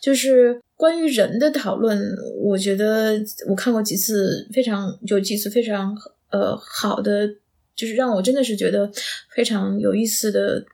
[0.00, 1.98] 就是关于人的讨论，
[2.42, 5.96] 我觉得我看过几次，非常就几次非常
[6.30, 7.28] 呃好的，
[7.76, 8.90] 就是让我真的是觉得
[9.34, 10.64] 非常有意思的。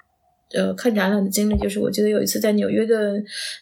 [0.55, 3.13] 呃，看展览的经历就是，我记得有一次在纽约的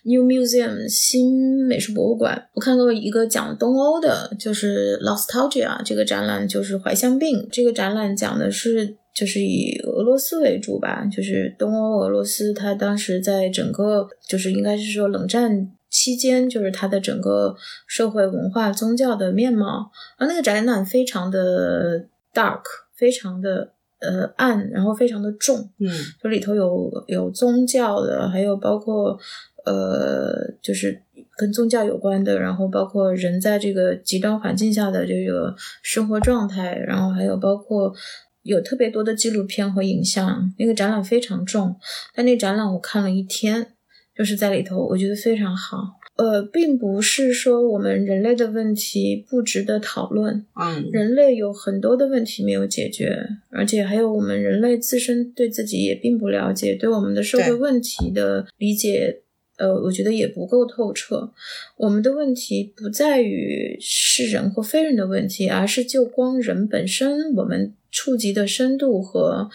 [0.02, 7.48] New Museum 新美术博物馆，我看到一个讲东欧的，就是 Nostalgia 这个展览，就是怀乡病。
[7.51, 17.56] 这个展览讲的是，就是以俄罗斯为主吧，就是东欧俄罗斯，它当时在整个，就是应该是说冷战期间，就是它的整个
[17.86, 19.90] 社会文化宗教的面貌。
[20.19, 22.05] 而那个展览非常的
[22.35, 22.62] dark，
[22.94, 23.73] 非常的。
[24.03, 25.89] 呃，暗，然后非常的重，嗯，
[26.23, 29.16] 就里头有有宗教的，还有包括
[29.65, 31.01] 呃，就是
[31.37, 37.95] 跟宗教有关的，然后包括人在这个极端环境下的这个生活状态，然后还有包括
[38.43, 40.53] 有特别多的纪录片和影像。
[40.59, 41.77] 那个展览非常重，
[42.15, 43.74] 但那展览我看了一天，
[44.23, 45.99] 就是在里头，我觉得非常好。
[46.15, 53.19] 呃，并不是说我们人类的问题不值得讨论，嗯，人类有很多的问题没有解决，
[53.51, 59.23] 而且还有我们人类自身对自己也并不了解，对我们的社会问题的理解，
[59.57, 61.32] 呃，我觉得也不够透彻。
[61.77, 69.51] 我们的问题不在于是人或非人的问题，而是就光人本身，我们触及的深度和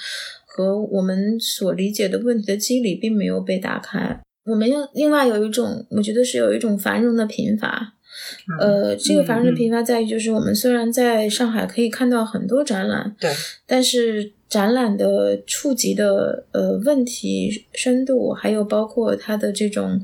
[0.45, 4.19] 和我们所理解的问题的机理并没有被打开。
[4.47, 7.93] 我们又另外有一种，我觉得是有一种繁荣的贫乏，
[8.59, 13.29] 呃，这个繁荣的贫乏在于，就是我们虽然在上海可以看到很多展览，对，
[13.65, 20.01] 但是展览的触及的呃问题深度，还有包括它的这种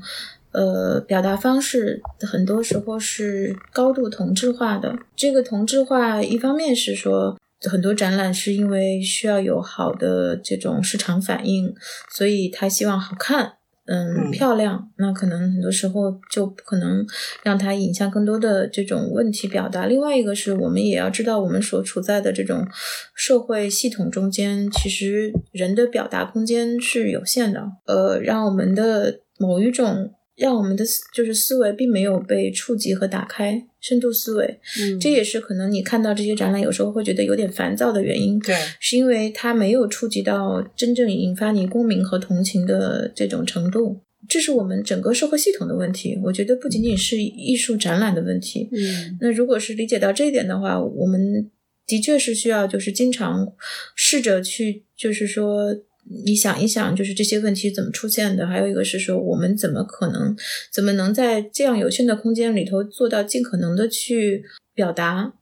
[0.52, 4.98] 呃表达方式，很多时候是高度同质化的。
[5.16, 7.38] 这个同质化，一方面是说
[7.70, 11.74] 很多展览是因为需要有好的这种市场反应，
[12.10, 13.54] 所以他希望好看。
[13.86, 17.06] 嗯，漂亮，那可能很多时候就不可能
[17.42, 19.86] 让它引向更多的这种问题表达。
[19.86, 22.66] 另外一个是我们也要知道，我们所处在的这种
[23.14, 27.62] 社会系统中间，其实人的表达空间是有限的。
[27.86, 30.14] 呃，让我们的某一种。
[30.36, 30.84] 让我们的
[31.14, 46.18] 就是思维并没有被触及和打开，深度思维，嗯，这也是可能你看到这些展览有时候会觉得有点烦躁的原因，对，是因为它没有触及到真正引发你共鸣和同情的这种程度，这是我们整个社会系统的问题。
[46.24, 51.50] 我觉得不仅仅是艺术展览的问题，嗯，那如果是理解到这一点的话，我们
[51.86, 53.52] 的确是需要就是经常
[53.94, 55.76] 试着去，就是说。
[56.06, 58.46] 你想一想，就是这些问题怎么出现的？
[58.46, 60.36] 还有一个是说，我们怎么可能，
[60.72, 64.44] 怎么能在这样有限的空间里头做到尽可能的去
[64.74, 65.32] 表达，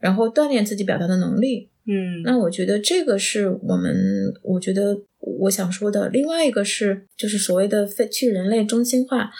[0.00, 1.70] 然后锻炼自己表达的能力？
[1.86, 3.96] 嗯，那我觉得这个是我们，
[4.42, 6.08] 我觉得我想说的。
[6.10, 9.30] 另外一个是，就是所谓的非去人类中心化。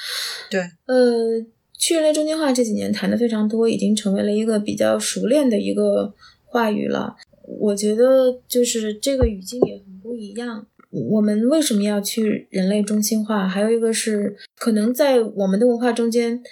[0.48, 1.44] 对，呃，
[1.78, 6.14] 去人类中心化这几年谈的非常多，已经成为了一个比较熟练的一个
[6.46, 7.16] 话语了。
[7.58, 10.66] 我觉得就是这个语境也很不一样。
[10.90, 13.46] 我们为什么要去人类中心化？
[13.46, 16.42] 还有一个是，可能在我们的文化中间，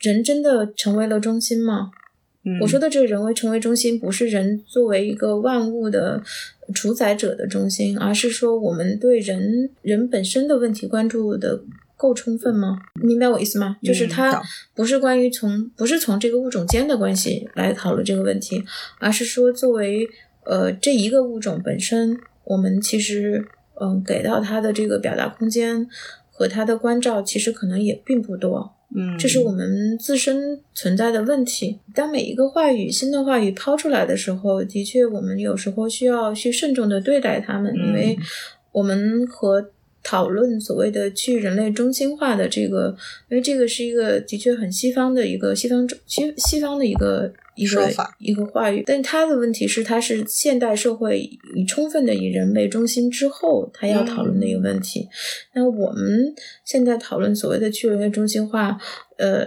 [0.00, 1.90] 人真的成为了中心吗？
[2.60, 6.22] 我说的这个人为成为中心，不是人作为一个万物的
[6.74, 11.62] 主宰者的中心，而是说我们对人人本身的问题关注的
[11.96, 12.78] 够充分吗？
[13.02, 13.78] 明白我意思吗？
[13.82, 14.42] 就是它
[14.74, 18.62] 不是关于从不是从这个物种间的关系来讨论这个问题，
[18.98, 20.06] 而是说作为。
[20.48, 23.44] 呃，这一个物种本身，我们其实，
[23.78, 25.86] 嗯，给到它的这个表达空间
[26.30, 28.74] 和它的关照，其实可能也并不多。
[28.96, 31.78] 嗯，这是我们自身存在的问题。
[31.94, 38.18] 当每一个话语、新的话语抛出来的时候，的确，我们有时候需要去慎重的对待它们，因为
[38.72, 39.70] 我们和
[40.02, 42.96] 讨论所谓的去人类中心化的这个，
[43.28, 47.30] 因为这个是一个的确很西方的一个西方中西西方的一个。
[47.58, 47.90] 一个
[48.20, 55.08] 一个话语，但他的问题是，他是现代社会以充分的以人为中心之后，他要讨论的一个问题。
[55.54, 56.32] 那我们
[56.64, 58.78] 现在讨论所谓的去人类中心化，
[59.16, 59.44] 呃，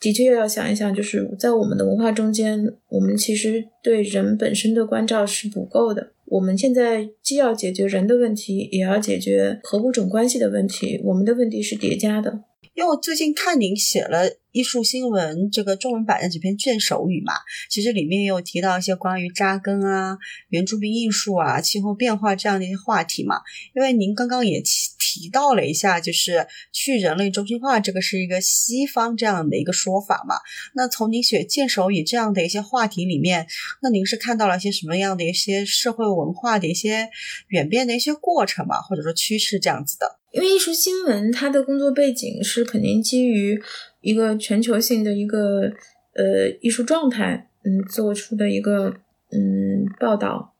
[0.00, 6.10] 的确要想一想，就是在我们的文化中间，我们其实对人本身的关照是不够的。
[6.26, 12.40] 我们现在既要解决人的问题，也要解决和物种关系的问题，我们的问题是叠加的。
[12.74, 17.34] 因为我最近看您写了《艺术新闻》这个中文版的几篇卷首语嘛，
[17.70, 20.18] 其实里面也有提到一些关于扎根啊、
[20.48, 23.40] 原住民艺术啊、气候变化这样的一些话题嘛。
[23.76, 30.34] 因为您刚刚也提提到了一下，就是去人类中心化这个是一个西方这样的一个说法嘛。
[30.74, 33.46] 那从您写卷首语这样的一些话题里面，
[33.82, 37.08] 那您是看到了一些什么样的一些社会文化的一些
[37.52, 40.18] 演变的一些过程嘛，或者说趋势这样子的？
[40.34, 43.62] 因为艺术新闻，它的工作背景是肯定基于
[44.00, 45.72] 一个全球性的一个
[46.14, 48.96] 呃艺术状态，嗯，做出的一个
[49.30, 50.52] 嗯报道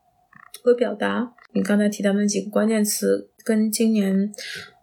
[0.63, 1.33] 和表达。
[1.55, 4.33] 你刚才提到那几个关键词，跟今年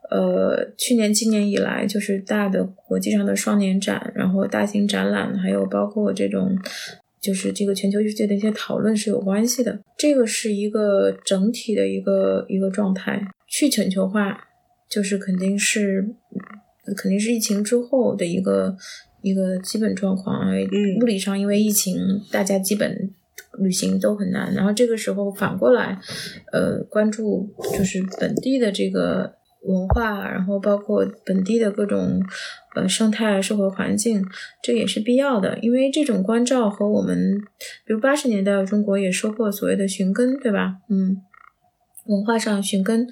[0.10, 6.60] 呃去年、今年以来，就是大的国际上的双年展，然后大型展览，还有包括这种
[7.22, 9.80] 就是这个全球艺术界的一些讨论是有关系的。
[9.98, 14.50] 这个是一个整体的一个一个状态，去全球化。
[14.92, 16.06] 就是肯定是，
[16.98, 18.76] 肯定是疫情之后的一个
[19.22, 20.52] 一个基本状况。
[20.52, 21.96] 嗯，物理上因为疫情，
[22.30, 23.10] 大家基本
[23.58, 24.54] 旅行都很难。
[24.54, 25.98] 然后这个时候反过来，
[26.52, 32.22] 呃，关注就是本地的这个文化，然后包括本地的各种
[32.76, 34.26] 呃生态社会环境，
[34.62, 35.58] 这也是必要的。
[35.60, 37.40] 因为这种关照和我们，
[37.86, 40.80] 比如八十年代中国也说过所谓的寻根，对吧？
[40.90, 41.16] 嗯，
[42.08, 43.08] 文化上寻根，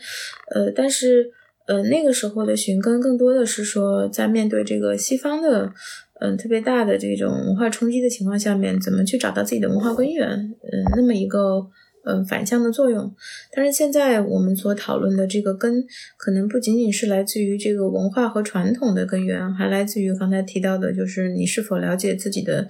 [0.53, 1.31] 呃，但是。
[1.69, 5.71] 呃，那个时候的寻根更多的是说，在面对这个西方的，
[6.19, 11.67] 嗯，特别大的这种文化冲击的情况下面，怎么去找到自己的文化根源，嗯，那么一个，
[12.05, 13.13] 嗯，反向的作用。
[13.53, 15.85] 但是现在我们所讨论的这个根，
[16.17, 22.67] 可能不仅仅是来自于这个文化和传统的根源，还来自于刚才提到的，就是你是否了解自己的，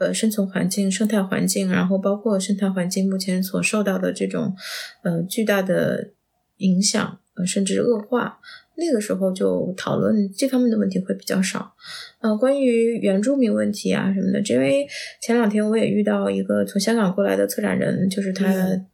[0.00, 4.56] 呃，生存环境、生态环境，然后包括生态环境目前所受到的这种，
[5.04, 6.08] 呃，巨大的
[6.56, 7.19] 影响。
[7.46, 8.38] 甚至恶化，
[8.76, 11.74] 那个时候就讨论这方面的问题会比较少。
[12.20, 14.86] 呃，关于原住民问题啊什么的，因为
[15.22, 18.46] 前两天我也遇到一个从香港过来的策展人，就是他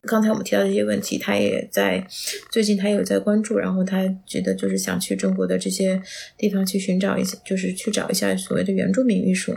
[0.03, 2.07] 刚才我们提到的这些问题，他也在
[2.53, 6.01] 最近他也有在关注，然后他觉得就是想去中国的这些
[6.39, 9.53] 地方去寻找一些，就是去找一下所谓的原住民艺术。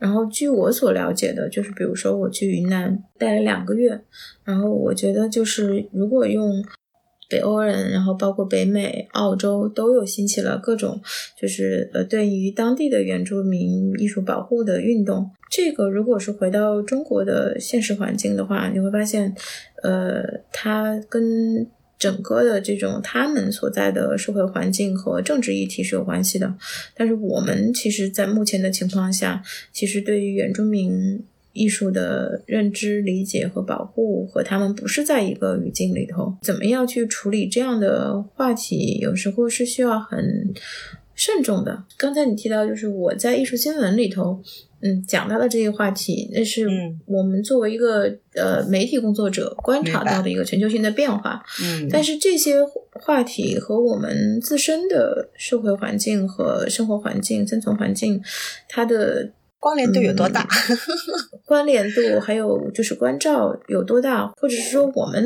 [0.00, 4.00] 然后据我所了解的，就是比如说我去云南待了两个月，
[4.42, 6.64] 然后我觉得就是如果用。
[7.32, 11.00] 北欧人，然后包括北美、澳洲都有兴起了各种，
[11.40, 15.30] 就是呃，对于当地的原住民艺术保护的运动。
[15.50, 19.34] 这个如果是回到中国的现实环境的话，你会发现，
[19.82, 20.22] 呃，
[20.52, 21.66] 它跟
[21.98, 26.54] 整个的这种他们所在的社会环境和政治议题是有关系的。
[26.94, 29.42] 但是我们其实，在目前的情况下，
[29.72, 31.24] 其实对于原住民。
[31.52, 40.52] 艺术的认知、理解和保护和他们不是在一个语境里头，怎么样去处理这样的话题，有时候是需要很
[41.14, 41.84] 慎重的。
[41.98, 44.40] 刚才你提到，就是我在艺术新闻里头，
[44.80, 46.66] 嗯，讲到的这些话题，那是
[47.06, 48.04] 我们作为一个
[48.34, 51.42] 呃媒体工作者观察到的一个全球性的变化。
[51.62, 52.56] 嗯，但是这些
[52.92, 58.22] 话题和我们自身的社会环境和生活环境、生存环境，
[58.68, 59.30] 它的。
[59.62, 60.44] 关联度有多大？
[61.46, 65.24] 关联度还有就是关照有多大，或者是说我们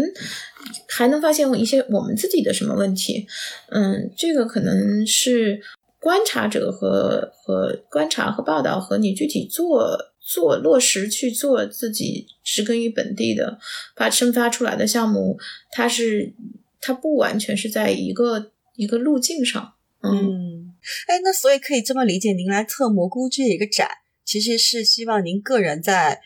[0.89, 3.27] 还能发现一些我们自己的什么问题？
[3.71, 5.63] 嗯，这个可能是
[5.99, 13.59] 观察者和和观察和报道和你具体做做落实去做自己植根于本地的
[13.97, 15.39] 发生发出来的项目，
[15.71, 16.35] 它是
[16.83, 19.73] 它不完全是在一个一个路径上。
[20.03, 20.75] 嗯，
[21.07, 23.89] 哎，那所以可以这么理解，您来测蘑菇这一个展。
[24.27, 26.21] 其实是希望您个人在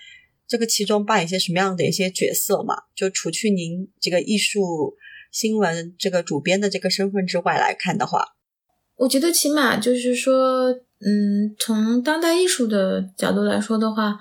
[0.49, 2.75] 这个其中扮演一些什么样的一些角色嘛？
[2.97, 4.97] 就除去您这个艺术
[5.31, 8.35] 新闻这个主编的这个身份之外来看的话，
[8.97, 14.19] 我觉得起码就是说，嗯，从当代艺术的角度来说的话，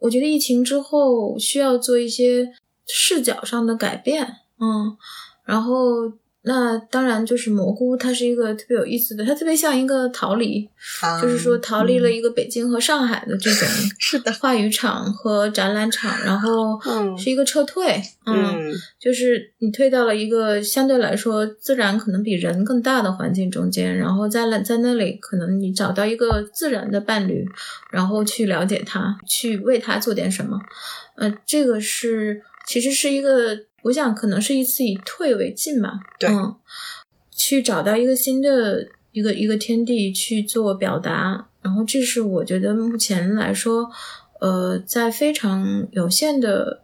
[0.00, 2.52] 我觉得疫情之后需要做一些
[2.88, 4.26] 视角上的改变，
[4.58, 4.96] 嗯，
[5.44, 6.18] 然后。
[6.42, 10.66] 那当然，就是蘑菇，它是一个特别有意思的，它特别像一个逃离，
[11.20, 13.68] 就是说逃离了一个北京和上海的这种
[14.00, 16.80] 是的话语场和展览场，然后
[17.18, 27.46] 是一个撤退，嗯，就是你退到了一个相对来说自然可能比人更大的环境中间，然后在那在那里可能你找到一个自然的伴侣，
[27.90, 30.58] 然后去了解他，去为他做点什么，
[31.16, 33.58] 呃，这个是其实是一个。
[33.82, 36.54] 我想可能是一次以退为进嘛，嗯，
[37.30, 43.90] 去找到一个新的一个一个天地去做表达，然后这是我觉得目前来说，
[44.40, 46.82] 呃，在非常有限的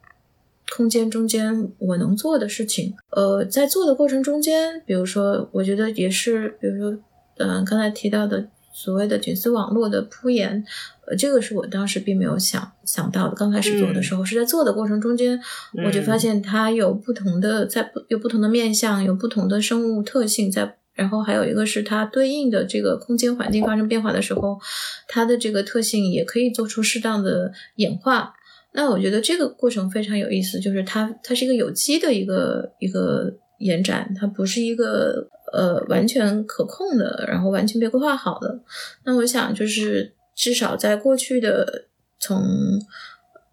[0.74, 2.94] 空间中间我能做的事情。
[3.10, 6.98] 呃，在做的过程中间，比如说，我觉得也是，比如说，
[7.38, 10.62] 嗯，刚才提到的所谓的菌丝网络的铺延，
[11.06, 13.34] 呃，这个是我当时并没有想想到的。
[13.34, 15.40] 刚开始做的时候，是在做的过程中间，
[15.86, 20.76] 我就发现它有不同的，在不有不同的面向，有不同的生物特性在。
[20.94, 24.58] 然后还有一个是它对应的这个空间环境发生变化的时候，
[25.06, 28.32] 它的这个特性也可以做出适当的演化。
[28.72, 38.60] 那我觉得这个过程非常有意思，就是它它是一个有机的一个一个延展，它不是一个呃完全可控的，然后完全被规划好的。
[39.04, 41.86] 那我想就是至少在过去的
[42.18, 42.42] 从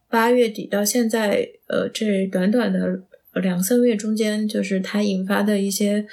[0.10, 3.02] 八月底到现在，呃这短短的
[3.42, 6.06] 两三个月中间，就是它引发的一些。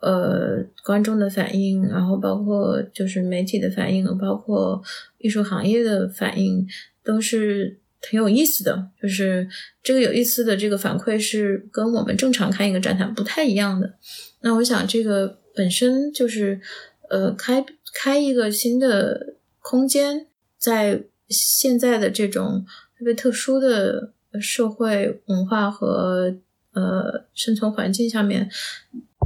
[0.00, 4.80] 呃，观众的反应，然后包括就是媒体的反应，包括
[5.18, 6.64] 艺术行业的反应，
[7.02, 8.90] 都是挺有意思的。
[9.02, 9.48] 就是
[9.82, 13.92] 这个有意思的这个反馈是跟我们正常看一个展览不太一样的。
[14.40, 16.60] 那我想这个本身就是
[17.10, 22.64] 呃开开一个新的空间，在现在的这种
[22.98, 26.36] 特别特殊的社会文化和
[26.72, 28.50] 呃生存环境下面。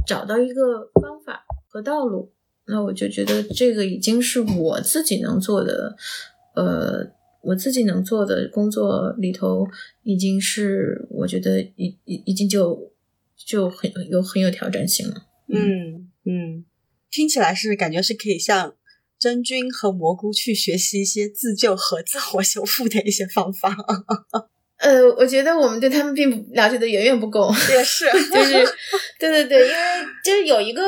[0.05, 2.29] 找到一个方法和道路，
[2.65, 5.95] 那我就觉得这个已经是我自己能做的，
[6.55, 7.07] 呃，
[7.39, 9.65] 我自己能做的工作里头，
[10.01, 12.91] 已经是我觉得已已已经就
[13.45, 15.27] 就很有很有挑战性了。
[15.47, 16.65] 嗯嗯，
[17.11, 18.75] 听起来是感觉是可以向
[19.19, 23.75] 真菌和蘑菇去学习一些自救和自我修复的一些方法。
[24.77, 28.65] 呃，我觉得我们对他们并不了解的远远不够，也是，就是，
[29.19, 29.79] 对对对，因为
[30.23, 30.81] 就是有一个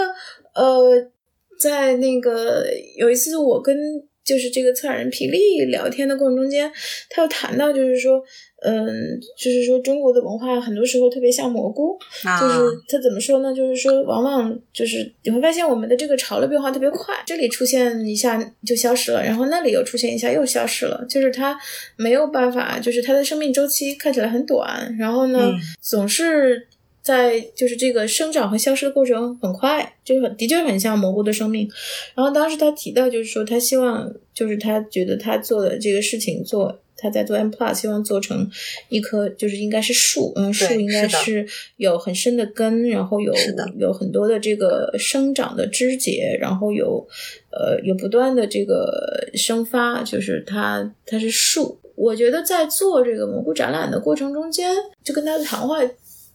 [0.54, 1.12] 呃，
[1.60, 2.66] 在那个
[2.98, 3.78] 有一次我跟
[4.26, 6.72] 就是这个策展人皮利聊天的过程中间，
[7.10, 8.22] 他又谈到就是说。
[8.62, 13.54] 嗯，就是说中国的文化很多时候特别像蘑菇，就是他怎么说呢？
[13.54, 21.56] 就是说，往往就是你会发现我们的这个潮流变化特别快，这里出现一下就消失了，然后那里又出现一下又消失了，就是它
[21.96, 26.68] 没有办法，就是它的生命周期看起来很短，然后呢，总是
[27.06, 31.70] 在就是这个生长和消失的过程很快，就很的确很像蘑菇的生命。
[32.16, 36.82] 然后当时他提到，就是说他希望，就是他觉得他做的这个事情做。
[36.98, 38.50] 他在做 M Plus，希望做成
[38.88, 41.46] 一棵，就是应该是树，嗯，树应该是
[41.76, 43.34] 有很深的根，然后有
[43.78, 47.06] 有很多的这个生长的枝节，然后有
[47.52, 51.78] 呃有不断的这个生发，就是它它是树。
[51.96, 54.74] 我觉得在做这个蘑菇展览的过程中间，
[55.04, 55.78] 就跟他的谈话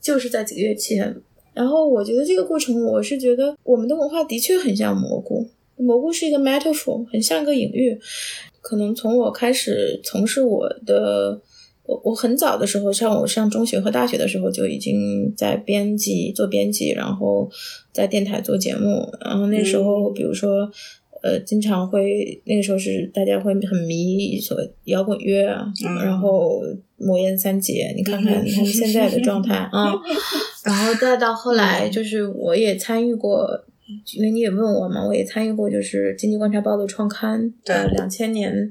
[0.01, 1.15] 就是在几个月前，
[1.53, 7.99] 然后我觉得这个过程，我是觉得我们的文化的确很像蘑菇，蘑菇是一个 metaphor，很像一个隐喻。
[8.63, 11.41] 可能从我开始从事我的，
[11.85, 17.51] 我我很早的时候，像我上中学和大学的时候就已经在编辑做编辑，然后
[17.93, 20.71] 在电台做节目，然后那时候比如说，
[21.23, 25.67] 呃，经常会那个时候是大家会很迷所谓摇滚乐啊，
[26.05, 26.63] 然后
[26.97, 29.93] 魔岩三杰，你看看你看现在的状态啊，
[30.65, 33.65] 然后再到后来就是我也参与过。
[34.15, 37.53] 因为你也问我嘛，我也参与过，就是《经济观察报》的创刊。
[37.65, 38.71] 对，两千年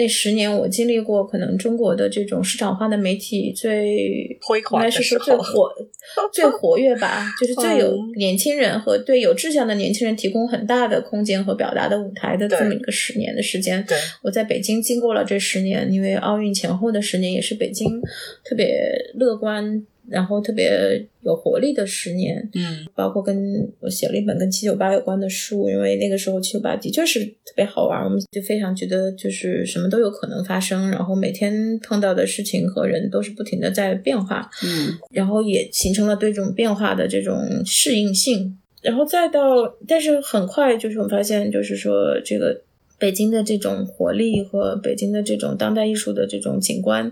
[0.00, 5.70] 那十年，我经历过可能中国的这种市场化的媒体最 辉煌，应该是说最活、
[6.32, 13.84] 最活跃吧，就是最有年轻人和对有志向的年轻人提供很大的空间和表达的舞台的这么一个十年的时间。
[13.86, 18.00] 对，我在北京经过了这十年，因为奥运前后的十年也是北京
[18.42, 18.80] 特别
[19.14, 19.84] 乐观。
[20.10, 42.62] 然后特别有活力的十年，嗯，包括跟我写了一本跟七九八有关的书，因为那个时候七九八的确是特别好玩，我们就非常觉得就是什么都有可能发生，然后每天碰到的事情和人都是不停的在变化，嗯，然后也形成了对这种变化的这种适应性，然后再到，但是很快就是我们发现，就是说这个。
[43.00, 47.10] 北京的这种活力和北京的这种当代艺术的这种景观，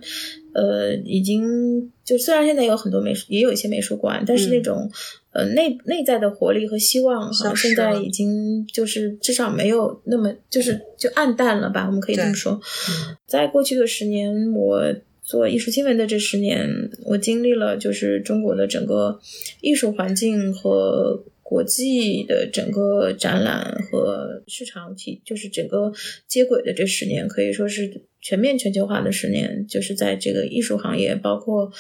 [0.53, 4.91] 呃，已经就虽然现在有很多美术，也有一些美术馆，但是那种
[5.33, 11.85] 呃内内在的活力和希望，哈，现在已经就是至少没有那么就是就暗淡了吧？
[11.85, 12.59] 我们可以这么说。
[13.27, 14.83] 在过去的十年，我
[15.23, 16.67] 做艺术新闻的这十年，
[17.05, 19.21] 我经历了就是中国的整个
[19.61, 21.23] 艺术环境和。
[21.49, 25.91] 国际的整个展览和市场体，就是整个
[26.27, 29.67] 接轨的这十年，可以说是全面全球化的十年。
[29.67, 31.71] 就是在这个艺术行业，包括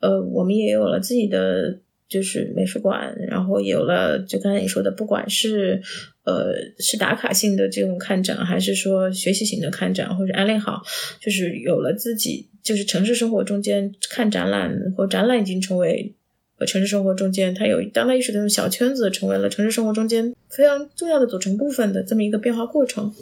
[0.00, 1.78] 呃，我们也有了自己的
[2.08, 5.80] 就是美术馆，然后有了就刚才你说的，不管是
[6.24, 10.82] 呃是打卡性的这种看展，还是说学习型的看展，或者安利好，
[11.20, 16.14] 就是有了自己就是城市生活中间看展览或展览已经成为
[16.58, 23.12] 呃城市生活中间它有当代艺术的这种小圈子，成为了城市生活中间非常重要的组成部分的这么一个变化过程。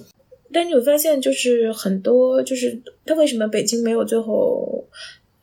[0.53, 4.87] 但你会发现，就是很多就是他为什么北京没有最后，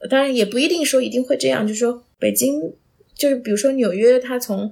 [0.10, 2.74] 当然也不一定说一定会这样，就是说北京。
[3.20, 4.72] 就是比如说纽约，它从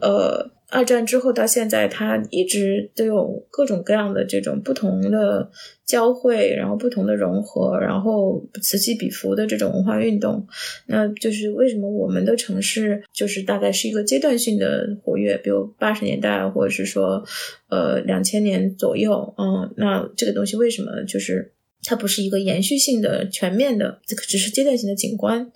[0.00, 5.48] 呃二战之后到现在，它一直都有各种各样的这种不同的
[5.86, 10.44] 交汇，然后不同的融合，然后此起彼伏的这种文化运动。
[10.88, 17.24] 那就是为什么我们的城市就是大概是一个阶段性的活跃，比如八十年代或者是说
[17.68, 21.52] 呃两千年左右，嗯，那这个东西为什么就是
[21.84, 25.52] 它不是一个延续性的、全面的，这个只是阶段性的景观？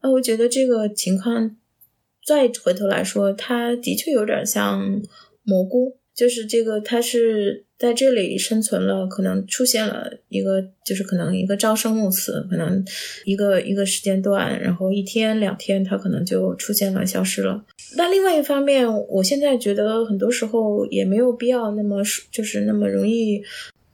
[0.00, 1.56] 那我觉得这个情况。
[2.26, 5.00] 再回头来说，它的确有点像
[5.42, 12.84] 蘑菇，就是这个，它是在这里生存了，可能出现了一个，就是可能一个朝生暮死，可能
[13.24, 17.64] 一个一个时间段，然后一天两天，它可能就出现了消失了。
[17.96, 23.42] 那另外一方面，我现在觉得很多时候也没有必要那么就是那么容易。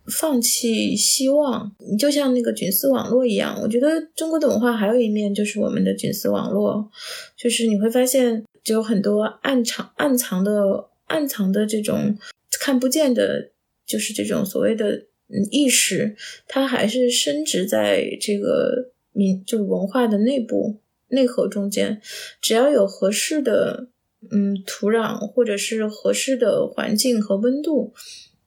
[0.09, 3.59] 放弃希望，你就像那个菌丝网络一样。
[3.61, 6.89] 我觉得中国的文化还有一面，就是我们的菌丝网络，
[7.37, 12.17] 就是你会发现，就有很多暗藏、暗藏的、暗藏的这种
[12.61, 13.51] 看不见的，
[13.85, 15.07] 就是这种所谓的
[15.51, 16.15] 意识，
[16.47, 20.79] 它还是深植在这个民，就是文化的内部
[21.09, 22.01] 内核中间。
[22.41, 23.89] 只要有合适的
[24.31, 27.93] 嗯土壤，或者是合适的环境和温度。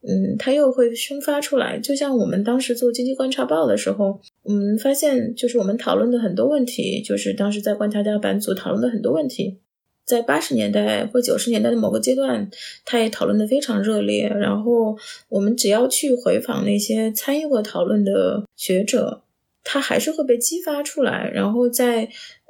[0.01, 1.77] 嗯，它又会生发出来。
[1.77, 9.57] 就像我们当时做经济观察报的时候，我们发现，就是我们讨论的很多问题，就是当时在观察家版组讨论的很多问题，
[10.05, 12.49] 在八十年代或九十年代的某个阶段，
[12.85, 14.29] 他也讨论的非常热烈。
[14.29, 14.97] 然后
[15.27, 19.23] 我们只要去回访那些参与过讨论的学者，
[19.65, 21.29] 他还是会被激发出来。
[21.33, 22.07] 然后在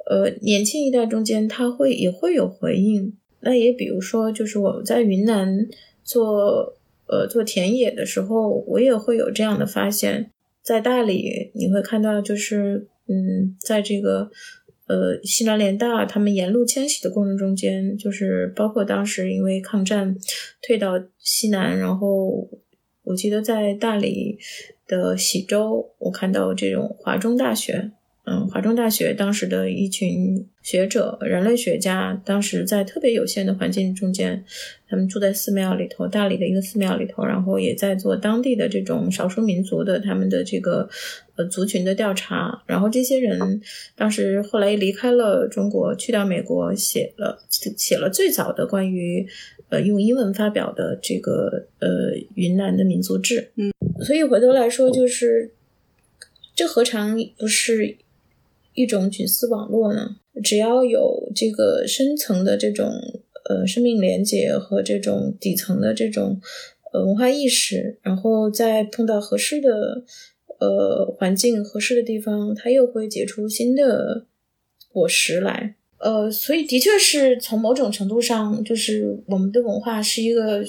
[0.08, 3.12] 呃年轻一代中间，他会也会有回应。
[3.40, 5.66] 那也比如说，就是我在云南
[6.04, 6.76] 做。
[7.10, 10.30] 呃，做田野的时候，我也会有这样的发现。
[10.62, 14.30] 在大理，你会看到，就是嗯，在这个
[14.86, 20.16] 呃西南联大他们沿路迁徙的过程中间，就是包括当时因为抗战
[20.62, 22.48] 退到西南，然后
[23.02, 24.38] 我记得在大理
[24.86, 27.90] 的喜洲，我看到这种华中大学。
[28.24, 34.44] 嗯，华中大学当时的一群学者、人类学家，当时在特别有限的环境中间，
[34.86, 40.88] 他们住在寺庙里头，大理的一个寺庙里头，然后也在做当地的这种少数民族的他们的这个
[41.36, 42.62] 呃族群的调查。
[42.66, 43.60] 然后这些人
[43.96, 49.26] 当时后来离开了中国，去到美国，写了写了最早的关于
[49.70, 51.88] 呃用英文发表的这个呃
[52.34, 53.50] 云南的民族志。
[53.56, 53.72] 嗯，
[54.04, 55.50] 所以回头来说，就是
[56.54, 57.96] 这何尝不是？
[58.74, 62.92] 一种菌丝网络呢，只要有这个深层的这种
[63.48, 66.40] 呃生命连接和这种底层的这种
[66.92, 70.04] 呃文化意识，然后再碰到合适的
[70.58, 74.26] 呃环境、合适的地方，它又会结出新的
[74.88, 75.74] 果实来。
[75.98, 80.64] 呃，所以的确是从某种程度上，就是我们的文化是一个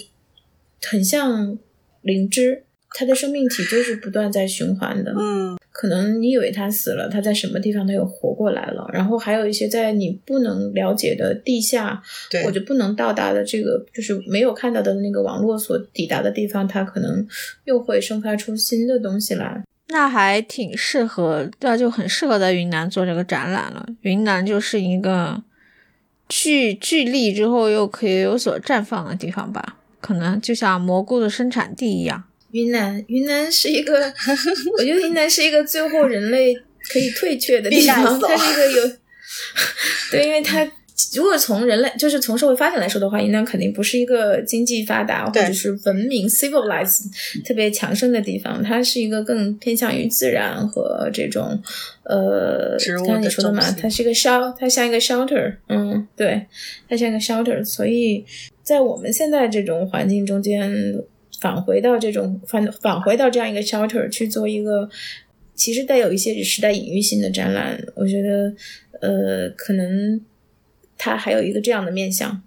[0.82, 1.58] 很像
[2.02, 2.66] 灵芝。
[2.94, 12.00] 它的生命体就是不断在循环的，嗯，可能你以为他死了，他在什么地方它又活过来了，然后还有一些在你不能了解的地下，
[12.44, 17.28] 或者不能到达的这个，就是没有看到的那个网络所抵达的地方，它可能
[17.64, 19.64] 又会生发出新的东西来。
[19.88, 23.84] 那还挺适合，那就很适合在云南做这个展览了。
[24.02, 25.42] 云南就是一个
[26.30, 32.26] 聚聚力之后又可以有所绽放的地方吧，可能就像蘑菇的生产地一样。
[32.52, 34.14] 云南，云南是一个，
[34.78, 36.54] 我觉得云南是一个最后人类
[36.92, 38.20] 可以退却的 地方。
[38.20, 38.92] 它是一个有，
[40.12, 40.70] 对，因为它
[41.16, 47.04] 如果从人类就是从社会发展来说的话，云南肯定不是一个经济发达或者是文明 civilized
[47.46, 48.62] 特别强盛的地方。
[48.62, 51.62] 它是一个更偏向于自然和这种
[52.04, 56.46] 呃，刚才你说的嘛，它是一个 shelter，它像一个 shelter，嗯，对，
[56.88, 57.64] 它像一个 shelter。
[57.66, 58.24] 所以
[58.62, 61.02] 在我们现在这种环境中间。
[61.42, 64.88] 返回到这种返返回到这样一个 shelter 去做一个，
[65.56, 68.54] 其实带有一些时代隐喻性的展览，我觉得，
[69.02, 70.22] 呃，可能
[70.98, 72.44] 它还有一个这样的面向。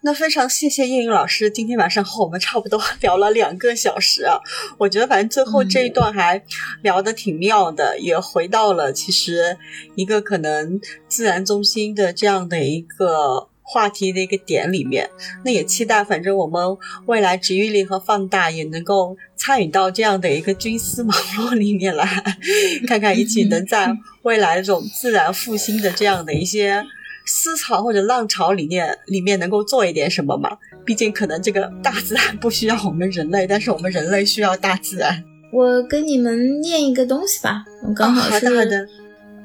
[0.00, 4.38] 那非常谢谢叶云老师今天晚上和我们差不多 聊了两个小时啊，
[4.78, 6.40] 我觉得反正最后这一段还
[6.82, 9.58] 聊得挺妙的，也回到了其实
[9.96, 15.08] 一个可能自然中心的这样的一个话题的一个点里面。
[15.44, 16.60] 那也期待，反正我们
[17.06, 22.06] 未来治愈力和放大也能够参与到这样的一个军师网络里面来，
[22.88, 26.82] 看看一起能在未来这种自然复兴的这样的一些。
[27.30, 30.56] 思潮或者浪潮里面，里面能够做一点什么嘛？
[30.86, 35.22] 毕竟可能这个大自然不需要我们人类，但是我们人类需要大自然。
[35.52, 38.88] 我跟你们念一个东西吧，我刚好是，好的，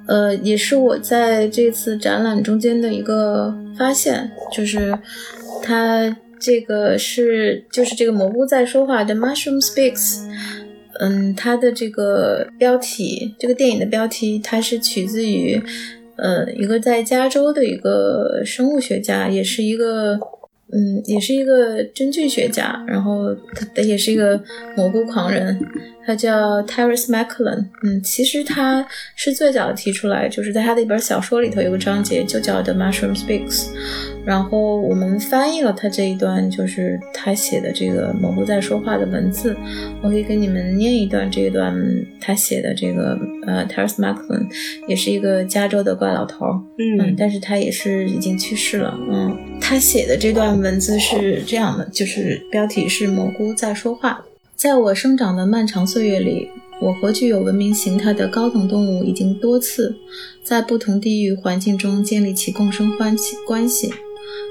[0.08, 4.98] 呃，也是我在这次展览中间的一个发现，就是
[5.62, 10.26] 它这个是就是这个蘑菇在说话的 Mushroom Speaks，
[11.00, 15.62] 嗯，它的这个标题，这个电影的标题，它是取自于。
[16.16, 20.20] 呃，一个在加州的一个生物学家，也是一个，
[20.74, 24.42] 嗯，也是一个真菌学家，然后他也是一个
[24.76, 25.60] 蘑菇狂人，
[26.06, 27.66] 他叫 Terence Macklin。
[27.84, 28.86] 嗯，其实他
[29.16, 33.68] 是最早提出来，就是在他的一本小说里头有个章节就叫 The Mushroom Speaks。
[34.26, 39.54] 然后我们翻译了他这一段，就是他写的这个蘑菇在说话的文字。
[40.02, 41.76] 我可以给你们念一段这一段
[42.22, 44.48] 他写的这个，呃，Terence Macklin
[44.88, 46.46] 也是一个加州的怪老头，
[46.80, 54.24] 嗯，但是他也是已经去世了，嗯，他写的这段文字是这样的，就是标题是蘑菇在说话。
[54.56, 56.48] 在我生长的漫长岁月里，
[56.82, 59.94] 我和具有文明形态的高等动物已经多次
[60.42, 63.94] 在不同地域环境中建立起共生关系关系。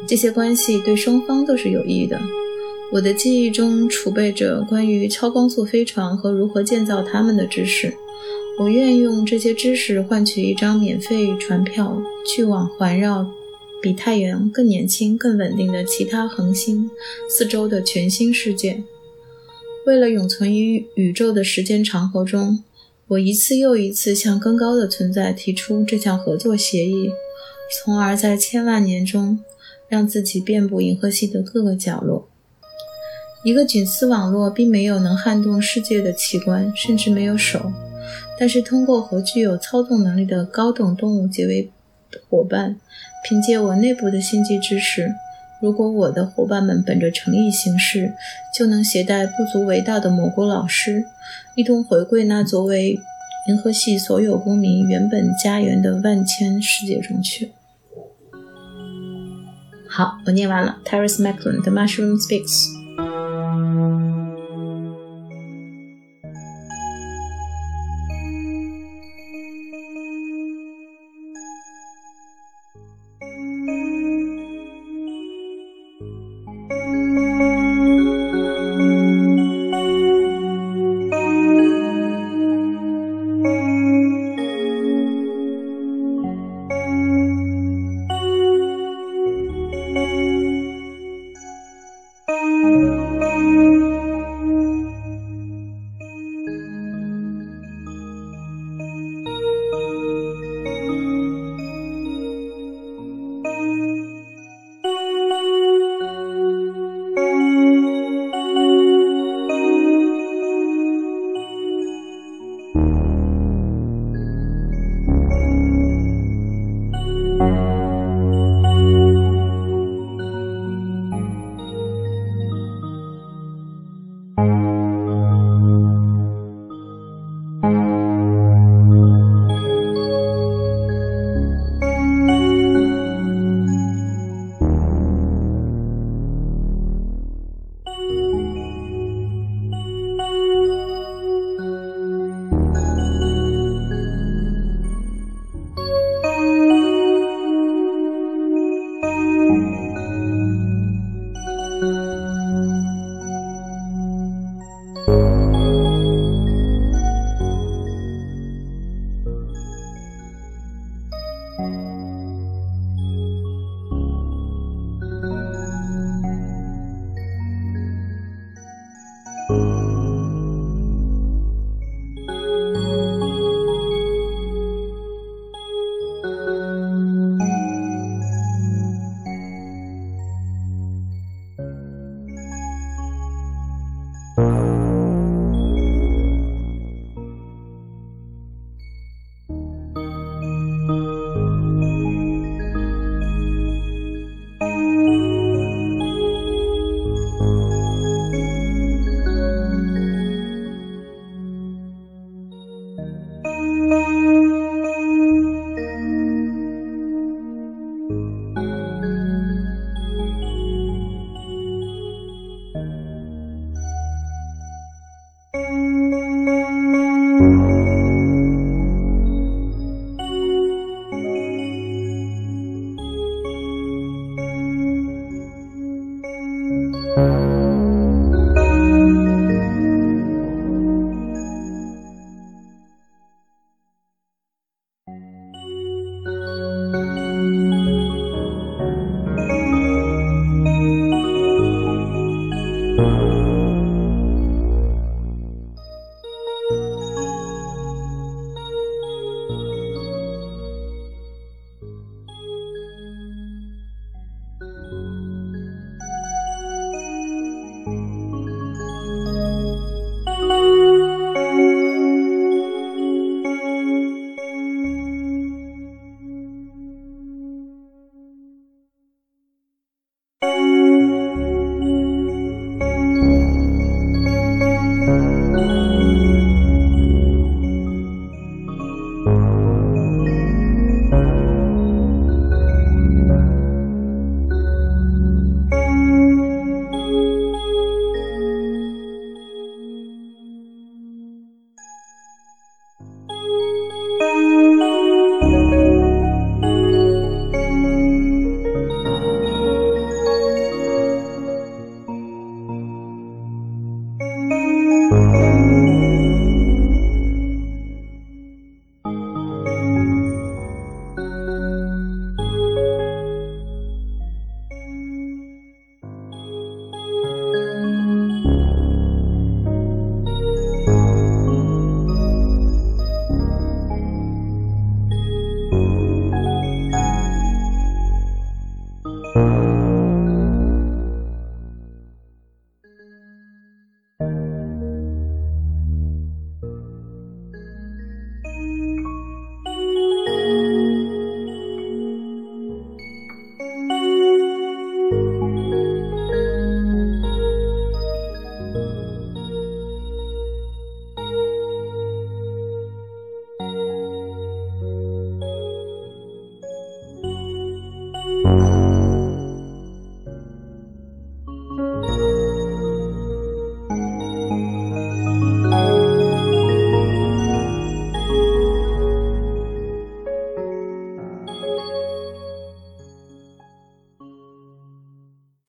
[0.06, 2.20] 这些关系对双方都是有益的。
[2.93, 7.94] 我的记忆中储备着关于超光速飞船和如何建造它们的知识。
[8.59, 13.26] 我愿用这些知识换取一张免费船票，去往环绕
[13.83, 16.89] 比太阳更年轻、更稳定的其他恒星
[17.29, 18.83] 四周的全新世界。
[19.85, 22.63] 为了永存于宇宙的时间长河中，
[23.09, 27.11] 我一次又一次向更高的存在提出这项合作协议，
[27.85, 29.41] 从而在千万年中。
[29.89, 32.27] 让自己遍布银河系的各个角落。
[33.45, 37.71] 一个菌丝网络并没有能撼动世界的器官，甚至没有手。
[38.39, 41.71] 但是，通过和具有操纵能力的高等动物结为
[42.27, 42.81] 伙伴，
[43.23, 45.15] 凭借我内部的星际知识，
[45.61, 48.15] 如果我的伙伴们本着诚意行事，
[48.53, 51.05] 就能携带不足为道的蘑菇老师，
[51.55, 52.99] 一同回归那作为
[53.49, 57.53] 银河系所有公民原本家园的万千世界中去。
[59.89, 60.78] 好，我念完了。
[60.85, 62.69] Terence Macklin，《The Mushroom Speaks》。